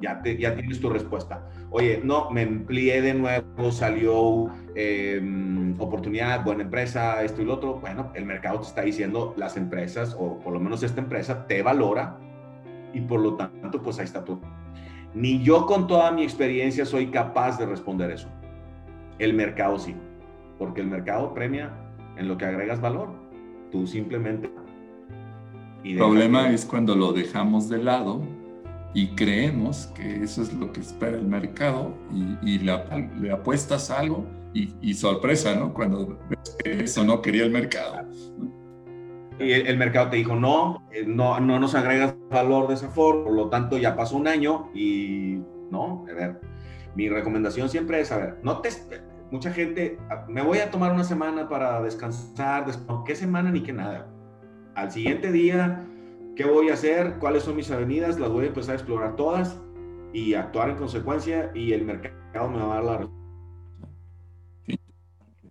ya, 0.01 0.21
ya 0.23 0.55
tienes 0.55 0.79
tu 0.79 0.89
respuesta. 0.89 1.47
Oye, 1.69 2.01
no, 2.03 2.29
me 2.29 2.43
empleé 2.43 3.01
de 3.01 3.13
nuevo, 3.13 3.71
salió 3.71 4.47
em, 4.75 5.79
oportunidad, 5.79 6.43
buena 6.43 6.63
empresa, 6.63 7.23
esto 7.23 7.41
y 7.41 7.45
lo 7.45 7.55
otro. 7.55 7.75
Bueno, 7.79 8.11
el 8.13 8.25
mercado 8.25 8.59
te 8.59 8.67
está 8.67 8.81
diciendo, 8.81 9.33
las 9.37 9.57
empresas, 9.57 10.15
o 10.17 10.39
por 10.39 10.53
lo 10.53 10.59
menos 10.59 10.83
esta 10.83 11.01
empresa, 11.01 11.47
te 11.47 11.61
valora 11.61 12.17
y 12.93 13.01
por 13.01 13.19
lo 13.19 13.35
tanto, 13.35 13.81
pues 13.81 13.99
ahí 13.99 14.05
está 14.05 14.23
tú. 14.23 14.39
Ni 15.13 15.41
yo 15.41 15.65
con 15.65 15.87
toda 15.87 16.11
mi 16.11 16.23
experiencia 16.23 16.85
soy 16.85 17.07
capaz 17.07 17.57
de 17.57 17.65
responder 17.65 18.11
eso. 18.11 18.29
El 19.19 19.33
mercado 19.33 19.79
sí, 19.79 19.95
porque 20.59 20.81
el 20.81 20.87
mercado 20.87 21.33
premia 21.33 21.71
en 22.17 22.27
lo 22.27 22.37
que 22.37 22.45
agregas 22.45 22.79
valor. 22.81 23.09
Tú 23.71 23.87
simplemente... 23.87 24.49
El 25.83 25.97
problema 25.97 26.51
es 26.51 26.65
cuando 26.65 26.95
lo 26.95 27.13
dejamos 27.13 27.69
de 27.69 27.77
lado 27.77 28.21
y 28.97 29.09
creemos 29.09 29.91
que 29.93 30.23
eso 30.23 30.41
es 30.41 30.51
lo 30.53 30.73
que 30.73 30.79
espera 30.79 31.17
el 31.17 31.27
mercado 31.27 31.93
y, 32.41 32.57
le, 32.57 33.31
apuestas 33.31 33.91
algo 33.91 34.25
y, 34.55 34.91
sorpresa, 34.95 35.53
¿no? 35.53 35.71
Cuando 35.71 36.17
ves 36.27 36.57
que 36.63 36.83
eso 36.85 37.03
no 37.03 37.21
quería 37.21 37.43
el 37.43 37.51
mercado. 37.51 38.07
Y 39.37 39.51
el, 39.51 39.77
mercado 39.77 40.09
te 40.09 40.17
dijo, 40.17 40.35
no, 40.35 40.83
eh, 40.91 41.03
no, 41.05 41.39
no 41.39 41.59
nos 41.59 41.75
agregas 41.75 42.15
valor 42.31 42.69
de 42.69 42.73
esa 42.73 42.89
forma, 42.89 43.25
por 43.25 43.33
lo 43.33 43.49
tanto 43.49 43.77
ya 43.77 43.95
pasó 43.95 44.17
un 44.17 44.27
año 44.27 44.71
y 44.73 45.43
no, 45.69 46.03
a 46.09 46.13
ver, 46.15 46.41
mi 46.95 47.07
recomendación 47.07 47.69
siempre 47.69 48.01
es, 48.01 48.11
a 48.11 48.17
ver, 48.17 48.39
no 48.41 48.61
te, 48.61 48.69
mucha 49.29 49.51
gente, 49.53 49.99
me 50.27 50.41
voy 50.41 50.57
a 50.57 50.71
tomar 50.71 50.91
una 50.91 51.03
semana 51.03 51.47
para 51.47 51.83
descansar, 51.83 52.65
¿qué 53.05 53.15
semana 53.15 53.51
ni 53.51 53.61
qué 53.61 53.73
nada? 53.73 54.07
Al 54.73 54.91
siguiente 54.91 55.31
día 55.31 55.85
¿Qué 56.37 56.45
voy 56.45 56.69
a 56.69 56.73
hacer? 56.73 57.15
¿Cuáles 57.19 57.41
son 57.41 57.55
mis 57.55 57.71
avenidas? 57.71 58.19
Las 58.19 58.29
voy 58.29 58.45
a 58.45 58.49
empezar 58.49 58.73
a 58.73 58.77
explorar 58.77 59.15
todas 59.15 59.59
y 60.13 60.35
actuar 60.35 60.69
en 60.69 60.75
consecuencia 60.75 61.49
y 61.55 61.73
el 61.73 61.83
mercado 61.83 62.47
me 62.47 62.59
va 62.59 62.77
a 62.77 62.83
dar 62.83 62.83
la 62.83 63.09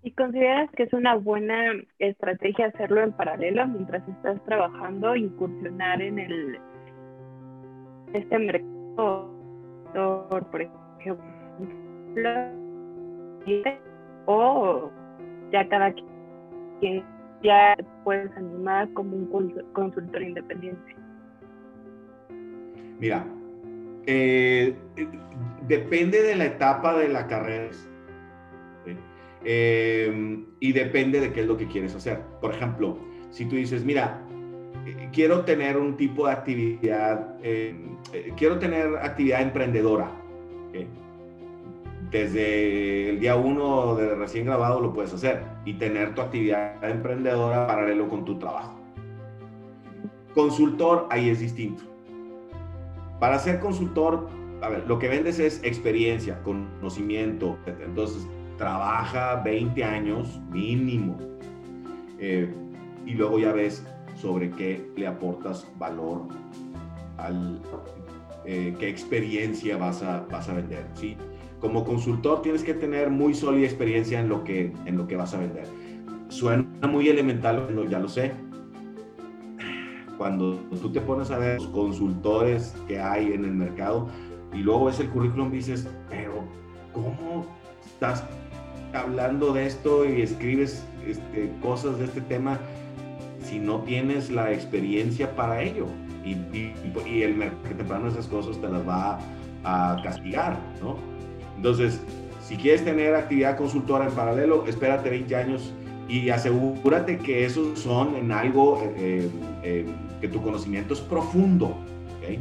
¿Y 0.05 0.13
consideras 0.13 0.71
que 0.77 0.85
es 0.85 0.93
una 0.93 1.17
buena 1.17 1.73
estrategia 1.99 2.67
hacerlo 2.67 3.03
en 3.03 3.11
paralelo 3.11 3.67
mientras 3.67 4.09
estás 4.09 4.41
trabajando, 4.45 5.17
incursionar 5.17 6.01
en 6.01 6.21
el 6.21 6.61
este 8.15 8.39
mercado, 8.39 9.29
por 10.53 10.63
ejemplo, 10.63 12.31
o 14.27 14.91
ya 15.51 15.69
cada 15.69 15.93
quien 16.79 17.05
ya 17.43 17.77
puedes 18.05 18.31
animar 18.37 18.93
como 18.93 19.17
un 19.17 19.27
consultor 19.73 20.23
independiente? 20.23 20.97
Mira, 22.99 23.27
eh, 24.07 24.75
depende 25.69 26.23
de 26.23 26.37
la 26.37 26.47
etapa 26.47 26.97
de 26.97 27.09
la 27.09 27.27
carrera 27.27 27.71
eh, 29.45 30.45
y 30.61 30.73
depende 30.73 31.21
de 31.21 31.33
qué 31.33 31.43
es 31.43 31.47
lo 31.47 31.57
que 31.57 31.67
quieres 31.67 31.95
hacer. 31.95 32.21
Por 32.41 32.55
ejemplo, 32.55 32.99
Si 33.31 33.45
tú 33.45 33.57
dices, 33.57 33.85
mira, 33.85 34.23
eh, 34.87 35.11
quiero 35.13 35.45
tener 35.45 35.77
un 35.77 35.97
tipo 35.97 36.27
de 36.27 36.33
actividad, 36.33 37.37
eh, 37.43 37.75
quiero 38.37 38.59
tener 38.59 38.97
actividad 38.97 39.43
emprendedora. 39.43 40.11
Desde 42.11 43.11
el 43.11 43.21
día 43.21 43.37
uno 43.37 43.97
de 43.97 44.15
recién 44.15 44.47
grabado 44.47 44.81
lo 44.81 44.93
puedes 44.93 45.13
hacer 45.13 45.43
y 45.65 45.75
tener 45.75 46.15
tu 46.15 46.23
actividad 46.23 46.83
emprendedora 46.89 47.67
paralelo 47.67 48.09
con 48.09 48.25
tu 48.25 48.39
trabajo. 48.39 48.79
Consultor, 50.35 51.09
ahí 51.11 51.31
es 51.31 51.41
distinto. 51.41 51.83
Para 53.19 53.39
ser 53.39 53.59
consultor, 53.59 54.29
a 54.63 54.69
ver, 54.69 54.85
lo 54.87 54.99
que 54.99 55.09
vendes 55.09 55.39
es 55.39 55.61
experiencia, 55.65 56.43
conocimiento. 56.43 57.57
Entonces, 57.67 58.27
trabaja 58.59 59.43
20 59.43 59.83
años 59.85 60.41
mínimo. 60.51 61.17
y 62.19 63.15
luego 63.15 63.39
ya 63.39 63.53
ves 63.53 63.87
sobre 64.17 64.51
qué 64.51 64.91
le 64.97 65.07
aportas 65.07 65.67
valor 65.79 66.23
al 67.19 67.61
eh, 68.45 68.77
qué 68.79 68.89
experiencia 68.89 69.77
vas 69.77 70.03
a, 70.03 70.25
vas 70.31 70.49
a 70.49 70.55
vender. 70.55 70.87
¿sí? 70.95 71.17
Como 71.67 71.85
consultor 71.85 72.43
tienes 72.43 72.63
que 72.63 72.75
tener 72.75 73.11
muy 73.11 73.35
sólida 73.35 73.67
experiencia 73.67 74.21
en 74.21 74.29
lo 74.29 74.45
que, 74.45 74.73
en 74.85 74.97
lo 74.97 75.09
que 75.09 75.17
vas 75.17 75.35
a 75.35 75.39
vender. 75.39 75.67
Suena 76.29 76.65
muy 76.89 77.09
elemental, 77.09 77.67
ya 77.91 77.99
lo 77.99 78.09
sé. 78.09 78.31
Cuando 80.17 80.61
tú 80.81 80.93
te 80.93 81.01
pones 81.01 81.33
a 81.33 81.39
ver 81.39 81.57
los 81.57 81.67
consultores 81.71 82.73
que 82.87 83.01
hay 83.01 83.33
en 83.33 83.45
el 83.45 83.51
mercado 83.51 84.07
y 84.55 84.59
luego 84.59 84.85
ves 84.85 85.01
el 85.01 85.11
currículum 85.11 85.51
dices, 85.51 85.89
pero 86.09 86.45
¿cómo 86.93 87.45
estás 87.85 88.23
hablando 88.95 89.53
de 89.53 89.67
esto 89.67 90.09
y 90.09 90.23
escribes 90.23 90.87
este, 91.05 91.53
cosas 91.61 91.99
de 91.99 92.05
este 92.05 92.21
tema? 92.21 92.61
si 93.43 93.59
no 93.61 93.81
tienes 93.81 94.31
la 94.31 94.53
experiencia 94.53 95.35
para 95.37 95.63
ello. 95.63 95.87
Y, 96.25 96.31
y, 96.57 97.23
el 97.23 97.37
mercado 97.37 97.77
temprano 97.77 98.09
esas 98.09 98.27
cosas 98.27 98.61
te 98.61 98.69
las 98.69 98.87
va 98.87 99.21
a 99.63 99.97
castigar, 100.03 100.59
¿no? 100.83 101.16
Entonces, 101.57 102.01
si 102.47 102.57
quieres 102.57 102.85
tener 102.85 103.15
actividad 103.15 103.57
consultora 103.57 104.07
en 104.07 104.13
paralelo, 104.13 104.65
espérate 104.67 105.11
20 105.11 105.37
años 105.37 105.73
y 106.09 106.31
asegúrate 106.31 107.19
que 107.19 107.45
esos 107.45 107.79
son 107.79 108.15
en 108.17 108.31
algo 108.31 108.81
eh, 108.97 109.29
eh, 109.63 109.87
que 110.21 110.29
tu 110.29 110.41
conocimiento 110.43 110.95
es 110.95 111.01
profundo, 111.01 111.77
¿okay? 112.19 112.39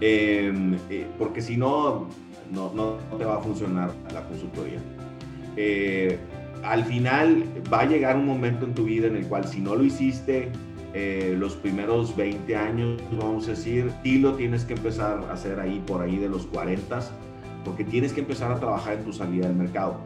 Em, 0.00 0.76
eh, 0.88 1.06
porque 1.18 1.42
si 1.42 1.56
no, 1.56 2.06
no, 2.52 2.72
no, 2.72 2.96
te 3.18 3.24
va 3.24 3.38
a 3.38 3.40
funcionar 3.40 3.90
la 4.12 4.22
consultoría 4.24 4.80
al 6.62 6.84
final 6.84 7.44
va 7.72 7.80
a 7.80 7.86
llegar 7.86 8.16
un 8.16 8.26
momento 8.26 8.66
en 8.66 8.74
tu 8.74 8.84
vida 8.84 9.06
en 9.06 9.16
el 9.16 9.26
cual 9.26 9.46
si 9.46 9.60
no 9.60 9.74
lo 9.74 9.84
hiciste 9.84 10.50
eh, 10.92 11.36
los 11.38 11.54
primeros 11.54 12.16
20 12.16 12.56
años, 12.56 13.00
vamos 13.12 13.46
a 13.46 13.52
decir, 13.52 13.92
sí 14.02 14.18
lo 14.18 14.34
tienes 14.34 14.64
que 14.64 14.74
empezar 14.74 15.24
a 15.28 15.32
hacer 15.32 15.60
ahí 15.60 15.80
por 15.86 16.02
ahí 16.02 16.16
de 16.16 16.28
los 16.28 16.46
40, 16.46 17.00
porque 17.64 17.84
tienes 17.84 18.12
que 18.12 18.20
empezar 18.20 18.50
a 18.52 18.58
trabajar 18.58 18.94
en 18.94 19.04
tu 19.04 19.12
salida 19.12 19.46
del 19.46 19.56
mercado. 19.56 20.00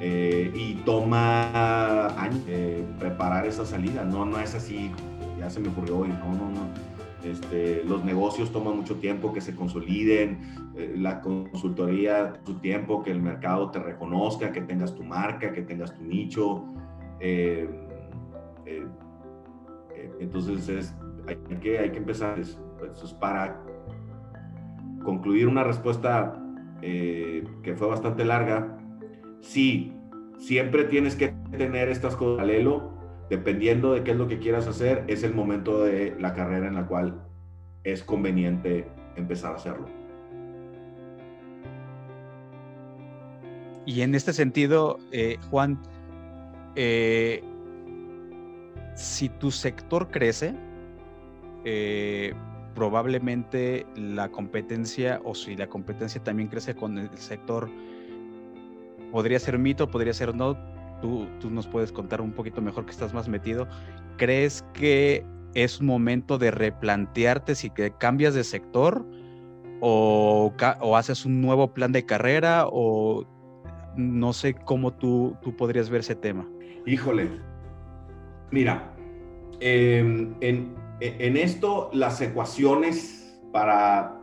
Eh, 0.00 0.52
y 0.54 0.74
toma 0.84 2.08
años 2.20 2.42
eh, 2.46 2.84
preparar 2.98 3.46
esa 3.46 3.64
salida, 3.64 4.04
no, 4.04 4.26
no 4.26 4.38
es 4.38 4.54
así, 4.54 4.90
ya 5.38 5.48
se 5.48 5.60
me 5.60 5.68
ocurrió 5.68 5.98
hoy, 5.98 6.08
no, 6.08 6.32
no, 6.34 6.50
no 6.50 6.94
este, 7.24 7.82
los 7.84 8.04
negocios 8.04 8.52
toman 8.52 8.76
mucho 8.76 8.96
tiempo 8.96 9.32
que 9.32 9.40
se 9.40 9.56
consoliden, 9.56 10.72
eh, 10.76 10.94
la 10.96 11.20
consultoría, 11.22 12.34
su 12.44 12.54
tiempo, 12.56 13.02
que 13.02 13.10
el 13.10 13.22
mercado 13.22 13.70
te 13.70 13.78
reconozca, 13.78 14.52
que 14.52 14.60
tengas 14.60 14.94
tu 14.94 15.02
marca, 15.02 15.52
que 15.52 15.62
tengas 15.62 15.94
tu 15.94 16.02
nicho. 16.02 16.64
Eh, 17.20 17.68
eh, 18.66 18.86
entonces 20.20 20.94
hay, 21.26 21.36
que, 21.58 21.78
hay 21.78 21.90
que 21.90 21.98
empezar. 21.98 22.38
Eso 22.38 22.60
para 23.18 23.63
concluir 25.04 25.46
una 25.46 25.62
respuesta 25.62 26.40
que 26.80 27.74
fue 27.76 27.86
bastante 27.86 28.24
larga. 28.24 28.76
Sí, 29.40 29.94
siempre 30.38 30.84
tienes 30.84 31.16
que 31.16 31.28
tener 31.56 31.88
estas 31.88 32.16
cosas 32.16 32.36
paralelo 32.36 32.92
dependiendo 33.30 33.94
de 33.94 34.04
qué 34.04 34.12
es 34.12 34.16
lo 34.16 34.28
que 34.28 34.38
quieras 34.38 34.66
hacer, 34.66 35.04
es 35.06 35.22
el 35.22 35.34
momento 35.34 35.82
de 35.82 36.14
la 36.18 36.34
carrera 36.34 36.68
en 36.68 36.74
la 36.74 36.86
cual 36.86 37.22
es 37.82 38.02
conveniente 38.02 38.86
empezar 39.16 39.52
a 39.52 39.56
hacerlo. 39.56 39.86
Y 43.86 44.00
en 44.00 44.14
este 44.14 44.32
sentido, 44.32 44.98
eh, 45.12 45.36
Juan, 45.50 45.78
eh, 46.74 47.42
si 48.94 49.28
tu 49.28 49.50
sector 49.50 50.10
crece, 50.10 50.54
eh, 51.64 52.32
probablemente 52.74 53.86
la 53.96 54.28
competencia, 54.30 55.20
o 55.24 55.34
si 55.34 55.56
la 55.56 55.68
competencia 55.68 56.22
también 56.22 56.48
crece 56.48 56.74
con 56.74 56.98
el 56.98 57.08
sector, 57.16 57.70
podría 59.12 59.38
ser 59.38 59.58
mito, 59.58 59.90
podría 59.90 60.12
ser 60.12 60.34
no, 60.34 60.56
tú, 61.00 61.28
nos 61.50 61.66
puedes 61.66 61.92
contar 61.92 62.20
un 62.20 62.32
poquito 62.32 62.60
mejor 62.60 62.84
que 62.84 62.90
estás 62.90 63.14
más 63.14 63.28
metido. 63.28 63.68
¿Crees 64.16 64.64
que 64.72 65.24
es 65.54 65.80
momento 65.80 66.38
de 66.38 66.50
replantearte 66.50 67.54
si 67.54 67.70
que 67.70 67.92
cambias 67.92 68.34
de 68.34 68.42
sector 68.44 69.06
o, 69.80 70.52
o, 70.80 70.96
haces 70.96 71.24
un 71.24 71.40
nuevo 71.40 71.72
plan 71.72 71.92
de 71.92 72.04
carrera 72.04 72.66
o 72.66 73.26
no 73.96 74.32
sé 74.32 74.54
cómo 74.54 74.92
tú, 74.92 75.36
tú 75.42 75.54
podrías 75.54 75.90
ver 75.90 76.00
ese 76.00 76.14
tema? 76.14 76.48
Híjole, 76.86 77.30
mira, 78.50 78.94
em, 79.60 80.34
en, 80.40 80.74
en, 81.04 81.36
esto 81.36 81.90
las 81.92 82.20
ecuaciones 82.20 83.38
para 83.52 84.20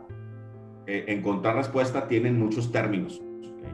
eh, 0.86 1.04
encontrar 1.08 1.56
respuesta 1.56 2.08
tienen 2.08 2.38
muchos 2.38 2.72
términos 2.72 3.20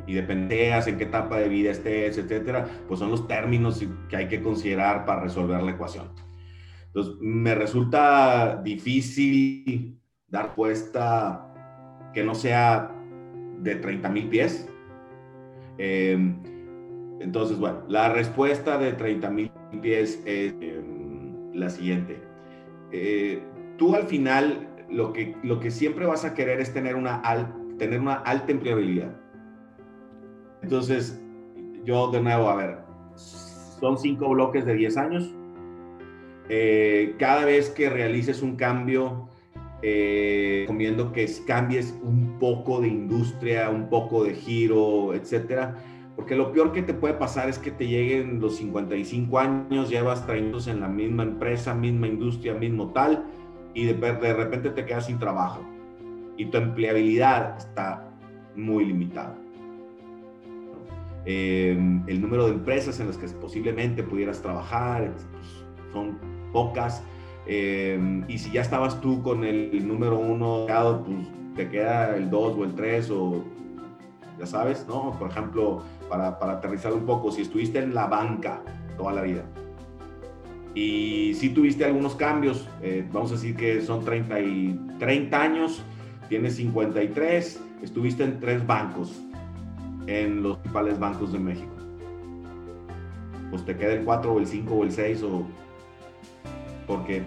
y 0.07 0.15
dependeas 0.15 0.87
en 0.87 0.99
qué 0.99 1.05
etapa 1.05 1.39
de 1.39 1.49
vida 1.49 1.71
estés, 1.71 2.19
etcétera, 2.19 2.67
pues 2.87 3.01
son 3.01 3.11
los 3.11 3.27
términos 3.27 3.83
que 4.09 4.17
hay 4.17 4.29
que 4.29 4.43
considerar 4.43 5.05
para 5.05 5.23
resolver 5.23 5.63
la 5.63 5.73
ecuación. 5.73 6.09
Entonces, 6.87 7.15
me 7.21 7.55
resulta 7.55 8.61
difícil 8.63 9.99
dar 10.27 10.47
respuesta 10.47 11.45
que 12.13 12.25
no 12.25 12.35
sea 12.35 12.91
de 13.61 13.77
30 13.77 14.09
mil 14.09 14.29
pies. 14.29 14.69
Em, 15.79 16.43
entonces, 17.21 17.59
bueno, 17.59 17.85
la 17.89 18.11
respuesta 18.11 18.79
de 18.79 18.93
30 18.93 19.31
mil 19.31 19.51
pies 19.83 20.23
es 20.25 20.55
em, 20.61 21.53
la 21.55 21.69
siguiente. 21.71 22.28
Eh, 22.93 23.43
tú 23.77 23.95
al 23.95 24.05
final 24.05 24.69
lo 24.91 25.13
que, 25.13 25.71
siempre 25.71 26.07
vas 26.07 26.25
a 26.25 26.35
querer 26.35 26.61
es 26.61 26.73
tener 26.73 26.97
una, 26.97 27.23
tener 27.79 28.01
una 28.01 28.15
alta 28.15 28.53
empleabilidad. 28.53 29.15
Entonces, 30.63 31.21
yo 31.85 32.11
de 32.11 32.21
nuevo, 32.21 32.49
a 32.49 32.57
ver, 32.57 32.79
son 33.15 33.99
cinco 33.99 34.29
bloques 34.31 34.65
de 34.65 34.75
10 34.75 34.97
años. 34.97 35.35
Eh, 36.49 37.15
cada 37.19 37.45
vez 37.45 37.71
que 37.71 37.91
realices 37.91 38.43
un 38.43 38.57
cambio, 38.57 39.29
eh, 39.83 40.61
recomiendo 40.63 41.13
que 41.13 41.29
cambies 41.47 41.95
un 42.03 42.39
poco 42.39 42.81
de 42.81 42.89
industria, 42.89 43.71
un 43.71 43.89
poco 43.89 44.25
de 44.25 44.35
giro, 44.35 45.15
etcétera. 45.15 45.77
Porque 46.19 46.35
lo 46.35 46.51
peor 46.51 46.73
que 46.73 46.83
te 46.83 46.95
puede 46.95 47.15
pasar 47.15 47.49
es 47.49 47.61
que 47.61 47.71
te 47.71 47.87
lleguen 47.87 48.41
los 48.41 48.57
55 48.57 49.39
años, 49.39 49.89
llevas 49.89 50.27
30 50.27 50.69
en 50.69 50.81
la 50.81 50.89
misma 50.89 51.23
empresa, 51.23 51.75
misma 51.75 52.09
industria, 52.09 52.55
mismo 52.55 52.89
tal, 52.89 53.25
y 53.73 53.85
de, 53.85 53.95
de 53.95 54.35
repente 54.35 54.71
te 54.71 54.85
quedas 54.85 55.07
sin 55.07 55.21
trabajo. 55.21 55.61
Y 56.37 56.47
tu 56.47 56.57
empleabilidad 56.57 57.57
está 57.59 58.11
muy 58.57 58.87
limitada. 58.87 59.39
Em, 61.25 62.03
el 62.09 62.21
número 62.21 62.47
de 62.47 62.55
empresas 62.55 62.99
en 62.99 63.07
las 63.07 63.17
que 63.17 63.29
posiblemente 63.29 64.03
pudieras 64.03 64.43
trabajar 64.43 65.13
pues, 65.13 65.65
son 65.93 66.19
pocas. 66.53 67.01
Em, 67.47 68.25
y 68.27 68.39
si 68.39 68.51
ya 68.51 68.63
estabas 68.63 69.01
tú 69.01 69.23
con 69.23 69.45
el 69.45 69.87
número 69.87 70.19
uno, 70.19 70.67
pues 70.67 71.29
te 71.55 71.69
queda 71.69 72.17
el 72.17 72.29
dos 72.29 72.57
o 72.59 72.65
el 72.65 72.75
tres 72.75 73.09
o 73.09 73.45
ya 74.37 74.47
sabes, 74.47 74.85
¿no? 74.89 75.17
Por 75.17 75.31
ejemplo, 75.31 75.83
para, 76.09 76.39
para 76.39 76.55
aterrizar 76.55 76.93
un 76.93 77.07
poco, 77.07 77.31
si 77.31 77.43
estuviste 77.43 77.79
en 77.79 77.95
la 77.95 78.07
banca 78.07 78.63
toda 78.97 79.13
la 79.13 79.23
vida 79.23 79.45
y 80.75 81.35
si 81.35 81.51
tuviste 81.51 81.85
algunos 81.85 82.15
cambios, 82.15 82.69
eh, 82.83 83.05
vamos 83.11 83.33
a 83.33 83.35
decir 83.35 83.57
que 83.57 83.81
son 83.81 84.05
30, 84.05 84.41
y, 84.41 84.81
30 85.01 85.43
años, 85.43 85.83
tienes 86.29 86.55
53, 86.55 87.61
estuviste 87.83 88.23
en 88.23 88.39
tres 88.39 88.65
bancos, 88.65 89.21
en 90.07 90.41
los 90.43 90.59
principales 90.59 90.99
bancos 91.01 91.33
de 91.33 91.41
México. 91.41 91.73
Pues 93.51 93.65
te 93.65 93.77
queda 93.77 93.95
el 93.95 94.05
4 94.05 94.33
o 94.33 94.39
el 94.39 94.47
5 94.47 94.73
o 94.75 94.85
el 94.85 94.93
6 94.93 95.23
o 95.25 95.47
porque 96.87 97.23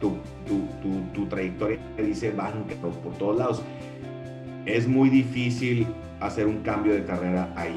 tu, 0.00 0.12
tu, 0.46 0.60
tu, 0.80 1.00
tu 1.12 1.26
trayectoria 1.26 1.80
dice 1.98 2.30
banca 2.30 2.74
por 2.76 3.14
todos 3.18 3.36
lados. 3.36 3.62
Es 4.64 4.86
muy 4.86 5.08
difícil 5.10 5.88
hacer 6.20 6.46
un 6.46 6.60
cambio 6.60 6.94
de 6.94 7.04
carrera 7.04 7.52
ahí. 7.56 7.76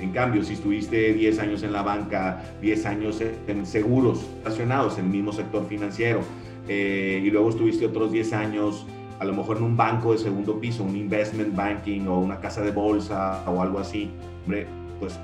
En 0.00 0.10
cambio, 0.10 0.42
si 0.42 0.54
estuviste 0.54 1.12
10 1.14 1.38
años 1.38 1.62
en 1.62 1.72
la 1.72 1.82
banca, 1.82 2.42
10 2.60 2.86
años 2.86 3.22
en 3.46 3.66
seguros 3.66 4.26
relacionados 4.42 4.98
en 4.98 5.06
el 5.06 5.10
mismo 5.10 5.32
sector 5.32 5.66
financiero, 5.66 6.20
eh, 6.68 7.22
y 7.24 7.30
luego 7.30 7.50
estuviste 7.50 7.86
otros 7.86 8.10
10 8.12 8.32
años 8.32 8.86
a 9.18 9.24
lo 9.24 9.32
mejor 9.32 9.58
en 9.58 9.64
un 9.64 9.76
banco 9.76 10.12
de 10.12 10.18
segundo 10.18 10.58
piso, 10.58 10.82
un 10.82 10.96
investment 10.96 11.54
banking 11.54 12.06
o 12.06 12.18
una 12.18 12.40
casa 12.40 12.62
de 12.62 12.70
bolsa 12.72 13.42
o 13.46 13.62
algo 13.62 13.78
así, 13.78 14.10
hombre, 14.44 14.66
pues 14.98 15.18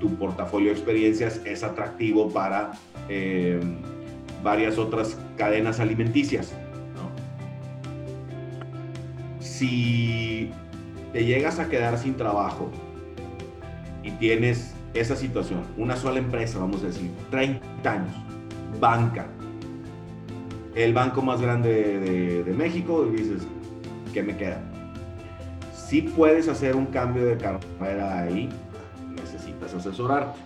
tu 0.00 0.14
portafolio 0.16 0.68
de 0.68 0.74
experiencias 0.74 1.40
es 1.44 1.62
atractivo 1.62 2.30
para 2.30 2.72
eh, 3.08 3.60
varias 4.42 4.78
otras 4.78 5.18
cadenas 5.36 5.80
alimenticias. 5.80 6.52
Si 9.40 10.50
te 11.12 11.24
llegas 11.24 11.58
a 11.58 11.68
quedar 11.68 11.98
sin 11.98 12.16
trabajo 12.16 12.70
y 14.04 14.10
tienes 14.12 14.74
esa 14.92 15.16
situación, 15.16 15.62
una 15.76 15.96
sola 15.96 16.18
empresa, 16.18 16.58
vamos 16.58 16.82
a 16.84 16.86
decir, 16.86 17.10
30 17.30 17.90
años, 17.90 18.14
banca, 18.78 19.26
el 20.74 20.92
banco 20.92 21.22
más 21.22 21.40
grande 21.40 22.44
de, 22.44 22.52
México, 22.52 23.06
y 23.08 23.16
dices, 23.16 23.46
¿qué 24.12 24.22
me 24.22 24.36
queda? 24.36 24.60
Si 25.72 26.02
puedes 26.02 26.48
hacer 26.48 26.76
un 26.76 26.86
cambio 26.86 27.24
de 27.24 27.36
carrera 27.36 28.22
ahí, 28.22 28.48
necesitas 29.10 29.74
asesorarte. 29.74 30.38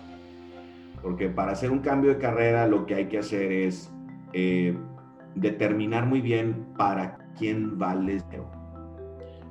Porque 1.01 1.29
para 1.29 1.51
hacer 1.51 1.71
un 1.71 1.79
cambio 1.79 2.11
de 2.11 2.17
carrera 2.17 2.67
lo 2.67 2.85
que 2.85 2.95
hay 2.95 3.05
que 3.05 3.19
hacer 3.19 3.51
es 3.51 3.89
eh, 4.33 4.75
determinar 5.35 6.05
muy 6.05 6.21
bien 6.21 6.65
para 6.77 7.17
quién 7.37 7.77
vales. 7.77 8.23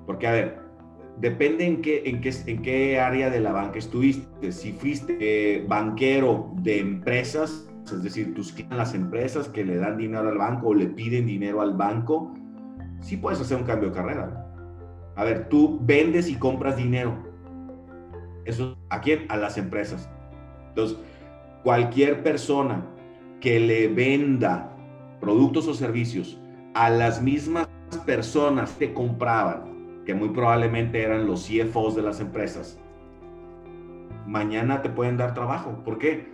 Porque, 0.07 0.27
a 0.27 0.33
ver, 0.33 0.68
depende 1.21 1.67
en 1.67 1.83
qué, 1.83 2.03
en 2.07 2.21
qué, 2.21 2.33
en 2.47 2.63
qué 2.63 3.01
área 3.01 3.31
de 3.31 3.41
la 3.41 3.53
banca 3.53 3.79
estuviste. 3.79 4.53
Si 4.53 4.73
fuiste 4.73 5.17
eh, 5.21 5.65
banquero 5.67 6.53
de 6.57 6.79
empresas, 6.81 7.69
es 7.85 8.03
decir, 8.03 8.35
tus 8.35 8.55
las 8.71 8.95
empresas 8.95 9.49
que 9.49 9.65
le 9.65 9.77
dan 9.77 9.97
dinero 9.97 10.29
al 10.29 10.39
banco 10.39 10.69
o 10.69 10.75
le 10.75 10.87
piden 10.87 11.27
dinero 11.27 11.61
al 11.61 11.75
banco, 11.75 12.35
sí 13.01 13.17
puedes 13.17 13.41
hacer 13.41 13.57
un 13.57 13.65
cambio 13.65 13.91
de 13.91 13.95
carrera. 13.95 14.45
A 15.17 15.25
ver, 15.25 15.49
tú 15.49 15.81
vendes 15.83 16.29
y 16.29 16.37
compras 16.37 16.77
dinero. 16.77 17.17
Eso, 18.45 18.77
¿a 18.89 19.01
quién? 19.01 19.27
A 19.29 19.37
las 19.37 19.59
empresas. 19.59 20.09
Entonces, 20.69 20.99
cualquier 21.65 22.23
persona 22.23 22.87
que 23.41 23.59
le 23.59 23.89
venda 23.89 24.71
productos 25.21 25.67
o 25.67 25.75
servicios 25.75 26.39
a 26.75 26.91
las 26.91 27.21
mismas 27.21 27.69
personas 28.07 28.73
que 28.73 28.93
compraban, 28.93 29.68
que 30.09 30.15
muy 30.15 30.31
probablemente 30.31 31.03
eran 31.03 31.27
los 31.27 31.47
CFOs 31.47 31.95
de 31.95 32.01
las 32.01 32.19
empresas, 32.19 32.81
mañana 34.27 34.81
te 34.81 34.89
pueden 34.89 35.19
dar 35.19 35.35
trabajo. 35.35 35.83
¿Por 35.85 35.99
qué? 35.99 36.33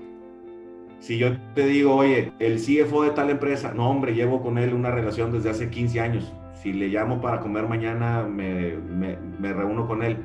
Si 1.01 1.19
yo 1.19 1.37
te 1.57 1.67
digo, 1.67 1.97
oye, 1.97 2.33
el 2.39 2.61
CFO 2.61 3.03
de 3.03 3.11
tal 3.11 3.31
empresa, 3.31 3.73
no, 3.75 3.91
hombre, 3.91 4.15
llevo 4.15 4.43
con 4.43 4.59
él 4.59 4.75
una 4.75 4.93
relación 4.93 5.33
desde 5.33 5.51
hace 5.51 5.71
15 5.71 6.01
años. 6.01 6.33
Si 6.63 6.73
le 6.73 6.87
llamo 6.87 7.21
para 7.21 7.41
comer 7.41 7.67
mañana, 7.67 8.23
me, 8.23 8.77
me, 8.77 9.53
reúno 9.53 9.89
con 9.89 10.05
él. 10.05 10.19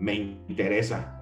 Me 0.00 0.38
interesa. 0.48 1.20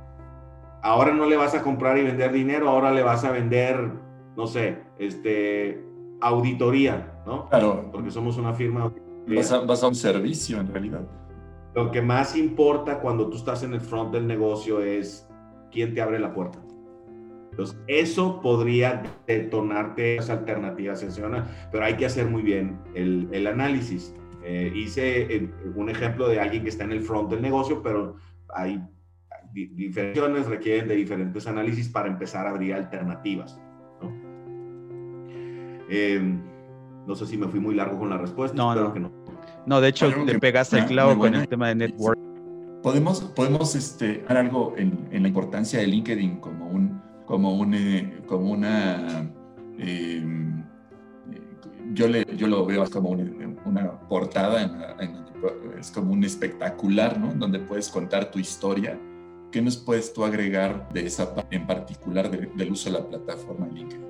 Ahora 0.85 1.13
no 1.13 1.27
le 1.27 1.37
vas 1.37 1.57
a 1.57 1.65
comprar 1.65 1.99
y 1.99 2.05
vender 2.05 2.31
dinero, 2.31 2.69
ahora 2.69 2.93
le 2.93 3.03
vas 3.03 3.25
a 3.25 3.33
vender, 3.33 3.91
no 4.37 4.47
sé, 4.47 4.79
este, 5.01 5.85
auditoría, 6.21 7.21
¿no? 7.27 7.49
Claro. 7.49 7.89
Porque 7.91 8.13
somos 8.13 8.37
una 8.37 8.55
firma. 8.55 8.93
Vas 9.27 9.51
a, 9.51 9.59
vas 9.63 9.83
a 9.83 9.89
un 9.89 9.97
servicio 9.97 10.61
en 10.61 10.73
realidad. 10.73 11.03
Lo 11.75 11.91
que 11.91 12.03
más 12.03 12.37
importa 12.37 13.01
cuando 13.01 13.29
tú 13.29 13.37
estás 13.37 13.63
en 13.63 13.75
el 13.75 13.81
front 13.81 14.13
del 14.13 14.27
negocio 14.27 14.81
es 14.81 15.29
quién 15.71 15.95
te 15.95 16.01
abre 16.01 16.19
la 16.19 16.33
puerta. 16.33 16.59
Entonces, 17.51 17.79
eso 17.87 18.41
podría 18.41 19.03
detonarte 19.27 20.17
las 20.17 20.31
alternativas, 20.31 21.05
pero 21.71 21.85
hay 21.85 21.95
que 21.95 22.07
hacer 22.07 22.27
muy 22.27 22.43
bien 22.43 22.79
el, 22.95 23.29
el 23.33 23.47
análisis. 23.47 24.15
Eh, 24.43 24.73
hice 24.75 25.35
eh, 25.35 25.51
un 25.75 25.91
ejemplo 25.91 26.29
de 26.29 26.41
alguien 26.41 26.63
que 26.63 26.71
está 26.71 26.85
en 26.85 26.93
el 26.93 27.03
front 27.03 27.31
del 27.31 27.43
negocio, 27.43 27.83
pero 27.83 28.17
hay 28.55 28.83
diferentes 29.53 30.47
requieren 30.47 30.89
de 30.89 30.95
diferentes 30.95 31.47
análisis 31.47 31.89
para 31.89 32.09
empezar 32.09 32.47
a 32.47 32.51
abrir 32.51 32.75
alternativas. 32.75 33.61
¿no? 34.01 34.09
Em, 35.91 36.41
no 37.07 37.15
sé 37.15 37.27
si 37.27 37.37
me 37.37 37.49
fui 37.49 37.61
muy 37.61 37.75
largo 37.75 37.99
con 37.99 38.11
la 38.11 38.19
respuesta. 38.19 38.57
No, 38.57 38.75
no. 38.75 38.93
Que 38.93 39.01
no. 39.01 39.13
No, 39.67 39.81
de 39.81 39.89
hecho, 39.89 40.09
le 40.25 40.39
pegaste 40.39 40.79
el 40.79 40.87
clavo 40.87 41.19
con 41.19 41.35
el 41.35 41.49
tema 41.49 41.69
de 41.69 41.75
network. 41.75 42.19
Podemos, 42.83 43.21
podemos 43.21 43.75
este, 43.75 44.25
algo 44.29 44.75
en, 44.77 45.09
en 45.11 45.23
la 45.23 45.29
importancia 45.29 45.81
de 45.81 45.87
LinkedIn 45.87 46.41
como 46.41 46.67
un 46.69 47.01
como, 47.31 47.55
un, 47.55 47.75
eh, 47.75 48.23
como 48.27 48.51
una... 48.51 49.31
Em, 49.79 50.65
yo, 51.93 52.09
le, 52.09 52.27
yo 52.37 52.49
lo 52.49 52.67
veo 52.67 52.85
como 52.91 53.11
una, 53.11 54.01
portada, 54.09 54.69
es 55.79 55.93
como 55.93 56.13
un 56.13 56.25
espectacular, 56.25 57.21
¿no? 57.21 57.33
Donde 57.33 57.61
puedes 57.61 57.89
contar 57.89 58.33
tu 58.33 58.41
historia. 58.41 58.99
¿Qué 59.53 59.63
nos 59.63 59.77
puedes 59.77 60.13
tú 60.13 60.25
agregar 60.25 60.89
de 60.93 61.07
esa 61.07 61.33
en 61.53 61.69
particular 61.69 62.31
del 62.31 62.73
uso 62.73 62.91
de 62.91 62.99
la 62.99 63.07
plataforma 63.07 63.69
LinkedIn? 63.69 64.05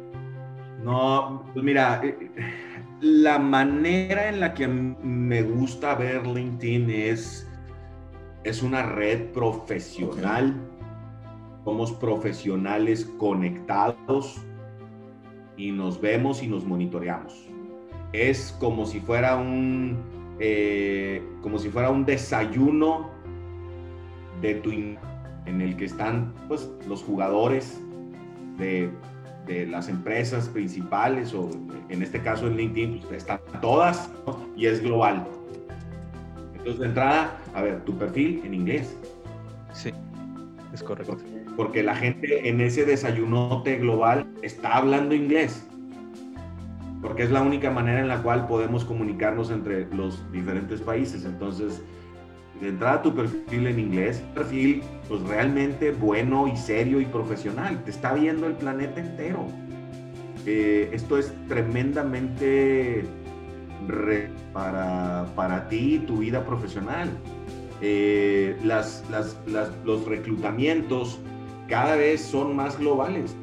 No, 0.82 1.44
pues 1.52 1.62
mira, 1.62 2.00
eh, 2.02 2.30
la 3.00 3.38
manera 3.38 4.28
en 4.28 4.40
la 4.40 4.54
que 4.54 4.68
me 4.68 5.42
gusta 5.42 5.94
ver 5.94 6.26
LinkedIn 6.26 6.90
es, 6.90 7.48
es 8.44 8.62
una 8.62 8.82
red 8.82 9.32
profesional 9.32 10.54
somos 11.64 11.92
profesionales 11.92 13.04
conectados 13.18 14.40
y 15.56 15.72
nos 15.72 16.00
vemos 16.00 16.42
y 16.42 16.48
nos 16.48 16.64
monitoreamos. 16.64 17.48
Es 18.12 18.56
como 18.58 18.86
si 18.86 19.00
fuera 19.00 19.36
un, 19.36 19.98
eh, 20.40 21.22
como 21.42 21.58
si 21.58 21.68
fuera 21.68 21.90
un 21.90 22.04
desayuno 22.04 23.10
de 24.40 24.54
tu 24.54 24.70
en 24.70 25.60
el 25.60 25.76
que 25.76 25.84
están 25.84 26.32
pues, 26.48 26.70
los 26.88 27.02
jugadores 27.02 27.80
de, 28.56 28.90
de 29.50 29.66
las 29.66 29.88
empresas 29.88 30.48
principales 30.48 31.34
o 31.34 31.50
en 31.88 32.02
este 32.02 32.20
caso 32.20 32.46
en 32.46 32.56
LinkedIn 32.56 33.00
pues, 33.00 33.18
están 33.18 33.40
todas 33.60 34.10
y 34.56 34.66
es 34.66 34.82
global. 34.82 35.26
Entonces 36.52 36.78
de 36.80 36.86
entrada, 36.86 37.38
a 37.54 37.62
ver, 37.62 37.84
tu 37.84 37.96
perfil 37.96 38.42
en 38.44 38.54
inglés. 38.54 38.96
Sí, 39.72 39.90
es 40.72 40.82
correcto 40.82 41.16
porque 41.60 41.82
la 41.82 41.94
gente 41.94 42.48
en 42.48 42.60
ese 42.62 42.86
desayunote 42.86 43.76
global 43.76 44.26
está 44.40 44.76
hablando 44.76 45.14
inglés, 45.14 45.62
porque 47.02 47.22
es 47.22 47.30
la 47.30 47.42
única 47.42 47.70
manera 47.70 48.00
en 48.00 48.08
la 48.08 48.22
cual 48.22 48.46
podemos 48.46 48.86
comunicarnos 48.86 49.50
entre 49.50 49.86
los 49.94 50.30
diferentes 50.32 50.80
países. 50.80 51.26
Entonces, 51.26 51.82
de 52.60 52.68
entrada 52.68 53.02
tu 53.02 53.14
perfil 53.14 53.66
en 53.66 53.78
inglés, 53.78 54.22
perfil 54.34 54.82
pues 55.08 55.22
realmente 55.22 55.92
bueno 55.92 56.46
y 56.46 56.56
serio 56.56 57.00
y 57.00 57.06
profesional, 57.06 57.82
te 57.84 57.90
está 57.90 58.12
viendo 58.12 58.46
el 58.46 58.54
planeta 58.54 59.00
entero. 59.00 59.46
Eh, 60.46 60.90
esto 60.92 61.18
es 61.18 61.32
tremendamente 61.48 63.04
para, 64.52 65.26
para 65.34 65.68
ti 65.68 65.96
y 65.96 65.98
tu 66.00 66.18
vida 66.18 66.44
profesional. 66.44 67.10
Eh, 67.82 68.56
las, 68.62 69.04
las, 69.10 69.36
los 69.84 70.04
reclutamientos 70.04 71.18
cada 71.66 71.96
vez 71.96 72.20
son 72.20 72.54
más 72.54 72.78
globales. 72.78 73.34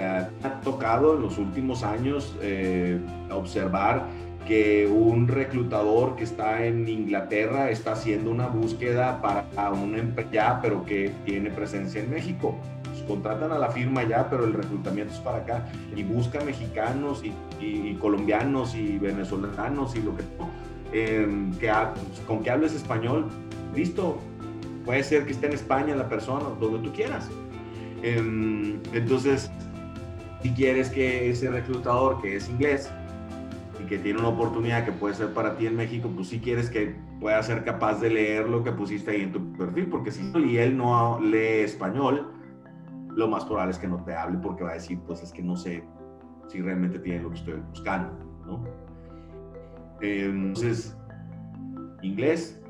ha 0.00 0.60
tocado 0.62 1.16
en 1.16 1.22
los 1.22 1.38
últimos 1.38 1.82
años 1.82 2.34
eh, 2.40 2.98
observar 3.30 4.06
que 4.46 4.86
un 4.86 5.28
reclutador 5.28 6.16
que 6.16 6.24
está 6.24 6.64
en 6.66 6.88
Inglaterra 6.88 7.70
está 7.70 7.92
haciendo 7.92 8.30
una 8.30 8.46
búsqueda 8.46 9.20
para 9.20 9.72
una 9.72 9.98
empresa 9.98 10.60
pero 10.60 10.84
que 10.84 11.12
tiene 11.24 11.50
presencia 11.50 12.02
en 12.02 12.10
México. 12.10 12.56
Pues, 12.84 13.02
contratan 13.02 13.50
a 13.52 13.58
la 13.58 13.70
firma 13.70 14.02
ya, 14.04 14.28
pero 14.30 14.44
el 14.44 14.52
reclutamiento 14.52 15.12
es 15.12 15.20
para 15.20 15.38
acá. 15.38 15.66
Y 15.94 16.02
busca 16.02 16.40
mexicanos 16.44 17.22
y, 17.24 17.94
colombianos 17.94 18.74
y 18.74 18.98
venezolanos 18.98 19.96
y 19.96 20.02
lo 20.02 20.16
que... 20.16 20.22
Eh, 20.92 21.26
con 22.26 22.42
que 22.42 22.50
hables 22.50 22.72
español, 22.72 23.28
listo. 23.74 24.18
Puede 24.84 25.02
ser 25.02 25.24
que 25.24 25.32
esté 25.32 25.46
en 25.46 25.54
España 25.54 25.96
la 25.96 26.08
persona, 26.08 26.44
donde 26.60 26.78
tú 26.88 26.94
quieras. 26.94 27.28
Em, 28.02 28.78
entonces, 28.92 29.50
si 30.42 30.50
quieres 30.50 30.90
que 30.90 31.30
ese 31.30 31.50
reclutador 31.50 32.20
que 32.20 32.36
es 32.36 32.48
inglés 32.48 32.90
y 33.84 33.86
que 33.86 33.98
tiene 33.98 34.18
una 34.18 34.28
oportunidad 34.28 34.84
que 34.84 34.92
puede 34.92 35.14
ser 35.14 35.32
para 35.34 35.56
ti 35.56 35.66
en 35.66 35.76
México, 35.76 36.10
pues 36.14 36.28
si 36.28 36.40
quieres 36.40 36.70
que 36.70 36.96
pueda 37.20 37.42
ser 37.42 37.64
capaz 37.64 38.00
de 38.00 38.10
leer 38.10 38.48
lo 38.48 38.64
que 38.64 38.72
pusiste 38.72 39.10
ahí 39.10 39.22
en 39.22 39.32
tu 39.32 39.52
perfil, 39.52 39.88
porque 39.88 40.10
si 40.10 40.32
y 40.34 40.56
él 40.56 40.76
no 40.76 41.20
lee 41.20 41.62
español, 41.62 42.32
lo 43.14 43.28
más 43.28 43.44
probable 43.44 43.72
es 43.72 43.78
que 43.78 43.86
no 43.86 44.02
te 44.04 44.14
hable 44.14 44.38
porque 44.38 44.64
va 44.64 44.70
a 44.70 44.74
decir, 44.74 44.98
pues 45.06 45.22
es 45.22 45.32
que 45.32 45.42
no 45.42 45.56
sé 45.56 45.84
si 46.48 46.60
realmente 46.60 46.98
tiene 46.98 47.22
lo 47.22 47.30
que 47.30 47.36
estoy 47.36 47.54
buscando, 47.68 48.10
¿no? 48.46 48.64
Entonces, 50.00 50.96
inglés 52.02 52.60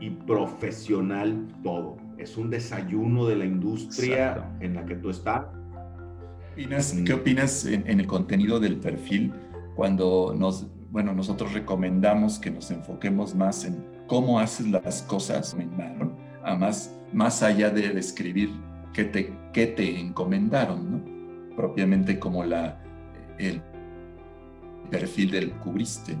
y 0.00 0.10
profesional 0.10 1.46
todo 1.62 1.96
es 2.18 2.36
un 2.36 2.50
desayuno 2.50 3.26
de 3.26 3.36
la 3.36 3.44
industria 3.44 4.50
en 4.60 4.74
la 4.74 4.84
que 4.84 4.94
tú 4.96 5.10
estás. 5.10 5.46
¿Qué 7.04 7.12
opinas 7.12 7.64
en, 7.66 7.86
el 7.86 8.06
contenido 8.06 8.58
del 8.58 8.78
perfil 8.78 9.32
cuando 9.78 10.34
nos, 10.36 10.66
bueno, 10.90 11.14
nosotros 11.14 11.52
recomendamos 11.52 12.40
que 12.40 12.50
nos 12.50 12.68
enfoquemos 12.72 13.36
más 13.36 13.64
en 13.64 13.76
cómo 14.08 14.40
haces 14.40 14.66
las 14.66 15.02
cosas, 15.02 15.56
a 16.42 16.56
más, 16.56 16.92
más 17.12 17.44
allá 17.44 17.70
de 17.70 17.90
describir 17.90 18.50
qué 18.92 19.04
te, 19.04 19.32
qué 19.52 19.68
te 19.68 20.00
encomendaron, 20.00 20.90
¿no? 20.90 21.54
propiamente 21.54 22.18
como 22.18 22.42
la, 22.42 22.82
el 23.38 23.62
perfil 24.90 25.30
del 25.30 25.52
cubriste. 25.52 26.16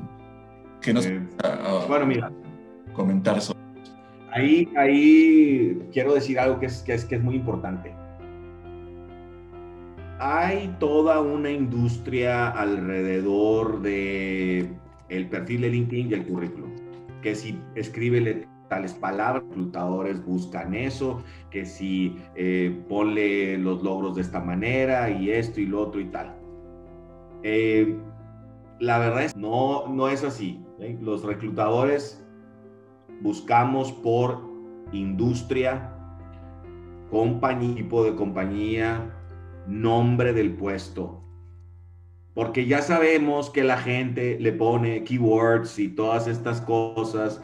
¿Qué 0.80 0.94
nos 0.94 1.04
eh, 1.06 1.20
bueno, 1.88 2.06
mira, 2.06 2.30
comentar 2.92 3.40
sobre 3.40 3.58
Ahí, 4.30 4.68
ahí 4.76 5.82
quiero 5.92 6.14
decir 6.14 6.38
algo 6.38 6.60
que 6.60 6.66
es, 6.66 6.82
que 6.82 6.94
es, 6.94 7.04
que 7.04 7.16
es 7.16 7.24
muy 7.24 7.34
importante. 7.34 7.92
Hay 10.20 10.74
toda 10.80 11.20
una 11.20 11.50
industria 11.50 12.48
alrededor 12.48 13.82
de 13.82 14.68
el 15.08 15.28
perfil 15.28 15.60
de 15.62 15.70
LinkedIn 15.70 16.10
y 16.10 16.14
el 16.14 16.26
currículum. 16.26 16.70
Que 17.22 17.34
si 17.34 17.60
escríbele 17.76 18.48
tales 18.68 18.94
palabras, 18.94 19.44
reclutadores 19.48 20.24
buscan 20.24 20.74
eso, 20.74 21.22
que 21.50 21.64
si 21.64 22.16
eh, 22.34 22.82
ponle 22.88 23.58
los 23.58 23.82
logros 23.82 24.16
de 24.16 24.22
esta 24.22 24.40
manera 24.40 25.08
y 25.08 25.30
esto 25.30 25.60
y 25.60 25.66
lo 25.66 25.82
otro 25.82 26.00
y 26.00 26.06
tal. 26.06 26.34
Eh, 27.42 27.96
la 28.80 28.98
verdad 28.98 29.24
es 29.24 29.36
no, 29.36 29.86
no 29.88 30.08
es 30.08 30.24
así. 30.24 30.60
¿eh? 30.80 30.98
Los 31.00 31.22
reclutadores 31.22 32.24
buscamos 33.20 33.92
por 33.92 34.42
industria, 34.92 35.92
compañía, 37.10 37.76
tipo 37.76 38.04
de 38.04 38.14
compañía, 38.14 39.14
nombre 39.68 40.32
del 40.32 40.52
puesto. 40.52 41.22
Porque 42.34 42.66
ya 42.66 42.82
sabemos 42.82 43.50
que 43.50 43.64
la 43.64 43.78
gente 43.78 44.38
le 44.40 44.52
pone 44.52 45.04
keywords 45.04 45.78
y 45.78 45.88
todas 45.88 46.26
estas 46.26 46.60
cosas. 46.60 47.42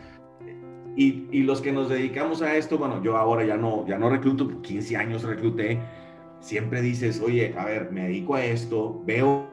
Y, 0.97 1.27
y, 1.33 1.43
los 1.43 1.61
que 1.61 1.73
nos 1.73 1.89
dedicamos 1.89 2.41
a 2.41 2.57
esto, 2.57 2.79
bueno, 2.79 3.03
yo 3.03 3.17
ahora 3.17 3.45
ya 3.45 3.57
no, 3.57 3.85
ya 3.87 3.99
no 3.99 4.09
recluto, 4.09 4.63
15 4.63 4.97
años 4.97 5.25
recluté, 5.25 5.81
siempre 6.39 6.83
dices, 6.83 7.21
oye, 7.21 7.53
a 7.59 7.65
ver, 7.65 7.91
me 7.91 8.03
dedico 8.03 8.37
a 8.37 8.45
esto, 8.45 9.03
veo 9.05 9.51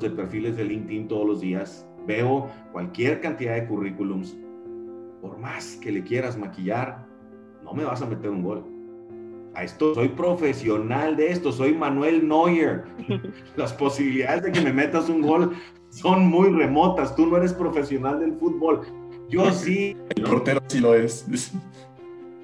de 0.00 0.10
perfiles 0.10 0.56
de 0.56 0.64
LinkedIn 0.64 1.08
todos 1.08 1.26
los 1.26 1.40
días, 1.40 1.86
veo 2.06 2.50
cualquier 2.72 3.22
cantidad 3.22 3.54
de 3.54 3.66
currículums, 3.66 4.36
por 5.22 5.38
más 5.38 5.76
que 5.76 5.90
le 5.90 6.02
quieras 6.02 6.36
maquillar, 6.36 7.06
no 7.62 7.72
me 7.72 7.84
vas 7.84 8.02
a 8.02 8.06
meter 8.06 8.28
un 8.28 8.42
gol. 8.42 8.71
A 9.54 9.64
esto 9.64 9.94
soy 9.94 10.08
profesional 10.08 11.16
de 11.16 11.30
esto, 11.30 11.52
soy 11.52 11.74
Manuel 11.74 12.26
Neuer. 12.26 12.84
Las 13.56 13.72
posibilidades 13.72 14.42
de 14.44 14.52
que 14.52 14.60
me 14.60 14.72
metas 14.72 15.08
un 15.08 15.22
gol 15.22 15.52
son 15.90 16.26
muy 16.26 16.48
remotas. 16.50 17.14
Tú 17.14 17.26
no 17.26 17.36
eres 17.36 17.52
profesional 17.52 18.20
del 18.20 18.34
fútbol. 18.34 18.80
Yo 19.28 19.50
sí. 19.52 19.96
El 20.16 20.22
portero 20.22 20.60
sí 20.68 20.80
lo 20.80 20.94
es. 20.94 21.26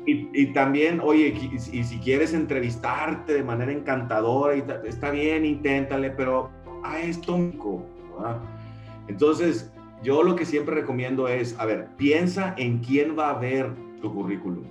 Y, 0.06 0.46
también, 0.54 1.00
oye, 1.00 1.34
y, 1.52 1.84
si 1.84 1.98
quieres 1.98 2.32
entrevistarte 2.32 3.34
de 3.34 3.42
manera 3.42 3.70
encantadora, 3.70 4.56
y 4.56 4.64
está 4.86 5.10
bien, 5.10 5.44
inténtale, 5.44 6.10
pero 6.10 6.48
a 6.82 6.98
esto, 6.98 7.36
¿verdad? 7.36 8.40
Entonces, 9.08 9.70
yo 10.02 10.22
lo 10.22 10.34
que 10.34 10.46
siempre 10.46 10.76
recomiendo 10.76 11.28
es, 11.28 11.58
a 11.58 11.66
ver, 11.66 11.88
piensa 11.98 12.54
en 12.56 12.78
quién 12.78 13.18
va 13.18 13.30
a 13.30 13.38
ver 13.38 13.70
tu 14.00 14.14
currículum. 14.14 14.64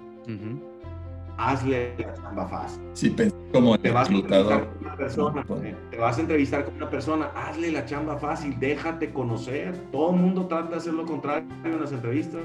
Hazle 1.38 1.96
la 1.98 2.14
chamba 2.16 2.48
fácil. 2.48 2.82
Sí, 2.94 3.16
como 3.54 3.78
te 3.78 3.92
vas 3.92 4.10
a 4.10 4.14
entrevistar 4.14 4.66
con 4.66 4.78
una 4.82 4.96
persona, 4.96 5.46
eh, 5.64 5.76
te 5.92 5.98
vas 5.98 6.18
a 6.18 6.22
entrevistar 6.22 6.66
con 6.66 6.76
una 6.76 6.90
persona, 6.90 7.32
hazle 7.36 7.72
la 7.72 7.86
chamba 7.86 8.18
fácil, 8.18 8.60
déjate 8.60 9.12
conocer. 9.12 9.76
Todo 9.92 10.12
el 10.12 10.20
mundo 10.20 10.48
trata 10.48 10.72
de 10.72 10.76
hacer 10.78 10.94
lo 10.94 11.06
contrario 11.06 11.48
en 11.64 11.80
las 11.80 11.92
entrevistas. 11.92 12.42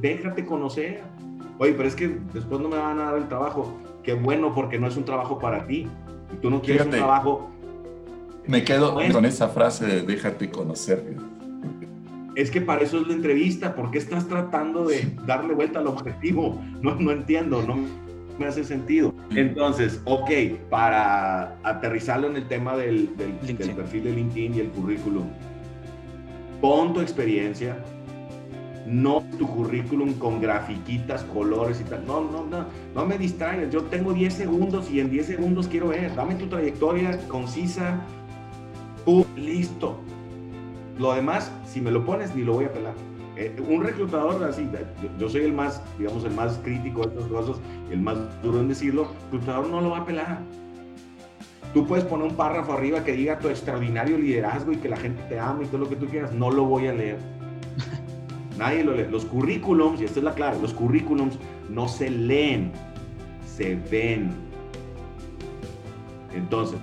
Déjate 0.00 0.46
conocer. 0.46 1.02
Oye, 1.58 1.72
pero 1.72 1.88
es 1.88 1.94
que 1.94 2.18
después 2.32 2.60
no 2.60 2.68
me 2.68 2.78
van 2.78 2.98
a 3.00 3.04
dar 3.04 3.18
el 3.18 3.28
trabajo. 3.28 3.76
Qué 4.02 4.14
bueno, 4.14 4.54
porque 4.54 4.78
no 4.78 4.86
es 4.86 4.96
un 4.96 5.04
trabajo 5.04 5.38
para 5.38 5.66
ti. 5.66 5.86
Y 6.32 6.36
tú 6.40 6.50
no 6.50 6.62
quieres 6.62 6.86
un 6.86 6.92
trabajo. 6.92 7.50
Me 8.46 8.64
quedo 8.64 8.94
con 9.12 9.24
esa 9.24 9.48
frase 9.48 9.86
de 9.86 10.02
déjate 10.02 10.50
conocer 10.50 11.04
es 12.36 12.50
que 12.50 12.60
para 12.60 12.82
eso 12.82 13.00
es 13.00 13.06
la 13.06 13.14
entrevista, 13.14 13.74
¿por 13.74 13.90
qué 13.90 13.96
estás 13.96 14.28
tratando 14.28 14.84
de 14.84 15.10
darle 15.24 15.54
vuelta 15.54 15.78
al 15.78 15.86
objetivo? 15.86 16.62
No, 16.82 16.94
no 16.96 17.10
entiendo, 17.10 17.62
no 17.62 18.05
me 18.38 18.46
hace 18.46 18.64
sentido. 18.64 19.14
Entonces, 19.34 20.00
ok, 20.04 20.30
para 20.70 21.56
aterrizarlo 21.62 22.28
en 22.28 22.36
el 22.36 22.48
tema 22.48 22.76
del, 22.76 23.16
del, 23.16 23.56
del 23.56 23.70
perfil 23.70 24.04
de 24.04 24.12
LinkedIn 24.12 24.54
y 24.54 24.60
el 24.60 24.68
currículum, 24.68 25.26
pon 26.60 26.94
tu 26.94 27.00
experiencia, 27.00 27.76
no 28.86 29.24
tu 29.38 29.46
currículum 29.48 30.14
con 30.14 30.40
grafiquitas, 30.40 31.24
colores 31.24 31.80
y 31.80 31.84
tal. 31.84 32.06
No, 32.06 32.20
no, 32.20 32.44
no, 32.44 32.66
no 32.94 33.06
me 33.06 33.18
distraigas. 33.18 33.70
Yo 33.70 33.82
tengo 33.84 34.12
10 34.12 34.32
segundos 34.32 34.90
y 34.90 35.00
en 35.00 35.10
10 35.10 35.26
segundos 35.26 35.68
quiero 35.68 35.88
ver. 35.88 36.14
Dame 36.14 36.36
tu 36.36 36.46
trayectoria 36.46 37.18
concisa. 37.28 38.00
Pum, 39.04 39.24
listo. 39.36 39.98
Lo 40.98 41.12
demás, 41.14 41.52
si 41.66 41.80
me 41.80 41.90
lo 41.90 42.04
pones, 42.04 42.34
ni 42.34 42.42
lo 42.42 42.54
voy 42.54 42.64
a 42.64 42.72
pelar. 42.72 42.94
Eh, 43.36 43.54
un 43.68 43.84
reclutador 43.84 44.42
así, 44.44 44.66
yo, 45.18 45.28
soy 45.28 45.42
el 45.42 45.52
más, 45.52 45.82
digamos, 45.98 46.24
el 46.24 46.32
más 46.32 46.58
crítico 46.64 47.02
de 47.02 47.08
estas 47.08 47.26
cosas, 47.26 47.56
el 47.90 48.00
más 48.00 48.16
duro 48.42 48.60
en 48.60 48.68
decirlo, 48.68 49.02
el 49.02 49.08
reclutador 49.24 49.68
no 49.68 49.82
lo 49.82 49.90
va 49.90 49.98
a 49.98 50.06
pelar. 50.06 50.40
Tú 51.74 51.86
puedes 51.86 52.06
poner 52.06 52.28
un 52.28 52.34
párrafo 52.34 52.72
arriba 52.72 53.04
que 53.04 53.12
diga 53.12 53.38
tu 53.38 53.48
extraordinario 53.48 54.16
liderazgo 54.16 54.72
y 54.72 54.76
que 54.76 54.88
la 54.88 54.96
gente 54.96 55.22
te 55.28 55.38
ama 55.38 55.64
y 55.64 55.66
todo 55.66 55.78
lo 55.78 55.88
que 55.90 55.96
tú 55.96 56.06
quieras, 56.06 56.32
no 56.32 56.50
lo 56.50 56.64
voy 56.64 56.86
a 56.86 56.94
leer. 56.94 57.18
Nadie 58.58 58.82
lo 58.82 58.94
lee. 58.94 59.06
Los 59.10 59.26
currículums, 59.26 60.00
y 60.00 60.04
esta 60.04 60.20
es 60.20 60.24
la 60.24 60.34
clave, 60.34 60.58
los 60.62 60.72
currículums 60.72 61.38
no 61.68 61.88
se 61.88 62.08
leen, 62.08 62.72
se 63.44 63.74
ven. 63.90 64.30
Entonces, 66.34 66.78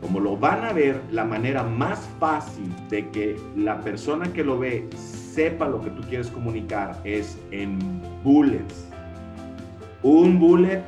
como 0.00 0.20
lo 0.20 0.38
van 0.38 0.64
a 0.64 0.72
ver, 0.72 1.02
la 1.10 1.24
manera 1.24 1.62
más 1.62 2.08
fácil 2.18 2.72
de 2.88 3.10
que 3.10 3.36
la 3.54 3.82
persona 3.82 4.32
que 4.32 4.42
lo 4.42 4.58
ve 4.58 4.88
sepa 5.36 5.68
lo 5.68 5.80
que 5.80 5.90
tú 5.90 6.02
quieres 6.08 6.28
comunicar 6.30 7.00
es 7.04 7.38
en 7.50 7.78
bullets. 8.24 8.88
Un 10.02 10.38
bullet 10.40 10.82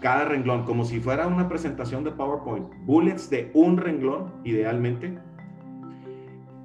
cada 0.00 0.26
renglón, 0.26 0.64
como 0.64 0.84
si 0.84 1.00
fuera 1.00 1.26
una 1.26 1.48
presentación 1.48 2.04
de 2.04 2.12
PowerPoint. 2.12 2.66
Bullets 2.84 3.28
de 3.28 3.50
un 3.54 3.76
renglón, 3.76 4.32
idealmente. 4.44 5.18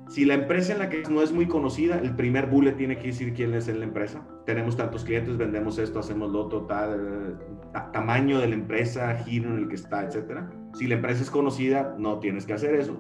Si 0.09 0.23
la 0.23 0.35
empresa 0.35 0.73
en 0.73 0.79
la 0.79 0.89
que 0.89 1.03
no 1.09 1.21
es 1.21 1.31
muy 1.31 1.47
conocida, 1.47 1.97
el 1.99 2.15
primer 2.15 2.45
bullet 2.45 2.73
tiene 2.73 2.97
que 2.97 3.07
decir 3.07 3.33
quién 3.33 3.53
es 3.53 3.67
en 3.67 3.79
la 3.79 3.85
empresa. 3.85 4.21
Tenemos 4.45 4.77
tantos 4.77 5.03
clientes, 5.03 5.35
vendemos 5.37 5.79
esto, 5.79 5.99
hacemos 5.99 6.31
lo 6.31 6.45
otro, 6.45 6.67
tamaño 7.91 8.39
de 8.39 8.47
la 8.47 8.53
empresa, 8.53 9.15
giro 9.25 9.49
en 9.49 9.63
el 9.63 9.67
que 9.67 9.75
está, 9.75 10.05
etcétera 10.05 10.51
si 10.75 10.87
la 10.87 10.95
empresa 10.95 11.23
es 11.23 11.31
conocida, 11.31 11.95
no 11.97 12.19
tienes 12.19 12.45
que 12.45 12.53
hacer 12.53 12.75
eso. 12.75 12.99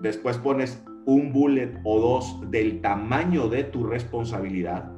Después 0.00 0.38
pones 0.38 0.82
un 1.06 1.32
bullet 1.32 1.80
o 1.84 2.00
dos 2.00 2.50
del 2.50 2.80
tamaño 2.80 3.48
de 3.48 3.64
tu 3.64 3.84
responsabilidad. 3.84 4.92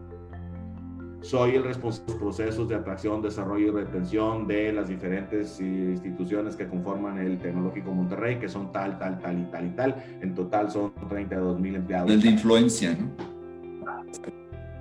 Soy 1.22 1.54
el 1.54 1.64
responsable 1.64 2.06
de 2.06 2.12
los 2.12 2.22
procesos 2.22 2.68
de 2.68 2.74
atracción, 2.74 3.20
desarrollo 3.20 3.68
y 3.68 3.70
retención 3.70 4.46
de 4.46 4.72
las 4.72 4.88
diferentes 4.88 5.60
instituciones 5.60 6.56
que 6.56 6.66
conforman 6.66 7.18
el 7.18 7.38
Tecnológico 7.38 7.92
Monterrey, 7.92 8.38
que 8.38 8.48
son 8.48 8.72
tal, 8.72 8.98
tal, 8.98 9.18
tal 9.20 9.38
y 9.38 9.44
tal 9.44 9.66
y 9.66 9.70
tal. 9.70 9.94
En 10.22 10.34
total 10.34 10.70
son 10.70 10.92
32 11.08 11.60
mil 11.60 11.76
empleados. 11.76 12.10
El 12.10 12.22
de 12.22 12.30
influencia, 12.30 12.96
¿no? 12.96 13.30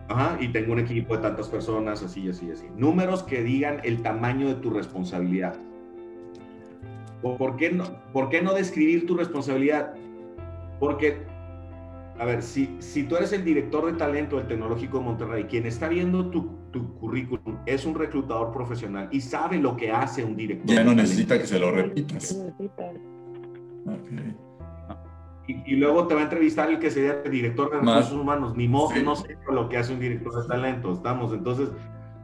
Ajá, 0.07 0.38
y 0.41 0.47
tengo 0.47 0.74
un 0.74 0.80
equipo 0.80 1.15
de 1.15 1.22
tantas 1.22 1.47
personas, 1.49 2.01
así, 2.01 2.28
así, 2.28 2.49
así. 2.49 2.65
Números 2.76 3.22
que 3.22 3.43
digan 3.43 3.80
el 3.84 4.01
tamaño 4.01 4.47
de 4.47 4.55
tu 4.55 4.72
responsabilidad. 4.72 5.55
¿Por 7.22 7.57
qué 7.57 7.72
no, 7.72 7.84
por 8.11 8.30
qué 8.30 8.41
no 8.41 8.53
describir 8.53 9.05
tu 9.05 9.15
responsabilidad? 9.15 9.93
Porque, 10.80 11.23
a 12.17 12.25
ver, 12.25 12.41
si, 12.41 12.77
si 12.80 13.03
tú 13.03 13.17
eres 13.17 13.34
el 13.34 13.43
director 13.43 13.86
de 13.86 13.93
talento 13.93 14.38
del 14.38 14.47
Tecnológico 14.47 14.99
de 14.99 15.03
Monterrey, 15.03 15.43
quien 15.45 15.65
está 15.65 15.88
viendo 15.88 16.30
tu, 16.30 16.59
tu 16.71 16.95
currículum 16.95 17.57
es 17.65 17.86
un 17.86 17.95
reclutador 17.95 18.51
profesional 18.51 19.09
y 19.11 19.21
sabe 19.21 19.57
lo 19.57 19.75
que 19.75 19.91
hace 19.91 20.23
un 20.23 20.36
director. 20.36 20.75
Ya 20.75 20.84
no 20.84 20.93
necesita 20.93 21.38
que 21.38 21.47
se 21.47 21.59
lo 21.59 21.71
repitas. 21.71 22.38
Y, 25.47 25.77
luego 25.77 26.05
te 26.05 26.13
va 26.13 26.21
a 26.21 26.23
entrevistar 26.25 26.69
el 26.69 26.77
que 26.77 26.91
sería 26.91 27.21
el 27.25 27.32
director 27.32 27.71
de 27.71 27.80
recursos 27.80 28.13
humanos. 28.13 28.55
Ni 28.55 28.67
modo 28.67 28.95
no 29.03 29.15
sé 29.15 29.36
lo 29.51 29.67
que 29.67 29.77
hace 29.77 29.93
un 29.93 29.99
director 29.99 30.43
de 30.43 30.47
talento. 30.47 30.93
Estamos, 30.93 31.34
entonces, 31.34 31.69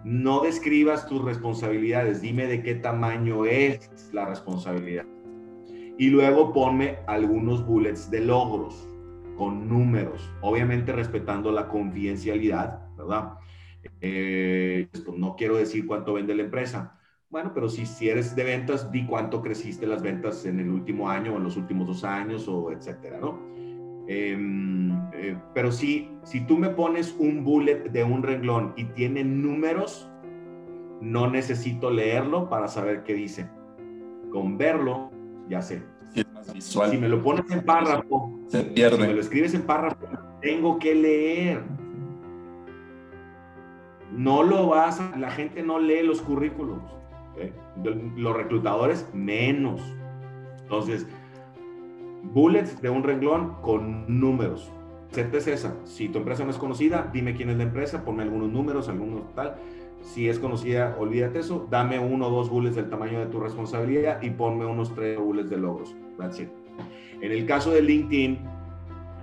no 0.03 0.41
describas 0.41 1.07
tus 1.07 1.23
responsabilidades, 1.23 2.21
dime 2.21 2.45
de 2.45 2.61
qué 2.61 2.75
tamaño 2.75 3.45
es 3.45 3.89
la 4.13 4.25
responsabilidad. 4.25 5.05
Y 5.97 6.09
luego 6.09 6.51
ponme 6.51 6.99
algunos 7.07 7.65
bullets 7.65 8.11
de 8.11 8.21
logros 8.21 8.87
con 9.37 9.67
números, 9.67 10.29
obviamente 10.41 10.91
respetando 10.91 11.51
la 11.51 11.67
confidencialidad, 11.67 12.87
¿verdad? 12.97 13.33
Eh, 14.01 14.87
no 15.17 15.35
quiero 15.35 15.57
decir 15.57 15.85
cuánto 15.85 16.13
vende 16.13 16.35
la 16.35 16.43
empresa. 16.43 16.99
Bueno, 17.29 17.51
pero 17.53 17.69
si, 17.69 17.85
si 17.85 18.09
eres 18.09 18.35
de 18.35 18.43
ventas, 18.43 18.91
di 18.91 19.05
cuánto 19.05 19.41
creciste 19.41 19.87
las 19.87 20.01
ventas 20.01 20.45
en 20.45 20.59
el 20.59 20.69
último 20.69 21.09
año 21.09 21.33
o 21.33 21.37
en 21.37 21.43
los 21.43 21.57
últimos 21.57 21.87
dos 21.87 22.03
años 22.03 22.47
o 22.47 22.71
etcétera, 22.71 23.19
¿no? 23.19 23.39
Em, 24.07 24.91
eh, 25.13 25.37
pero 25.53 25.71
si, 25.71 26.11
si 26.23 26.41
tú 26.41 26.57
me 26.57 26.69
pones 26.69 27.15
un 27.17 27.43
bullet 27.43 27.89
de 27.89 28.03
un 28.03 28.21
renglón 28.21 28.73
y 28.77 28.85
tiene 28.85 29.23
números, 29.23 30.09
no 31.01 31.29
necesito 31.29 31.89
leerlo 31.89 32.49
para 32.49 32.67
saber 32.67 33.03
qué 33.03 33.13
dice. 33.13 33.49
Con 34.31 34.57
verlo, 34.57 35.11
ya 35.49 35.61
sé. 35.61 35.83
Si 36.59 36.97
me 36.97 37.09
lo 37.09 37.21
pones 37.21 37.49
en 37.51 37.63
párrafo, 37.63 38.39
se 38.47 38.63
pierde. 38.63 38.97
Si 38.97 39.07
me 39.07 39.13
lo 39.13 39.21
escribes 39.21 39.53
en 39.53 39.63
párrafo, 39.63 40.07
tengo 40.41 40.79
que 40.79 40.95
leer. 40.95 41.61
No 44.11 44.43
lo 44.43 44.67
vas 44.67 45.01
a, 45.01 45.17
la 45.17 45.31
gente 45.31 45.61
no 45.61 45.79
lee 45.79 46.03
los 46.03 46.21
currículums. 46.21 46.89
Los 48.15 48.35
reclutadores 48.35 49.09
menos. 49.13 49.81
Entonces, 50.61 51.05
bullets 52.33 52.81
de 52.81 52.89
un 52.89 53.03
renglón 53.03 53.55
con 53.61 54.19
números. 54.19 54.71
es 55.15 55.47
esa. 55.47 55.75
Si 55.83 56.07
tu 56.07 56.19
empresa 56.19 56.45
no 56.45 56.51
es 56.51 56.57
conocida, 56.57 57.09
dime 57.11 57.35
quién 57.35 57.49
es 57.49 57.57
la 57.57 57.63
empresa, 57.63 58.05
ponme 58.05 58.23
algunos 58.23 58.49
números, 58.49 58.87
algunos 58.87 59.33
tal. 59.35 59.55
Si 60.05 60.29
es 60.29 60.37
conocida, 60.37 60.95
olvídate 60.99 61.39
eso. 61.39 61.67
Dame 61.69 61.97
uno 61.99 62.27
o 62.27 62.29
dos 62.29 62.49
bullets 62.49 62.75
del 62.75 62.89
tamaño 62.89 63.19
de 63.19 63.25
tu 63.25 63.39
responsabilidad 63.39 64.21
y 64.21 64.29
ponme 64.29 64.65
unos 64.65 64.93
tres 64.93 65.19
bullets 65.19 65.49
de 65.49 65.57
logros. 65.57 65.95
That's 66.17 66.39
it. 66.39 66.49
En 67.21 67.31
el 67.31 67.45
caso 67.45 67.71
de 67.71 67.81
LinkedIn, 67.81 68.39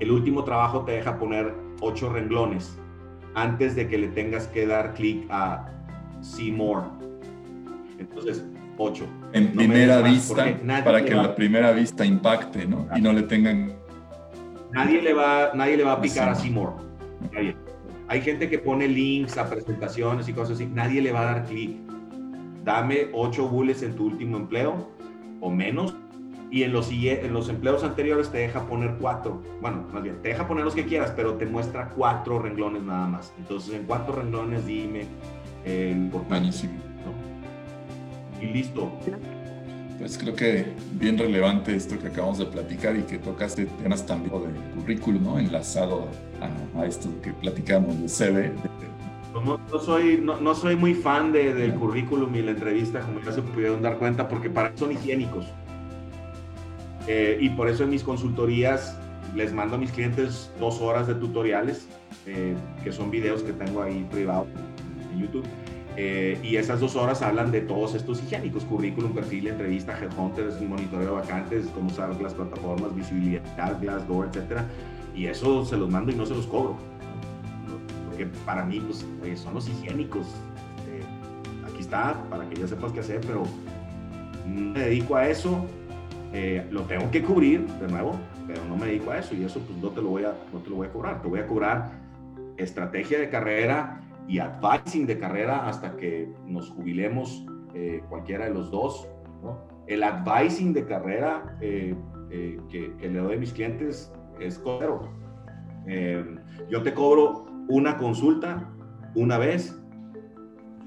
el 0.01 0.11
último 0.11 0.43
trabajo 0.43 0.85
te 0.85 0.93
deja 0.93 1.19
poner 1.19 1.55
ocho 1.81 2.13
renglones 2.13 2.77
antes 3.35 3.77
de 3.77 3.87
que 3.87 3.97
le 3.97 4.09
tengas 4.09 4.49
que 4.49 4.67
dar 4.67 4.93
clic 4.95 5.25
a 5.31 5.71
See 6.21 6.51
More. 6.51 6.83
Entonces, 7.99 8.45
ocho. 8.77 9.07
En 9.33 9.53
primera 9.53 10.03
vista, 10.03 10.45
para 10.85 11.05
que 11.05 11.15
la 11.15 11.35
primera 11.35 11.71
vista 11.71 12.05
impacte, 12.05 12.67
¿no? 12.67 12.89
Y 12.97 13.01
no 13.01 13.13
le 13.13 13.23
tengan... 13.23 13.73
Nadie 14.73 15.01
le 15.01 15.15
va, 15.15 15.53
nadie 15.55 15.77
le 15.77 15.85
va 15.85 15.93
a 15.93 16.01
picar 16.01 16.29
a 16.29 16.35
See 16.35 16.51
More. 16.51 16.73
Nadie. 17.33 17.55
Hay 18.09 18.21
gente 18.21 18.49
que 18.49 18.59
pone 18.59 18.89
links 18.89 19.39
a 19.39 19.49
presentaciones 19.49 20.29
y 20.29 20.33
cosas 20.33 20.57
así. 20.57 20.67
Nadie 20.67 21.01
le 21.01 21.13
va 21.13 21.21
a 21.21 21.25
dar 21.25 21.45
clic. 21.45 21.79
Dame 22.65 23.09
ocho 23.13 23.49
bullets 23.49 23.83
en 23.83 23.95
tu 23.95 24.07
último 24.07 24.37
empleo 24.37 24.91
o 25.41 25.51
menos. 25.51 25.95
Y 26.51 26.65
en 26.65 26.73
los, 26.73 26.91
en 26.93 27.33
los 27.33 27.49
empleos 27.49 27.83
anteriores 27.83 28.31
te 28.31 28.39
deja 28.39 28.67
poner 28.67 28.97
cuatro. 29.01 29.43
Bueno, 29.63 29.87
más 29.91 30.03
bien, 30.03 30.21
te 30.21 30.29
deja 30.29 30.47
poner 30.47 30.65
los 30.65 30.75
que 30.75 30.85
quieras, 30.85 31.13
pero 31.17 31.35
te 31.35 31.47
muestra 31.47 31.89
cuatro 31.89 32.39
renglones 32.39 32.83
nada 32.83 33.07
más. 33.07 33.33
Entonces, 33.39 33.75
en 33.75 33.85
cuatro 33.85 34.17
renglones 34.17 34.67
dime 34.67 35.07
el 35.65 36.11
Buenísimo. 36.29 36.75
Y 38.41 38.47
listo. 38.47 38.93
Pues 39.99 40.19
creo 40.19 40.35
que 40.35 40.67
bien 40.95 41.17
relevante 41.17 41.77
esto 41.77 41.99
que 41.99 42.09
acabamos 42.09 42.39
de 42.39 42.47
platicar 42.47 42.97
y 42.97 43.03
que 43.03 43.19
tocaste 43.19 43.67
temas 43.67 44.05
también 44.05 44.33
del 44.43 44.55
currículum, 44.75 45.23
¿no? 45.23 45.39
Enlazado 45.39 46.03
a, 46.03 46.32
esto 46.87 47.09
que 47.23 47.33
platicamos 47.33 48.01
de 48.01 48.09
CV. 48.09 48.53
No, 49.33 49.59
soy, 49.81 50.23
no, 50.23 50.55
soy 50.55 50.77
muy 50.77 50.95
fan 50.95 51.33
de, 51.33 51.55
del 51.55 51.75
currículum 51.75 52.35
y 52.35 52.43
la 52.43 52.51
entrevista, 52.51 53.01
como 53.01 53.21
ya 53.21 53.33
se 53.33 53.43
pudieron 53.43 53.81
dar 53.81 53.99
cuenta, 53.99 54.29
porque 54.29 54.51
para 54.51 54.77
son 54.77 54.93
higiénicos. 54.93 55.47
Eh, 57.09 57.39
y 57.41 57.49
por 57.51 57.69
eso 57.69 57.85
en 57.85 57.91
mis 57.91 58.05
consultorías 58.05 58.97
les 59.35 59.53
mando 59.53 59.77
a 59.77 59.79
mis 59.79 59.91
clientes 59.91 60.53
dos 60.61 60.81
horas 60.81 61.07
de 61.07 61.15
tutoriales, 61.15 61.89
eh, 62.27 62.55
que 62.85 62.93
son 62.93 63.11
videos 63.11 63.43
que 63.43 63.53
tengo 63.53 63.83
ahí 63.83 64.07
privados 64.11 64.47
en 65.13 65.21
YouTube 65.21 65.47
eh, 65.97 66.39
y 66.43 66.57
esas 66.57 66.81
dos 66.81 66.97
horas 66.97 67.21
hablan 67.21 67.51
de 67.51 67.61
todos 67.61 67.95
estos 67.95 68.23
higiénicos, 68.23 68.65
currículum, 68.65 69.13
perfil, 69.13 69.49
entrevista, 69.49 69.99
headhunters, 69.99 70.61
monitoreo 70.63 71.07
de 71.07 71.13
vacantes, 71.13 71.67
cómo 71.75 71.89
usar 71.89 72.19
las 72.21 72.33
plataformas, 72.33 72.95
visibilidad, 72.95 73.79
Glassdoor, 73.81 74.29
etcétera. 74.29 74.65
Y 75.15 75.27
eso 75.27 75.65
se 75.65 75.77
los 75.77 75.91
mando 75.91 76.13
y 76.13 76.15
no 76.15 76.27
se 76.27 76.35
los 76.35 76.47
cobro. 76.47 76.77
Porque 78.09 78.27
para 78.45 78.65
mí, 78.65 78.81
pues, 78.81 79.07
son 79.41 79.55
los 79.55 79.69
higiénicos. 79.69 80.27
Eh, 80.89 81.03
aquí 81.67 81.81
está, 81.81 82.23
para 82.31 82.49
que 82.49 82.57
ya 82.57 82.67
sepas 82.67 82.93
qué 82.93 83.01
hacer, 83.01 83.21
pero 83.27 83.45
me 84.47 84.81
dedico 84.81 85.17
a 85.17 85.29
eso. 85.29 85.67
Eh, 86.33 86.67
lo 86.71 86.83
tengo 86.83 87.11
que 87.11 87.23
cubrir, 87.23 87.67
de 87.67 87.89
nuevo, 87.89 88.19
pero 88.47 88.65
no 88.65 88.77
me 88.77 88.87
dedico 88.87 89.11
a 89.11 89.19
eso 89.19 89.35
y 89.35 89.45
eso 89.45 89.61
pues 89.61 89.79
no 89.79 89.91
te 89.91 90.01
lo 90.01 90.09
voy 90.09 90.25
a, 90.25 90.35
no 90.53 90.61
te 90.61 90.71
lo 90.71 90.77
voy 90.77 90.87
a 90.87 90.93
cobrar. 90.93 91.21
Te 91.21 91.29
voy 91.29 91.41
a 91.41 91.47
cobrar 91.47 91.91
estrategia 92.57 93.19
de 93.19 93.29
carrera, 93.29 94.03
y 94.29 94.39
advising 94.39 95.07
de 95.07 95.19
carrera 95.19 95.69
hasta 95.69 95.97
que 95.97 96.29
nos 96.47 96.71
jubilemos 96.71 97.45
eh, 97.75 98.03
cualquiera 98.09 98.47
de 98.47 98.55
los 98.55 98.71
dos. 98.71 99.09
El 99.87 100.03
advising 100.03 100.73
de 100.73 100.85
carrera 100.85 101.57
eh, 101.61 101.95
eh, 102.31 102.59
que, 102.71 102.95
le 103.01 103.19
doy 103.19 103.37
a 103.37 103.39
mis 103.39 103.53
clientes 103.53 104.13
es 104.47 104.61
cero. 104.65 105.09
yo 106.69 106.83
te 106.83 106.95
cobro 106.95 107.47
una 107.69 107.97
consulta 107.97 108.71
una 109.15 109.39
vez 109.39 109.79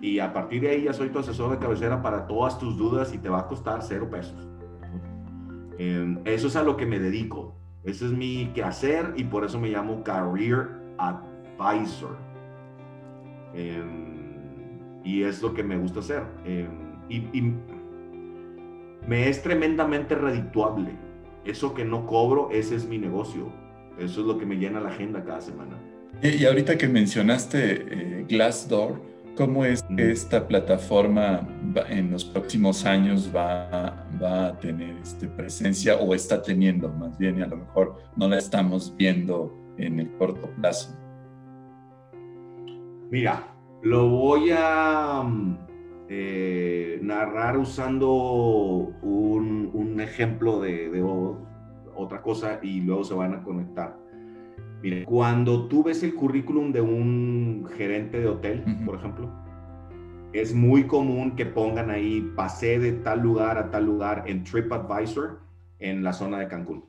y 0.01 0.19
a 0.19 0.33
partir 0.33 0.61
de 0.61 0.69
ahí 0.69 0.83
ya 0.83 0.93
soy 0.93 1.09
tu 1.09 1.19
asesor 1.19 1.51
de 1.51 1.57
cabecera 1.57 2.01
para 2.01 2.27
todas 2.27 2.59
tus 2.59 2.77
dudas 2.77 3.13
y 3.13 3.17
te 3.17 3.29
va 3.29 3.39
a 3.39 3.47
costar 3.47 3.81
cero 3.81 4.09
pesos. 4.09 4.47
eso 5.77 6.47
es 6.47 6.55
a 6.55 6.63
lo 6.63 6.77
que 6.77 6.85
me 6.85 6.99
dedico. 6.99 7.55
Ese 7.85 8.05
es 8.05 8.11
mi 8.11 8.47
quehacer 8.55 9.13
y 9.15 9.25
por 9.25 9.45
eso 9.45 9.59
me 9.59 9.69
llamo 9.69 10.03
Career 10.03 10.69
Advisor. 10.97 12.17
Em, 13.53 15.01
y 15.03 15.21
es 15.21 15.41
lo 15.43 15.53
que 15.53 15.63
me 15.63 15.77
gusta 15.77 15.99
hacer. 15.99 16.23
Em, 16.45 16.67
y, 17.09 17.53
me 19.07 19.29
es 19.29 19.43
tremendamente 19.43 20.15
redituable. 20.15 20.97
Eso 21.45 21.73
que 21.73 21.85
no 21.85 22.07
cobro, 22.07 22.49
ese 22.51 22.75
es 22.75 22.87
mi 22.87 22.97
negocio. 22.97 23.51
Eso 23.99 24.21
es 24.21 24.27
lo 24.27 24.37
que 24.37 24.45
me 24.45 24.55
llena 24.55 24.79
la 24.79 24.89
agenda 24.89 25.23
cada 25.23 25.41
semana. 25.41 25.77
Y, 26.21 26.45
ahorita 26.45 26.77
que 26.77 26.87
mencionaste 26.87 27.85
eh, 27.87 28.25
Glassdoor, 28.27 29.01
¿cómo 29.37 29.63
es 29.63 29.83
que 29.83 30.11
esta 30.11 30.47
plataforma 30.47 31.47
en 31.89 32.11
los 32.11 32.25
próximos 32.25 32.85
años 32.85 33.31
va, 33.33 34.07
va 34.21 34.47
a 34.47 34.59
tener 34.59 34.97
este, 34.97 35.27
presencia 35.27 35.97
o 35.97 36.15
está 36.15 36.41
teniendo 36.41 36.89
más 36.89 37.17
bien 37.17 37.39
y 37.39 37.41
a 37.41 37.47
lo 37.47 37.57
mejor 37.57 37.97
no 38.15 38.27
la 38.27 38.37
estamos 38.37 38.93
viendo 38.97 39.53
en 39.77 39.99
el 39.99 40.11
corto 40.17 40.49
plazo? 40.61 40.95
Mira, 43.11 43.55
lo 43.83 44.09
voy 44.09 44.49
a 44.51 45.21
mm, 45.23 45.57
eh, 46.07 46.99
narrar 47.01 47.57
usando 47.57 48.13
un, 48.13 49.99
ejemplo 49.99 50.59
de, 50.59 51.01
otra 51.95 52.21
cosa 52.21 52.59
y 52.61 52.81
luego 52.81 53.03
se 53.03 53.13
van 53.13 53.33
a 53.33 53.43
conectar. 53.43 53.97
Mira, 54.83 55.05
cuando 55.05 55.67
tú 55.67 55.83
ves 55.83 56.03
el 56.03 56.13
currículum 56.13 56.71
de 56.71 56.81
un 56.81 57.65
gerente 57.75 58.19
de 58.19 58.27
hotel, 58.27 58.63
por 58.85 58.95
ejemplo, 58.95 59.31
es 60.33 60.53
muy 60.53 60.85
común 60.85 61.35
que 61.35 61.45
pongan 61.45 61.89
ahí, 61.89 62.29
pasé 62.35 62.77
de 62.77 62.91
tal 62.91 63.21
lugar 63.21 63.57
a 63.57 63.71
tal 63.71 63.85
lugar 63.85 64.25
en 64.27 64.43
TripAdvisor 64.43 65.39
en 65.79 66.03
la 66.03 66.13
zona 66.13 66.39
de 66.39 66.47
Cancún. 66.49 66.83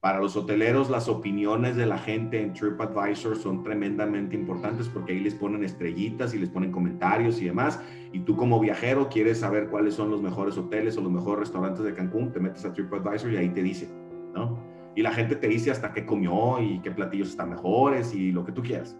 Para 0.00 0.20
los 0.20 0.36
hoteleros, 0.36 0.90
las 0.90 1.08
opiniones 1.08 1.74
de 1.74 1.84
la 1.84 1.98
gente 1.98 2.40
en 2.40 2.52
TripAdvisor 2.52 3.36
son 3.36 3.64
tremendamente 3.64 4.36
importantes 4.36 4.88
porque 4.88 5.12
ahí 5.12 5.18
les 5.18 5.34
ponen 5.34 5.64
estrellitas 5.64 6.32
y 6.34 6.38
les 6.38 6.48
ponen 6.48 6.70
comentarios 6.70 7.42
y 7.42 7.46
demás. 7.46 7.80
Y 8.12 8.20
tú 8.20 8.36
como 8.36 8.60
viajero 8.60 9.08
quieres 9.08 9.40
saber 9.40 9.66
cuáles 9.68 9.94
son 9.94 10.08
los 10.08 10.22
mejores 10.22 10.56
hoteles 10.56 10.96
o 10.96 11.00
los 11.00 11.10
mejores 11.10 11.40
restaurantes 11.40 11.82
de 11.84 11.94
Cancún, 11.94 12.30
te 12.30 12.38
metes 12.38 12.64
a 12.64 12.72
TripAdvisor 12.72 13.32
y 13.32 13.38
ahí 13.38 13.48
te 13.48 13.60
dice, 13.60 13.90
¿no? 14.34 14.56
Y 14.94 15.02
la 15.02 15.10
gente 15.10 15.34
te 15.34 15.48
dice 15.48 15.72
hasta 15.72 15.92
qué 15.92 16.06
comió 16.06 16.62
y 16.62 16.78
qué 16.78 16.92
platillos 16.92 17.30
están 17.30 17.50
mejores 17.50 18.14
y 18.14 18.30
lo 18.30 18.44
que 18.44 18.52
tú 18.52 18.62
quieras. 18.62 18.96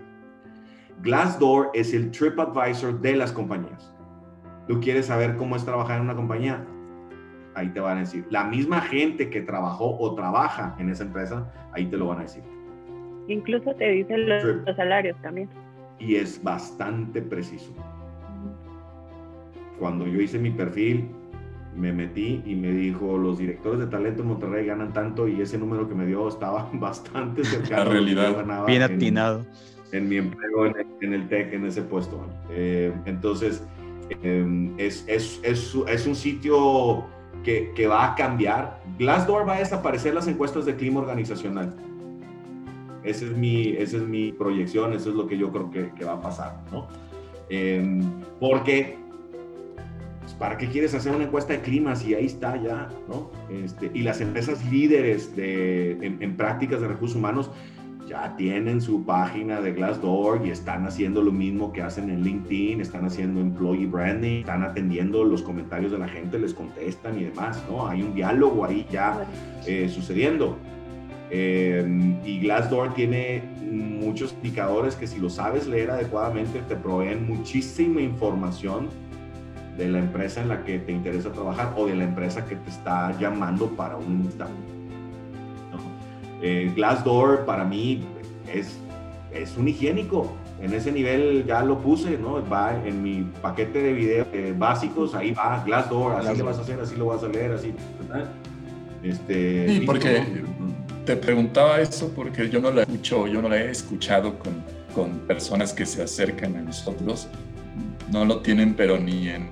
Glassdoor 1.01 1.70
es 1.74 1.94
el 1.94 2.11
TripAdvisor 2.11 3.01
de 3.01 3.14
las 3.14 3.30
compañías. 3.30 3.94
Tú 4.66 4.80
quieres 4.80 5.07
saber 5.07 5.36
cómo 5.36 5.55
es 5.55 5.64
trabajar 5.64 5.99
en 5.99 6.03
una 6.03 6.16
compañía, 6.16 6.66
ahí 7.59 7.69
te 7.69 7.81
van 7.81 7.99
a 7.99 8.01
decir. 8.01 8.25
La 8.31 8.45
misma 8.45 8.81
gente 8.81 9.31
que 9.31 9.41
trabajó 9.41 9.99
o 9.99 10.15
trabaja 10.15 10.77
en 10.79 10.91
esa 10.91 11.05
empresa, 11.05 11.51
ahí 11.73 11.87
te 11.87 11.97
lo 11.97 12.07
van 12.07 12.21
a 12.21 12.23
decir. 12.23 12.43
Incluso 13.29 13.75
te 13.75 13.91
dicen 13.91 14.29
los, 14.29 14.77
salarios 14.77 15.17
también. 15.21 15.49
Y 15.99 16.17
es 16.17 16.43
bastante 16.43 17.21
preciso. 17.21 17.73
Cuando 19.79 20.07
yo 20.07 20.21
hice 20.21 20.39
mi 20.39 20.51
perfil, 20.51 21.11
me 21.77 21.93
metí 21.93 22.43
y 22.45 22.55
me 22.55 22.71
dijo, 22.73 23.19
los 23.19 23.39
directores 23.39 23.81
de 23.81 23.87
talento 23.87 24.23
en 24.23 24.29
Monterrey 24.29 24.67
ganan 24.67 24.93
tanto 24.93 25.29
y 25.29 25.41
ese 25.41 25.59
número 25.59 25.89
que 25.89 25.95
me 25.95 26.07
dio 26.07 26.27
estaba 26.29 26.69
bastante 26.75 27.45
cercano. 27.45 27.85
La 27.85 27.91
realidad. 27.91 28.67
Bien 28.67 28.83
atinado. 28.83 29.45
En, 29.93 30.09
mi 30.09 30.17
empleo 30.17 30.67
en 30.67 30.77
el, 30.77 30.87
en 31.01 31.15
el 31.15 31.29
TEC, 31.29 31.53
en 31.55 31.65
ese 31.65 31.83
puesto. 31.83 32.27
Eh, 32.51 32.93
entonces, 33.07 33.67
eh, 34.23 34.73
es, 34.79 35.05
es, 35.07 35.41
es, 35.43 35.75
es, 35.87 36.07
un 36.07 36.15
sitio 36.15 37.07
que, 37.43 37.86
va 37.86 38.12
a 38.12 38.14
cambiar. 38.14 38.80
Glassdoor 38.99 39.49
va 39.49 39.57
a 39.57 39.59
desaparecer 39.59 40.14
las 40.14 40.26
encuestas 40.28 40.66
de 40.66 40.76
clima 40.76 41.01
organizacional. 41.01 41.74
esa 43.05 43.24
es 43.24 43.36
mi, 43.36 43.68
esa 43.70 43.97
es 43.97 44.03
mi 44.03 44.32
proyección, 44.32 44.93
eso 44.93 45.11
es 45.11 45.16
lo 45.16 45.26
que 45.26 45.39
yo 45.39 45.51
creo 45.51 45.70
que, 45.70 46.05
va 46.05 46.14
a 46.14 46.20
pasar, 46.20 46.61
¿no? 46.70 46.86
Em, 47.49 48.03
porque, 48.39 48.99
pues, 50.20 50.34
¿para 50.34 50.59
qué 50.59 50.68
quieres 50.68 50.95
hacer 50.95 51.14
una 51.14 51.24
encuesta 51.24 51.55
de 51.55 51.61
clima 51.61 51.97
si 51.97 52.14
ahí 52.14 52.26
está 52.26 52.57
ya, 52.62 52.89
¿no? 53.09 53.30
Este, 53.49 53.91
y 53.95 54.03
las 54.03 54.20
empresas 54.20 54.64
líderes 54.70 55.34
de, 55.34 55.93
en 56.20 56.36
prácticas 56.36 56.80
de 56.80 56.89
recursos 56.89 57.16
humanos 57.16 57.51
ya 58.09 58.35
tienen 58.37 58.81
su 58.81 59.05
página 59.05 59.61
de 59.61 59.73
Glassdoor 59.73 60.45
y 60.47 60.51
están 60.51 60.87
haciendo 60.87 61.23
lo 61.23 61.31
mismo 61.31 61.73
que 61.73 61.83
hacen 61.83 62.11
en 62.11 62.23
LinkedIn, 62.23 62.81
están 62.81 63.05
haciendo 63.05 63.41
employee 63.41 63.87
branding, 63.87 64.41
están 64.41 64.65
atendiendo 64.65 65.25
los 65.25 65.43
comentarios 65.43 65.93
de 65.93 65.99
la 65.99 66.09
gente, 66.09 66.39
les 66.39 66.55
contestan 66.55 67.19
y 67.21 67.25
demás, 67.25 67.63
¿no? 67.69 67.87
Hay 67.87 68.03
un 68.03 68.15
diálogo 68.15 68.65
ahí 68.65 68.87
ya 68.91 69.27
eh, 69.67 69.89
sucediendo. 69.89 70.57
Eh, 71.31 71.87
y 72.25 72.41
Glassdoor 72.41 72.95
tiene 72.95 73.43
muchos 73.71 74.33
indicadores 74.33 74.97
que 74.97 75.07
si 75.07 75.19
lo 75.19 75.29
sabes 75.29 75.67
leer 75.67 75.91
adecuadamente 75.91 76.63
te 76.67 76.75
proveen 76.75 77.27
muchísima 77.27 78.01
información 78.01 78.89
de 79.77 79.89
la 79.89 79.99
empresa 79.99 80.41
en 80.41 80.49
la 80.49 80.65
que 80.65 80.79
te 80.79 80.93
interesa 80.93 81.31
trabajar 81.31 81.75
o 81.77 81.87
de 81.87 81.95
la 81.95 82.05
empresa 82.05 82.47
que 82.47 82.57
te 82.57 82.71
está 82.71 83.17
llamando 83.19 83.69
para 83.69 83.97
un 83.97 84.23
instante. 84.25 84.78
Eh, 86.43 86.70
Glassdoor 86.74 87.45
para 87.45 87.64
mí 87.64 88.01
es, 88.53 88.78
es 89.32 89.57
un 89.57 89.68
higiénico. 89.68 90.32
En 90.61 90.72
ese 90.74 90.91
nivel 90.91 91.45
ya 91.47 91.62
lo 91.62 91.78
puse, 91.78 92.18
¿no? 92.18 92.45
Va 92.49 92.74
en 92.84 93.03
mi 93.03 93.22
paquete 93.41 93.80
de 93.80 93.93
videos 93.93 94.26
eh, 94.32 94.53
básicos, 94.57 95.14
ahí 95.14 95.32
va 95.32 95.62
Glassdoor, 95.64 96.16
así 96.16 96.39
lo 96.39 96.45
vas 96.47 96.59
a 96.59 96.62
hacer, 96.62 96.80
así 96.80 96.97
lo 96.97 97.07
vas 97.07 97.22
a 97.22 97.28
leer, 97.28 97.53
así. 97.53 97.72
Este, 99.03 99.68
sí, 99.68 99.80
porque 99.86 100.43
te 101.05 101.16
preguntaba 101.16 101.80
eso 101.80 102.12
porque 102.14 102.49
yo 102.51 102.61
no 102.61 102.72
la 102.72 102.82
escucho, 102.82 103.28
yo 103.28 103.41
no 103.41 103.49
la 103.49 103.59
he 103.59 103.70
escuchado 103.70 104.36
con, 104.39 104.53
con 104.95 105.18
personas 105.20 105.72
que 105.72 105.86
se 105.86 106.03
acercan 106.03 106.57
a 106.57 106.62
nosotros. 106.62 107.28
No 108.11 108.24
lo 108.24 108.41
tienen, 108.41 108.74
pero 108.74 108.99
ni 108.99 109.28
en, 109.28 109.51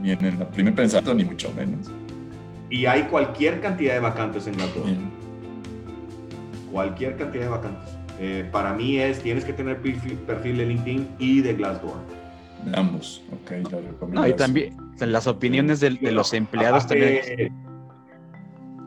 ni 0.00 0.12
en 0.12 0.24
el 0.24 0.36
primer 0.46 0.74
pensamiento, 0.74 1.12
ni 1.12 1.24
mucho 1.24 1.52
menos. 1.54 1.90
Y 2.70 2.86
hay 2.86 3.02
cualquier 3.02 3.60
cantidad 3.60 3.94
de 3.94 4.00
vacantes 4.00 4.46
en 4.46 4.54
Glassdoor 4.54 4.86
cualquier 6.70 7.16
cantidad 7.16 7.44
de 7.44 7.50
vacantes. 7.50 7.96
Eh, 8.18 8.48
para 8.52 8.74
mí 8.74 8.98
es, 8.98 9.20
tienes 9.20 9.44
que 9.44 9.52
tener 9.52 9.80
perfil, 9.80 10.26
de 10.26 10.66
LinkedIn 10.66 11.08
y 11.18 11.40
de 11.40 11.54
Glassdoor. 11.54 11.98
Ambos, 12.74 13.22
ok, 13.32 14.08
No, 14.08 14.26
y 14.26 14.34
también 14.34 14.76
las 14.98 15.26
opiniones 15.26 15.80
de, 15.80 15.90
los 16.12 16.34
empleados 16.34 16.86
también. 16.86 17.22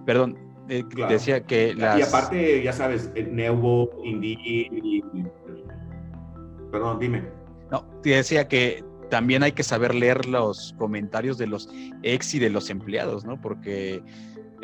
Perdón, 0.06 0.38
eh, 0.70 0.84
decía 1.10 1.44
que 1.44 1.74
las... 1.74 2.00
Y 2.00 2.02
aparte, 2.04 2.64
ya 2.64 2.74
sabes, 2.74 3.12
Neuvo, 3.32 3.90
Indeed 4.04 5.04
Perdón, 6.72 7.00
dime. 7.00 7.24
No, 7.72 7.86
te 8.02 8.12
decía 8.12 8.48
que 8.48 8.84
también 9.10 9.44
hay 9.44 9.52
que 9.52 9.64
saber 9.64 9.94
leer 9.94 10.26
los 10.26 10.74
comentarios 10.78 11.38
de 11.38 11.48
los 11.48 11.70
ex 12.02 12.34
y 12.34 12.40
de 12.40 12.50
los 12.50 12.70
empleados, 12.70 13.26
¿no? 13.26 13.40
Porque 13.40 14.02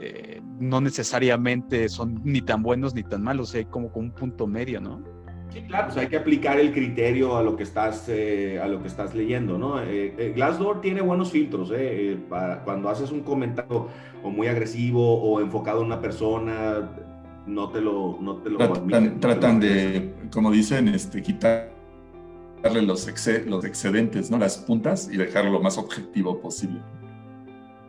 eh, 0.02 0.42
no 0.60 0.80
necesariamente 0.80 1.90
son 1.90 2.22
ni 2.24 2.42
tan 2.42 2.64
buenos 2.64 2.96
ni 2.96 3.04
tan 3.04 3.22
malos, 3.22 3.54
hay 3.54 3.66
como, 3.66 3.92
como 3.92 4.06
un 4.06 4.12
punto 4.12 4.48
medio, 4.48 4.80
¿no? 4.80 5.04
Sí, 5.52 5.62
claro, 5.64 5.88
pues 5.88 5.98
hay 5.98 6.08
que 6.08 6.16
aplicar 6.16 6.58
el 6.58 6.72
criterio 6.72 7.36
a 7.36 7.44
lo 7.44 7.58
que 7.58 7.64
estás, 7.64 8.08
eh, 8.08 8.60
a 8.64 8.68
lo 8.68 8.82
que 8.82 8.88
estás 8.88 9.14
leyendo, 9.14 9.58
¿no? 9.58 9.82
Eh, 9.82 10.32
Glassdoor 10.36 10.80
tiene 10.80 11.02
buenos 11.02 11.32
filtros, 11.32 11.74
Para 12.30 12.64
cuando 12.64 12.88
haces 12.88 13.12
un 13.12 13.22
comentario 13.22 13.90
o 14.24 14.30
muy 14.30 14.48
agresivo 14.48 15.22
o 15.22 15.42
enfocado 15.42 15.82
en 15.82 15.88
una 15.88 16.00
persona, 16.00 16.92
no 17.46 17.70
te 17.70 17.82
lo, 17.82 18.20
no 18.22 18.38
te 18.38 18.52
lo 18.52 18.58
tratan, 18.58 19.20
tratan 19.20 19.60
de, 19.60 20.14
como 20.32 20.50
dicen, 20.50 20.88
este, 20.88 21.22
quitarle 21.22 21.72
los, 22.84 23.10
los 23.48 23.66
excedentes, 23.66 24.32
¿no? 24.32 24.38
Las 24.38 24.60
puntas 24.60 25.10
y 25.12 25.18
dejarlo 25.18 25.52
lo 25.52 25.62
más 25.62 25.78
objetivo 25.78 26.40
posible. 26.40 26.80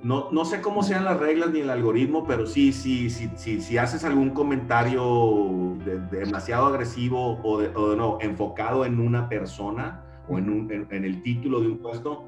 No, 0.03 0.31
no 0.31 0.45
sé 0.45 0.61
cómo 0.63 0.83
sean 0.83 1.05
las 1.05 1.19
reglas 1.19 1.51
ni 1.51 1.61
el 1.61 1.71
algoritmo, 1.71 2.27
pero 2.27 2.47
sí, 2.47 2.73
sí, 2.73 3.11
sí, 3.11 3.31
sí 3.37 3.61
si 3.61 3.77
haces 3.77 4.05
algún 4.05 4.31
comentario 4.31 5.77
demasiado 6.11 6.67
agresivo 6.67 7.39
o, 7.43 7.61
de, 7.61 7.71
no, 7.97 8.19
enfocado 8.21 8.85
en 8.87 8.99
una 8.99 9.29
persona 9.29 10.03
o 10.29 10.39
en, 10.39 10.49
un, 10.49 10.73
en, 10.73 11.05
el 11.05 11.23
título 11.23 11.61
de 11.61 11.69
un 11.69 11.79
puesto, 11.79 12.25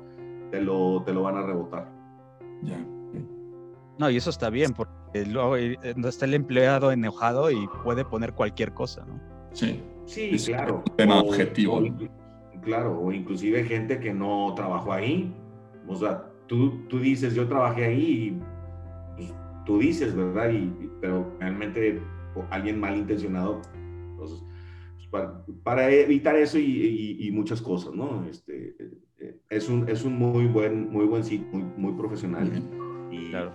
te 0.51 0.61
lo, 0.61 1.03
te 1.05 1.15
lo 1.15 1.23
van 1.23 1.37
a 1.37 1.43
rebotar. 1.43 1.89
Ya. 2.63 2.79
No, 3.99 4.11
y 4.11 4.17
eso 4.17 4.31
está 4.31 4.51
bien, 4.51 4.73
porque 4.73 5.25
luego 5.27 5.57
eh, 5.57 5.79
está 5.83 6.25
el 6.27 6.35
empleado 6.35 6.93
enojado 6.93 7.51
y 7.51 7.69
puede 7.85 8.05
poner 8.05 8.33
cualquier 8.33 8.73
cosa, 8.73 9.05
¿no? 9.07 9.21
Sí. 9.53 9.83
Sí, 10.07 10.37
claro. 10.47 10.83
Un 10.89 10.97
tema 10.97 11.21
objetivo. 11.21 11.83
claro, 12.63 13.01
o 13.01 13.13
inclusive 13.13 13.65
gente 13.65 14.01
que 14.01 14.13
no 14.13 14.53
trabajó 14.55 14.93
ahí. 14.93 15.35
O 15.87 15.97
sea, 15.97 16.25
tú, 16.89 16.99
dices, 17.01 17.35
yo 17.35 17.49
trabajé 17.49 17.87
ahí 17.87 18.03
y 18.05 18.41
pues, 19.17 19.35
tú 19.65 19.79
dices, 19.79 20.15
¿verdad? 20.15 20.51
Y, 20.51 20.91
pero 21.01 21.35
realmente 21.41 22.03
alguien 22.51 22.79
malintencionado, 22.79 23.63
entonces, 24.11 24.43
pues, 25.11 25.25
para, 25.63 25.91
evitar 25.91 26.37
eso 26.37 26.59
y, 26.59 27.31
muchas 27.33 27.63
cosas, 27.63 27.95
¿no? 27.95 28.25
Este, 28.29 28.77
eh, 29.19 29.41
es, 29.49 29.69
un, 29.69 29.89
es 29.89 30.05
un 30.05 30.19
muy 30.19 30.47
buen, 30.47 30.91
muy 30.91 31.07
buen 31.07 31.25
sitio, 31.25 31.47
muy, 31.53 31.63
muy 31.77 31.93
profesional. 31.95 32.51
Y 33.11 33.31
claro. 33.31 33.53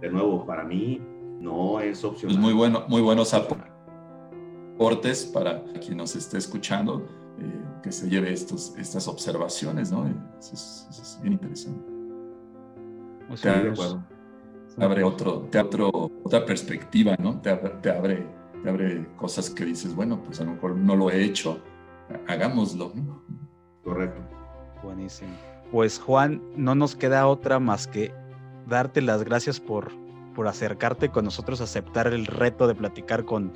de 0.00 0.10
nuevo, 0.10 0.44
para 0.44 0.64
mí 0.64 1.00
no 1.40 1.80
es 1.80 2.02
opcional. 2.04 2.36
Pues 2.36 2.44
muy, 2.44 2.52
bueno, 2.52 2.84
muy 2.88 3.00
buenos 3.00 3.32
aportes 3.32 5.24
para 5.26 5.62
quien 5.74 5.98
nos 5.98 6.16
esté 6.16 6.38
escuchando, 6.38 7.06
eh, 7.38 7.62
que 7.82 7.92
se 7.92 8.08
lleve 8.08 8.32
estos, 8.32 8.74
estas 8.76 9.06
observaciones, 9.06 9.92
¿no? 9.92 10.06
eso 10.38 10.54
es 10.90 11.18
bien 11.22 11.34
interesante 11.34 11.93
te, 13.40 13.48
abre, 14.78 15.02
otro, 15.04 15.48
te 15.50 15.60
otra 15.60 16.44
perspectiva, 16.44 17.16
¿no? 17.18 17.40
Te, 17.40 17.54
te, 17.54 17.90
abre, 17.90 18.26
te 18.62 18.68
abre 18.68 19.06
cosas 19.16 19.50
que 19.50 19.64
dices, 19.64 19.94
bueno, 19.94 20.22
pues 20.22 20.40
a 20.40 20.44
lo 20.44 20.52
mejor 20.52 20.76
no 20.76 20.96
lo 20.96 21.10
he 21.10 21.24
hecho, 21.24 21.60
hagámoslo, 22.26 22.92
¿no? 22.94 23.22
Correcto. 23.82 24.20
Buenísimo. 24.82 25.30
Pues 25.70 25.98
Juan, 25.98 26.42
no 26.56 26.74
nos 26.74 26.94
queda 26.94 27.26
otra 27.26 27.58
más 27.58 27.86
que 27.86 28.12
darte 28.68 29.00
las 29.00 29.24
gracias 29.24 29.60
por, 29.60 29.92
por 30.34 30.48
acercarte 30.48 31.10
con 31.10 31.24
nosotros, 31.24 31.60
aceptar 31.60 32.08
el 32.08 32.26
reto 32.26 32.66
de 32.66 32.74
platicar 32.74 33.24
con, 33.24 33.52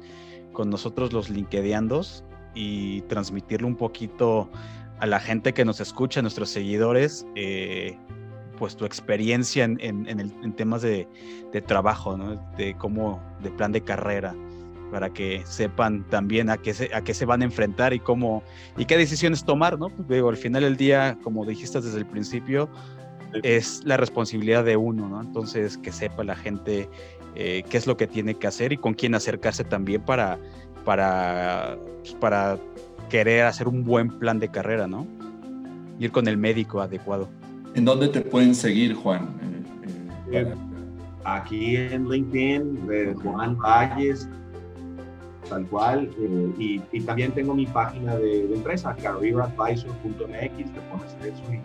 con 0.52 0.70
nosotros 0.70 1.12
los 1.12 1.30
LinkedIndos 1.30 2.24
y 2.54 3.02
transmitirle 3.02 3.66
un 3.66 3.76
poquito 3.76 4.50
a 4.98 5.06
la 5.06 5.20
gente 5.20 5.54
que 5.54 5.64
nos 5.64 5.80
escucha, 5.80 6.20
a 6.20 6.22
nuestros 6.22 6.50
seguidores, 6.50 7.26
eh, 7.36 7.96
pues 8.58 8.76
tu 8.76 8.84
experiencia 8.84 9.64
en, 9.64 9.78
en, 9.80 10.52
temas 10.54 10.82
de, 10.82 11.06
trabajo, 11.66 12.16
¿no? 12.16 12.36
de 12.56 12.74
cómo, 12.76 13.22
de 13.42 13.50
plan 13.50 13.72
de 13.72 13.80
carrera, 13.80 14.34
para 14.90 15.10
que 15.10 15.42
sepan 15.44 16.04
también 16.08 16.50
a 16.50 16.56
qué 16.56 16.74
se, 16.74 16.94
a 16.94 17.02
qué 17.02 17.14
se 17.14 17.24
van 17.24 17.42
a 17.42 17.44
enfrentar 17.44 17.92
y 17.92 18.00
cómo 18.00 18.42
y 18.76 18.84
qué 18.86 18.96
decisiones 18.96 19.44
tomar, 19.44 19.78
¿no? 19.78 19.90
Pues, 19.90 20.22
al 20.22 20.36
final 20.36 20.62
del 20.62 20.76
día, 20.76 21.18
como 21.22 21.44
dijiste 21.44 21.80
desde 21.80 21.98
el 21.98 22.06
principio, 22.06 22.68
es 23.42 23.82
la 23.84 23.96
responsabilidad 23.96 24.64
de 24.64 24.76
uno, 24.76 25.08
¿no? 25.08 25.20
Entonces 25.20 25.76
que 25.76 25.92
sepa 25.92 26.24
la 26.24 26.36
gente 26.36 26.88
eh, 27.34 27.62
qué 27.68 27.76
es 27.76 27.86
lo 27.86 27.96
que 27.96 28.06
tiene 28.06 28.34
que 28.34 28.46
hacer 28.46 28.72
y 28.72 28.78
con 28.78 28.94
quién 28.94 29.14
acercarse 29.14 29.64
también 29.64 30.02
para 30.02 30.38
para 30.84 31.76
pues, 32.00 32.14
para 32.14 32.58
querer 33.10 33.44
hacer 33.44 33.68
un 33.68 33.84
buen 33.84 34.08
plan 34.18 34.38
de 34.38 34.48
carrera, 34.48 34.86
¿no? 34.86 35.06
Ir 35.98 36.12
con 36.12 36.28
el 36.28 36.38
médico 36.38 36.80
adecuado. 36.80 37.28
¿En 37.74 37.84
dónde 37.84 38.08
te 38.08 38.20
pueden 38.20 38.54
seguir, 38.54 38.94
Juan? 38.94 39.28
Eh, 40.30 40.40
eh, 40.40 40.54
aquí 41.24 41.76
en 41.76 42.08
LinkedIn, 42.08 42.88
Juan 43.22 43.56
Valles, 43.56 44.28
tal 45.48 45.66
cual. 45.66 46.10
Eh, 46.18 46.80
y, 46.92 47.00
también 47.00 47.32
tengo 47.32 47.54
mi 47.54 47.66
página 47.66 48.16
de, 48.16 48.52
empresa, 48.52 48.94
careeradvisor.mx, 49.02 50.72
te 50.72 50.80
pones 50.90 51.16
eso 51.22 51.42
y, 51.52 51.60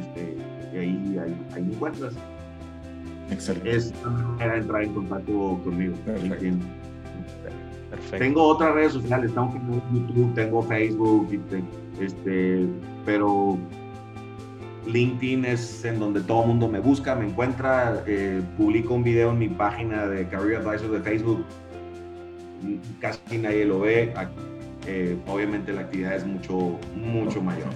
este, 0.00 0.36
ahí, 0.78 1.18
ahí, 1.18 1.62
me 1.62 1.74
encuentras. 1.74 2.14
Excelente. 3.30 3.76
Es 3.76 3.92
de 3.92 4.56
entrar 4.56 4.82
en 4.82 4.94
contacto 4.94 5.60
conmigo. 5.64 5.94
Perfecto. 6.04 6.66
Tengo 8.18 8.42
otras 8.44 8.74
redes 8.74 8.94
sociales, 8.94 9.32
tengo 9.34 9.52
YouTube, 9.92 10.34
tengo 10.34 10.62
Facebook, 10.62 11.28
este, 12.00 12.66
pero 13.04 13.58
LinkedIn 14.86 15.44
es 15.44 15.84
en 15.84 16.00
donde 16.00 16.20
todo 16.20 16.42
el 16.42 16.48
mundo 16.48 16.68
me 16.68 16.80
busca, 16.80 17.14
me 17.14 17.26
encuentra, 17.26 18.02
eh, 18.06 18.42
publico 18.56 18.94
un 18.94 19.04
video 19.04 19.30
en 19.30 19.38
mi 19.38 19.48
página 19.48 20.06
de 20.06 20.26
Career 20.26 20.60
Advisor 20.60 20.90
de 20.90 21.00
Facebook, 21.00 21.44
casi 23.00 23.38
nadie 23.38 23.64
lo 23.64 23.80
ve, 23.80 24.12
eh, 24.86 25.16
obviamente 25.28 25.72
la 25.72 25.82
actividad 25.82 26.16
es 26.16 26.26
mucho, 26.26 26.78
mucho 26.96 27.40
mayor. 27.40 27.68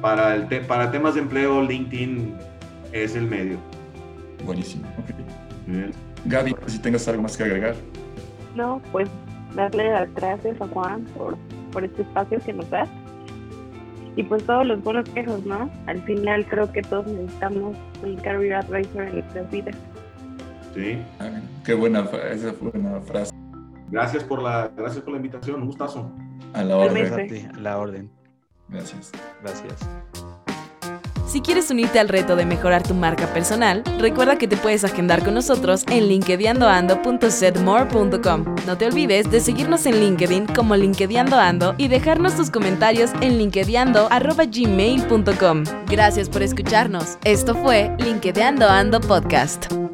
Para, 0.00 0.34
el 0.34 0.46
para 0.66 0.90
temas 0.90 1.14
de 1.14 1.20
empleo, 1.20 1.62
LinkedIn 1.62 2.34
es 2.92 3.14
el 3.16 3.26
medio. 3.26 3.58
Buenísimo. 4.44 4.86
Gaby, 6.24 6.54
si 6.66 6.78
tengas 6.78 7.06
algo 7.08 7.22
más 7.22 7.36
que 7.36 7.44
agregar. 7.44 7.74
No, 8.54 8.80
pues 8.92 9.08
darle 9.54 9.90
las 9.90 10.12
gracias 10.14 10.60
a 10.60 10.66
Juan 10.68 11.04
por, 11.16 11.36
por 11.72 11.84
este 11.84 12.02
espacio 12.02 12.38
que 12.40 12.52
nos 12.52 12.68
das. 12.70 12.88
Y 14.16 14.22
pues 14.24 14.44
todos 14.44 14.66
los 14.66 14.82
buenos 14.82 15.08
quejos, 15.10 15.44
¿no? 15.46 15.70
Al 15.86 16.02
final 16.02 16.46
creo 16.46 16.70
que 16.72 16.82
todos 16.82 17.06
necesitamos 17.06 17.76
un 18.02 18.16
career 18.16 18.54
advisor 18.54 19.02
en 19.02 19.12
nuestras 19.14 19.50
vidas. 19.50 19.76
Sí. 20.74 20.98
Ah, 21.18 21.40
qué 21.64 21.74
buena, 21.74 22.08
esa 22.30 22.52
fue 22.52 22.70
una 22.74 23.00
frase. 23.00 23.32
Gracias 23.90 24.22
por 24.24 24.42
la, 24.42 24.70
gracias 24.76 25.02
por 25.02 25.12
la 25.12 25.16
invitación, 25.16 25.60
un 25.62 25.66
gustazo. 25.66 26.10
A 26.54 26.62
la 26.62 26.76
orden. 26.76 27.50
A 27.54 27.58
la 27.58 27.78
orden. 27.78 28.10
Gracias. 28.68 29.12
Gracias. 29.42 29.88
Si 31.30 31.40
quieres 31.42 31.70
unirte 31.70 32.00
al 32.00 32.08
reto 32.08 32.34
de 32.34 32.44
mejorar 32.44 32.82
tu 32.82 32.92
marca 32.92 33.32
personal, 33.32 33.84
recuerda 34.00 34.36
que 34.36 34.48
te 34.48 34.56
puedes 34.56 34.82
agendar 34.82 35.22
con 35.22 35.34
nosotros 35.34 35.84
en 35.88 36.08
linkedinando.setmore.com. 36.08 38.56
No 38.66 38.76
te 38.76 38.86
olvides 38.86 39.30
de 39.30 39.40
seguirnos 39.40 39.86
en 39.86 40.00
LinkedIn 40.00 40.46
como 40.46 40.74
LinkedInando 40.74 41.76
y 41.78 41.86
dejarnos 41.86 42.34
tus 42.34 42.50
comentarios 42.50 43.12
en 43.20 43.38
linkedinando.gmail.com. 43.38 45.64
Gracias 45.86 46.28
por 46.28 46.42
escucharnos. 46.42 47.16
Esto 47.22 47.54
fue 47.54 47.94
LinkedInando 48.00 48.68
Ando 48.68 49.00
Podcast. 49.00 49.89